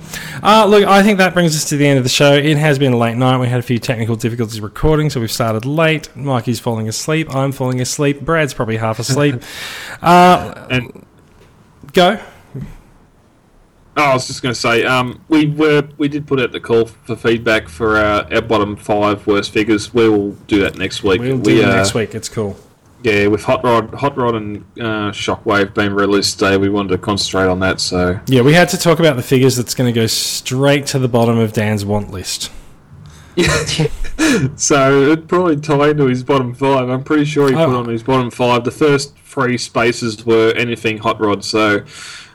[0.43, 2.35] Uh, look, I think that brings us to the end of the show.
[2.35, 3.39] It has been a late night.
[3.39, 6.15] We had a few technical difficulties recording, so we've started late.
[6.17, 7.35] Mikey's falling asleep.
[7.35, 8.21] I'm falling asleep.
[8.21, 9.43] Brad's probably half asleep.
[10.03, 11.07] uh, And
[11.93, 12.21] go.
[13.95, 16.61] Oh, I was just going to say, um, we were we did put out the
[16.61, 19.93] call for feedback for our, our bottom five worst figures.
[19.93, 21.21] We will do that next week.
[21.21, 22.15] We'll do we, it uh, next week.
[22.15, 22.57] It's cool.
[23.03, 26.99] Yeah, with Hot Rod, Hot Rod, and uh, Shockwave being released today, we wanted to
[26.99, 27.81] concentrate on that.
[27.81, 30.99] So Yeah, we had to talk about the figures that's going to go straight to
[31.01, 32.51] the bottom of Dan's want list.
[34.57, 36.89] So it'd probably tie into his bottom five.
[36.89, 37.67] I'm pretty sure he Oh.
[37.67, 38.65] put on his bottom five.
[38.65, 41.45] The first three spaces were anything hot rod.
[41.45, 41.83] So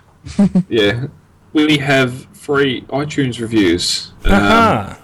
[0.70, 1.06] yeah,
[1.54, 4.12] we have three iTunes reviews.
[4.26, 4.96] Um,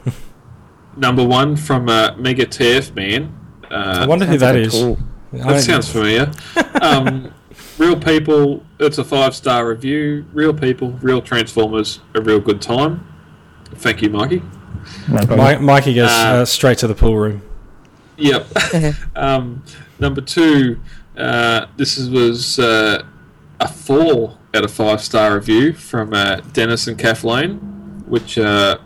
[0.97, 3.35] number one from uh, Mega TF Man.
[3.71, 4.71] I Uh, wonder who Sounds that like a is.
[4.73, 6.31] cool- I- that sounds familiar.
[6.81, 7.33] um,
[7.77, 8.63] real people.
[8.79, 10.25] It's a five star review.
[10.33, 10.91] Real people.
[11.01, 11.99] Real Transformers.
[12.15, 13.07] A real good time.
[13.75, 14.41] Thank you, Mikey.
[15.09, 17.41] Mi- Mikey goes Uh, uh, straight to the pool room.
[18.17, 18.47] Yep.
[19.15, 19.63] um,
[19.99, 20.79] number two,
[21.17, 23.03] uh, this is, was uh,
[23.59, 27.55] a four out of five star review from uh, Dennis and Kathleen,
[28.07, 28.77] which uh,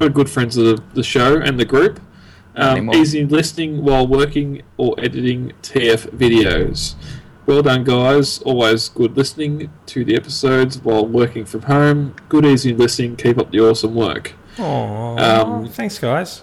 [0.00, 2.00] are good friends of the, the show and the group.
[2.54, 2.96] Um, Anymore.
[2.96, 6.94] easy listening while working or editing TF videos.
[7.46, 8.40] Well done, guys.
[8.42, 12.14] Always good listening to the episodes while working from home.
[12.28, 13.16] Good, easy listening.
[13.16, 14.34] Keep up the awesome work.
[14.56, 15.20] Aww.
[15.20, 16.42] um, thanks, guys.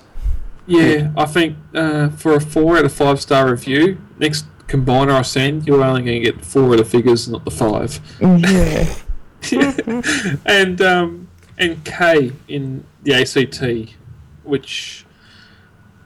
[0.66, 5.22] Yeah, I think uh, for a four out of five star review, next combiner I
[5.24, 8.00] send, you're only going to get four out of figures, not the five.
[8.22, 8.94] Yeah.
[10.46, 11.28] and um,
[11.58, 13.96] and K in the ACT,
[14.44, 15.06] which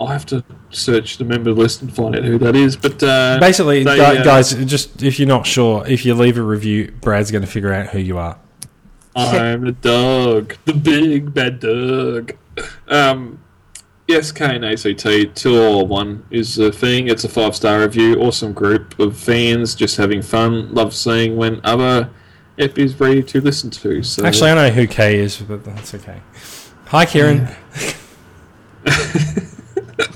[0.08, 2.76] I have to search the member list and find out who that is.
[2.76, 6.42] But uh, Basically, they, uh, guys, just if you're not sure, if you leave a
[6.42, 8.38] review, Brad's going to figure out who you are.
[9.16, 12.36] I'm the dog, the big bad dog.
[12.88, 13.40] Um,
[14.08, 17.08] yes, K and ACT two or one is a thing.
[17.08, 18.20] It's a five star review.
[18.20, 20.74] Awesome group of fans, just having fun.
[20.74, 22.10] Love seeing when other
[22.58, 24.04] ep is ready to listen to.
[24.04, 26.22] So Actually, I know who K is, but that's okay.
[26.88, 27.48] Hi, Kieran.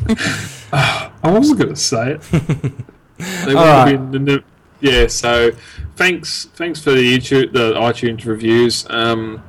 [0.73, 2.21] I wasn't going to say it.
[3.45, 4.11] they All will right.
[4.11, 4.43] the
[4.79, 5.07] yeah.
[5.07, 5.51] So
[5.95, 8.85] thanks, thanks for the YouTube, the iTunes reviews.
[8.89, 9.43] Um,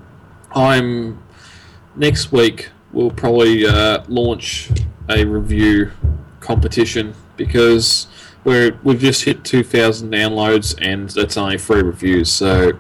[0.53, 1.23] I'm
[1.97, 2.71] next week.
[2.93, 4.71] We'll probably uh, launch
[5.09, 5.93] a review
[6.41, 8.07] competition because
[8.45, 12.31] we're we've just hit 2,000 downloads and that's only three reviews.
[12.31, 12.73] So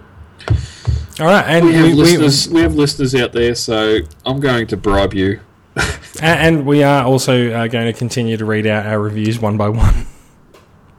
[1.21, 2.49] All right, and we have we, we, listeners.
[2.49, 3.55] We have listeners out there.
[3.55, 5.41] So I'm going to bribe you.
[6.21, 9.57] a- and we are also uh, going to continue to read out our reviews one
[9.57, 10.07] by one.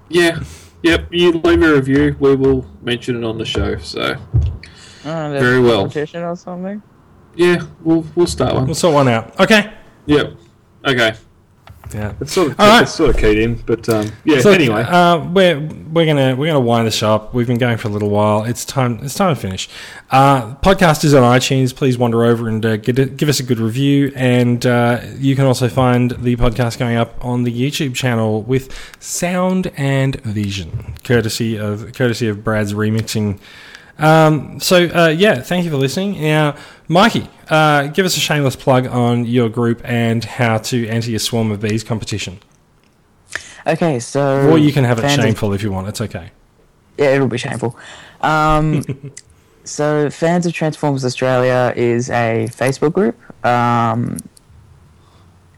[0.09, 0.39] Yeah.
[0.83, 1.07] Yep.
[1.11, 2.15] You leave a review.
[2.19, 3.77] We will mention it on the show.
[3.77, 4.15] So
[5.05, 5.81] Oh, Very a well.
[5.81, 6.81] competition or something.
[7.35, 8.65] yeah, we'll we'll start one.
[8.65, 9.39] We'll sort one out.
[9.39, 9.71] Okay.
[10.07, 10.33] Yep.
[10.85, 11.13] Okay.
[11.93, 12.13] Yeah.
[12.21, 12.83] It's sort of All right.
[12.83, 14.41] it's sort of keyed in, but um, yeah.
[14.41, 15.59] So, anyway, uh, we're
[15.91, 17.33] we're gonna we're gonna wind this up.
[17.33, 18.43] We've been going for a little while.
[18.43, 19.69] It's time it's time to finish.
[20.11, 21.75] Uh, podcast is on iTunes.
[21.75, 24.11] Please wander over and uh, it, give us a good review.
[24.15, 28.71] And uh, you can also find the podcast going up on the YouTube channel with
[28.99, 33.39] sound and vision, courtesy of courtesy of Brad's remixing.
[33.99, 36.21] Um, so uh, yeah, thank you for listening.
[36.21, 36.55] Now,
[36.87, 41.19] Mikey, uh, give us a shameless plug on your group and how to enter your
[41.19, 42.39] Swarm of Bees competition.
[43.67, 45.87] Okay, so Or you can have it shameful if you want.
[45.89, 46.31] It's okay.
[46.97, 47.77] Yeah, it'll be shameful.
[48.21, 48.83] Um,
[49.63, 53.17] so, Fans of Transformers Australia is a Facebook group.
[53.45, 54.17] Um,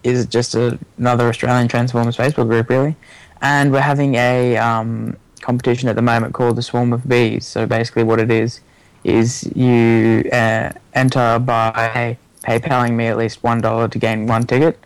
[0.03, 2.95] is just a, another Australian Transformers Facebook group, really.
[3.41, 7.45] And we're having a um, competition at the moment called the Swarm of Bees.
[7.47, 8.61] So, basically, what it is
[9.03, 14.79] is you uh, enter by PayPaling me at least one dollar to gain one ticket.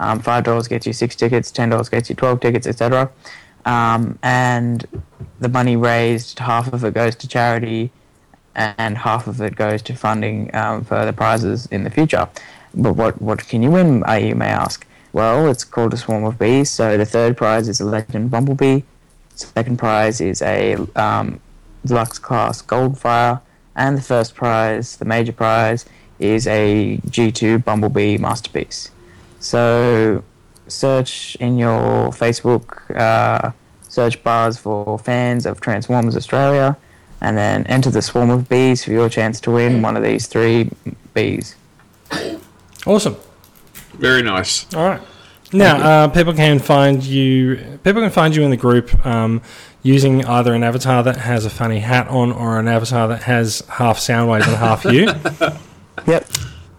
[0.00, 1.50] Um, Five dollars gets you six tickets.
[1.50, 3.10] Ten dollars gets you twelve tickets, etc.
[3.64, 4.86] Um, and
[5.40, 7.90] the money raised, half of it goes to charity,
[8.54, 12.28] and half of it goes to funding um, further prizes in the future.
[12.74, 14.04] But what what can you win?
[14.20, 14.86] You may ask.
[15.12, 16.70] Well, it's called a swarm of bees.
[16.70, 18.82] So the third prize is a legend bumblebee.
[19.34, 21.40] Second prize is a um,
[21.84, 23.40] deluxe class goldfire,
[23.74, 25.86] and the first prize, the major prize,
[26.18, 28.90] is a G2 bumblebee masterpiece.
[29.40, 30.22] So
[30.68, 33.52] search in your Facebook uh,
[33.88, 36.76] search bars for fans of Transformers Australia,
[37.20, 40.26] and then enter the swarm of bees for your chance to win one of these
[40.26, 40.70] three
[41.14, 41.54] bees.
[42.86, 43.16] Awesome.
[43.94, 44.72] Very nice.
[44.74, 45.02] All right.
[45.52, 47.78] Now, uh, people can find you.
[47.84, 49.42] People can find you in the group um,
[49.82, 53.60] using either an avatar that has a funny hat on, or an avatar that has
[53.68, 55.08] half Soundwave and half you.
[56.06, 56.26] Yep.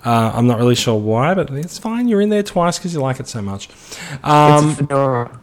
[0.04, 2.08] Uh, I'm not really sure why, but it's fine.
[2.10, 3.70] You're in there twice because you like it so much.
[3.70, 5.40] it's Um, a fedora,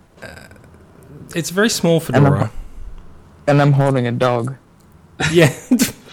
[1.35, 2.51] it's a very small And I'm- fedora.
[3.47, 4.57] and I'm holding a dog.
[5.33, 5.55] Yeah.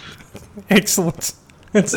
[0.69, 1.33] Excellent.
[1.73, 1.93] It's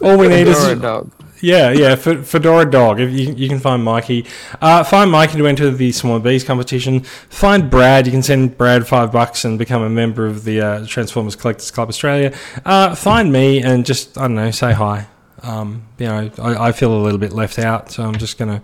[0.00, 1.10] all we need is a dog.
[1.40, 1.94] Yeah, yeah.
[1.96, 3.00] Fe- Fedora dog.
[3.00, 4.26] If you, you can find Mikey,
[4.60, 7.00] uh, find Mikey to enter the Small Bees competition.
[7.00, 8.06] Find Brad.
[8.06, 11.70] You can send Brad five bucks and become a member of the uh, Transformers Collectors
[11.70, 12.32] Club Australia.
[12.64, 15.06] Uh, find me and just I don't know, say hi.
[15.42, 18.62] Um, you know, I, I feel a little bit left out, so I'm just gonna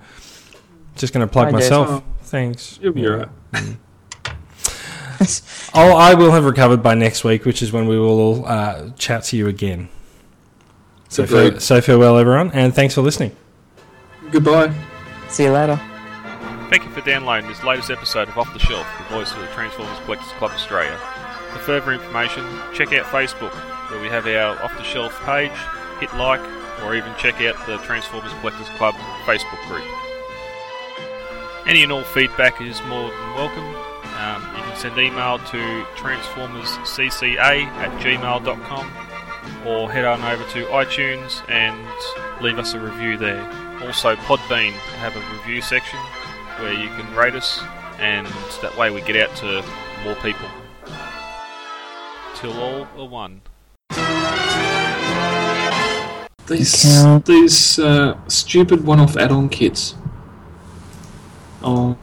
[0.96, 1.78] just gonna plug Hi, Jason.
[1.80, 2.04] myself.
[2.22, 2.78] Thanks.
[2.82, 3.08] You'll be Yeah.
[3.08, 3.28] alright.
[5.74, 8.90] Oh, I will have recovered by next week, which is when we will all uh,
[8.98, 9.88] chat to you again.
[11.12, 11.54] So, Agreed.
[11.54, 13.36] fa- so farewell, everyone, and thanks for listening.
[14.30, 14.72] Goodbye.
[15.28, 15.78] See you later.
[16.70, 19.46] Thank you for downloading this latest episode of Off the Shelf, the voice of the
[19.48, 20.96] Transformers Collectors Club Australia.
[21.52, 23.52] For further information, check out Facebook,
[23.90, 25.52] where we have our Off the Shelf page,
[26.00, 26.40] hit like,
[26.82, 28.94] or even check out the Transformers Collectors Club
[29.26, 29.84] Facebook group.
[31.66, 33.64] Any and all feedback is more than welcome.
[34.16, 38.90] Um, you can send email to transformerscca at gmail.com
[39.66, 41.78] or head on over to iTunes and
[42.42, 43.42] leave us a review there.
[43.84, 45.98] Also, Podbean have a review section
[46.58, 47.60] where you can rate us,
[47.98, 48.26] and
[48.60, 49.64] that way we get out to
[50.04, 50.48] more people.
[52.34, 53.42] Till all are one.
[56.46, 59.94] These these uh, stupid one-off add-on kits.
[61.62, 61.96] Oh,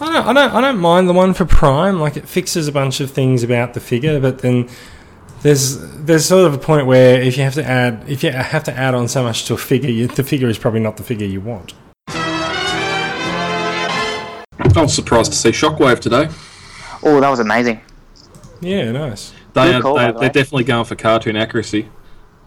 [0.00, 2.00] I don't, I don't, I don't mind the one for Prime.
[2.00, 4.68] Like it fixes a bunch of things about the figure, but then
[5.44, 8.64] there's there's sort of a point where if you have to add if you have
[8.64, 11.02] to add on so much to a figure, you, the figure is probably not the
[11.02, 11.74] figure you want.
[12.08, 14.42] I
[14.80, 16.28] was surprised to see Shockwave today.
[17.02, 17.82] Oh, that was amazing.
[18.62, 19.34] Yeah, nice.
[19.52, 21.90] They Good are, call, they, the they're definitely going for cartoon accuracy,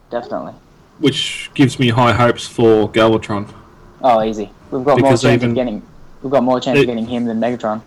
[0.10, 0.54] Definitely.
[0.98, 3.54] which gives me high hopes for Galvatron.
[4.02, 4.50] Oh, easy.
[4.72, 5.84] We've got Because more chance even- of getting.
[6.24, 7.84] We've got more chance It- of getting him than Megatron.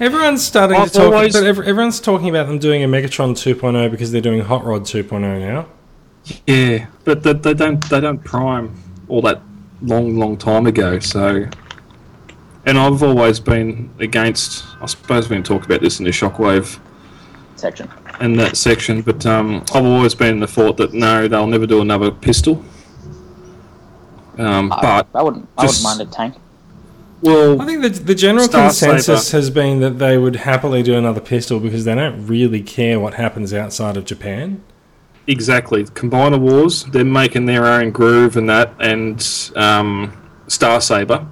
[0.00, 3.90] Everyone's starting I've to talk, always- but everyone's talking about them doing a Megatron 2.0
[3.90, 5.66] because they're doing Hot Rod 2.0 now.
[6.46, 8.74] Yeah, but they, they don't they don't prime
[9.08, 9.40] all that
[9.80, 10.98] long long time ago.
[10.98, 11.46] So,
[12.66, 14.64] and I've always been against.
[14.80, 16.78] I suppose we can talk about this in the Shockwave
[17.56, 17.88] Section.
[18.20, 21.66] in that section, but um, I've always been in the thought that no, they'll never
[21.66, 22.62] do another pistol.
[24.36, 25.48] Um, I, but I wouldn't.
[25.56, 26.34] I just- wouldn't mind a tank.
[27.20, 31.20] Well, I think the, the general consensus has been that they would happily do another
[31.20, 34.62] pistol because they don't really care what happens outside of Japan.
[35.26, 35.84] Exactly.
[35.84, 40.16] Combiner Wars, they're making their own groove and that, and um,
[40.46, 41.26] Star Saber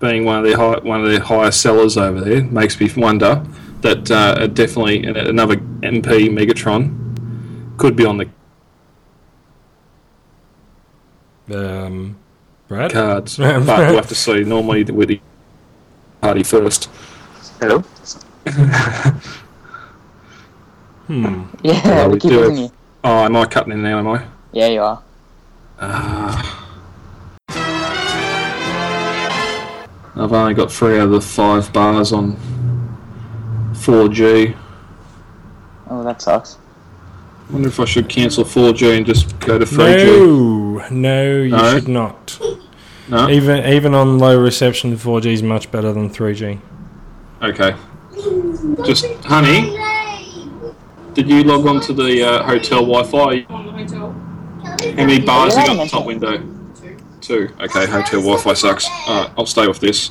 [0.00, 3.44] being one of their high, one of their highest sellers over there makes me wonder
[3.80, 8.28] that uh, definitely another MP Megatron could be on the
[11.50, 12.18] Um,
[12.68, 12.92] Brad?
[12.92, 14.44] cards, but we'll have to see.
[14.44, 15.20] Normally, with the
[16.20, 16.88] party first.
[17.60, 17.78] Hello.
[21.06, 21.44] Hmm.
[21.62, 22.60] Yeah, Well, we we keep do losing it.
[22.68, 22.72] you.
[23.04, 23.98] Oh, am I cutting in now?
[23.98, 24.24] Am I?
[24.52, 25.02] Yeah, you are.
[30.16, 32.36] I've only got three out of the five bars on
[33.72, 34.56] 4G.
[35.88, 36.58] Oh, that sucks.
[37.50, 40.06] wonder if I should cancel 4G and just go to 3G.
[40.06, 41.72] No, no, you No?
[41.74, 42.38] should not.
[43.10, 43.28] No?
[43.30, 46.60] Even even on low reception, 4G is much better than 3G.
[47.42, 47.74] Okay.
[48.84, 49.76] Just, honey,
[51.14, 53.42] did you log on to the uh, hotel Wi-Fi?
[53.48, 56.38] How many bars you got in the top window?
[57.20, 57.48] Two.
[57.60, 58.88] Okay, hotel Wi-Fi sucks.
[59.08, 60.10] Alright, I'll stay with this.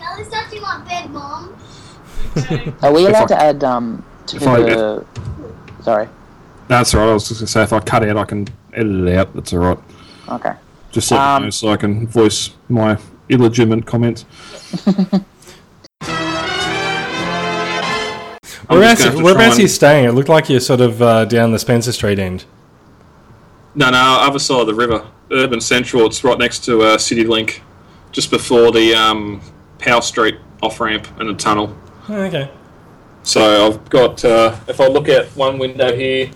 [0.00, 1.54] Now touching my bed, Mom.
[2.82, 5.06] Are we If allowed I- to add um to if I- the?
[5.82, 6.08] Sorry.
[6.68, 7.10] That's all right.
[7.10, 9.34] I was just gonna say if I cut out, I can edit it out.
[9.34, 9.78] That's all right.
[10.28, 10.52] Okay.
[10.92, 12.98] Just let Um, me know so I can voice my
[13.28, 14.24] illegitimate comments.
[18.68, 20.04] I'm Whereabouts, just gonna have to whereabouts try are you staying?
[20.06, 22.44] It looked like you're sort of uh, down the Spencer Street end.
[23.74, 26.06] No, no, other side of the river, Urban Central.
[26.06, 27.62] It's right next to uh, City Link,
[28.12, 29.40] just before the um,
[29.78, 31.76] Powell Street off ramp and the tunnel.
[32.08, 32.50] Oh, okay.
[33.24, 36.30] So I've got, uh, if I look at one window here,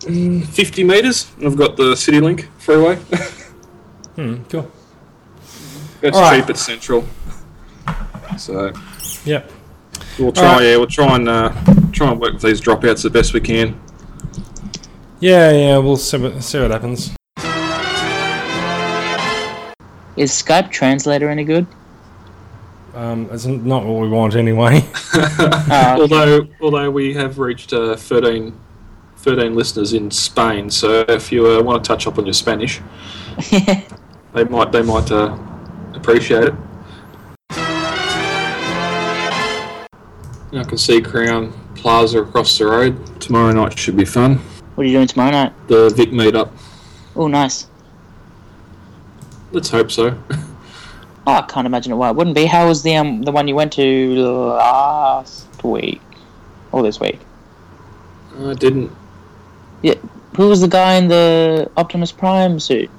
[0.00, 2.98] mm, 50 metres, and I've got the City Link freeway.
[4.16, 4.70] Hmm, cool.
[6.02, 6.40] it's All right.
[6.40, 7.04] cheap, at central.
[8.38, 8.72] So
[9.24, 9.50] Yep.
[10.18, 10.64] we'll try, All right.
[10.64, 11.52] yeah, we'll try and uh,
[11.92, 13.78] try and work with these dropouts the best we can.
[15.20, 17.10] Yeah, yeah, we'll see what, see what happens.
[20.16, 21.66] Is Skype Translator any good?
[22.94, 24.84] Um, it's not what we want anyway.
[25.12, 28.56] Uh, although although we have reached uh, 13,
[29.16, 32.80] 13 listeners in Spain, so if you uh, want to touch up on your Spanish,
[34.34, 35.36] they might they might uh,
[35.94, 36.54] appreciate it.
[40.52, 43.20] I can see Crowne Plaza across the road.
[43.20, 44.36] Tomorrow night should be fun.
[44.74, 45.52] what are you doing tomorrow night?
[45.68, 46.50] The Vic meetup.
[47.16, 47.68] Oh, nice.
[49.52, 50.18] Let's hope so.
[51.26, 51.96] Oh, I can't imagine it.
[51.96, 52.44] Why it wouldn't be?
[52.44, 56.02] How was the um the one you went to last week
[56.70, 57.18] or this week?
[58.38, 58.92] I didn't.
[59.80, 59.94] Yeah,
[60.36, 62.90] who was the guy in the Optimus Prime suit?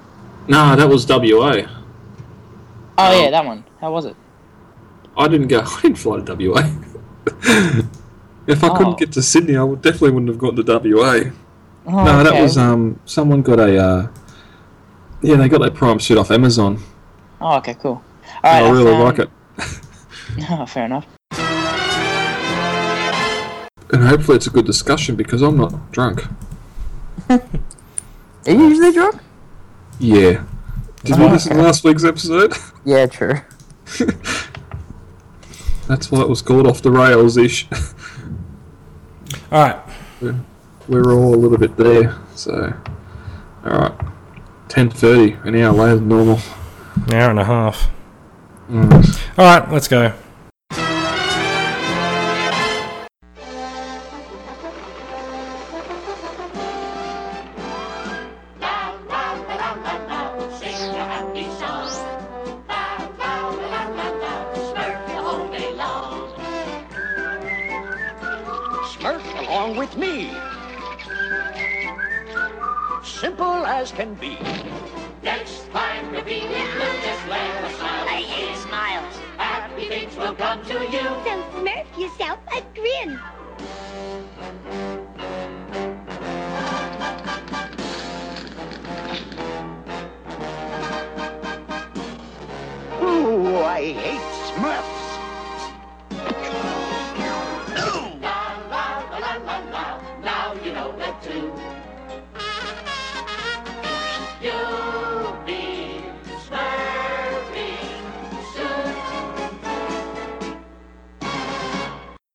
[0.48, 1.22] No, that was WA.
[1.28, 1.68] Oh
[2.98, 3.22] Oh.
[3.24, 3.64] yeah, that one.
[3.82, 4.16] How was it?
[5.18, 5.60] I didn't go.
[5.66, 6.62] I didn't fly to WA.
[8.48, 8.76] if I Oh.
[8.76, 11.32] couldn't get to Sydney, I would definitely wouldn't have gone to WA.
[11.88, 12.42] Oh, no, that okay.
[12.42, 13.00] was um.
[13.06, 13.78] Someone got a.
[13.78, 14.08] Uh,
[15.22, 16.82] yeah, they got their Prime suit off Amazon.
[17.42, 18.02] Oh, okay, cool.
[18.44, 19.30] All right, I really um, like it,
[20.50, 21.06] Oh, fair enough.
[23.92, 26.24] and hopefully it's a good discussion because I'm not drunk.
[27.30, 27.40] Are
[28.48, 29.22] you usually drunk?
[30.00, 30.44] Yeah.
[31.04, 32.54] Did you listen to last week's episode?
[32.88, 33.42] Yeah, true.
[35.88, 37.68] That's why it was called off the rails ish.
[39.52, 39.80] All right.
[40.88, 42.74] We're all a little bit there, so.
[43.66, 43.94] All right.
[44.68, 46.40] Ten thirty, an hour later than normal.
[47.08, 47.90] An hour and a half.
[48.70, 49.20] Mm.
[49.40, 50.14] All right, let's go.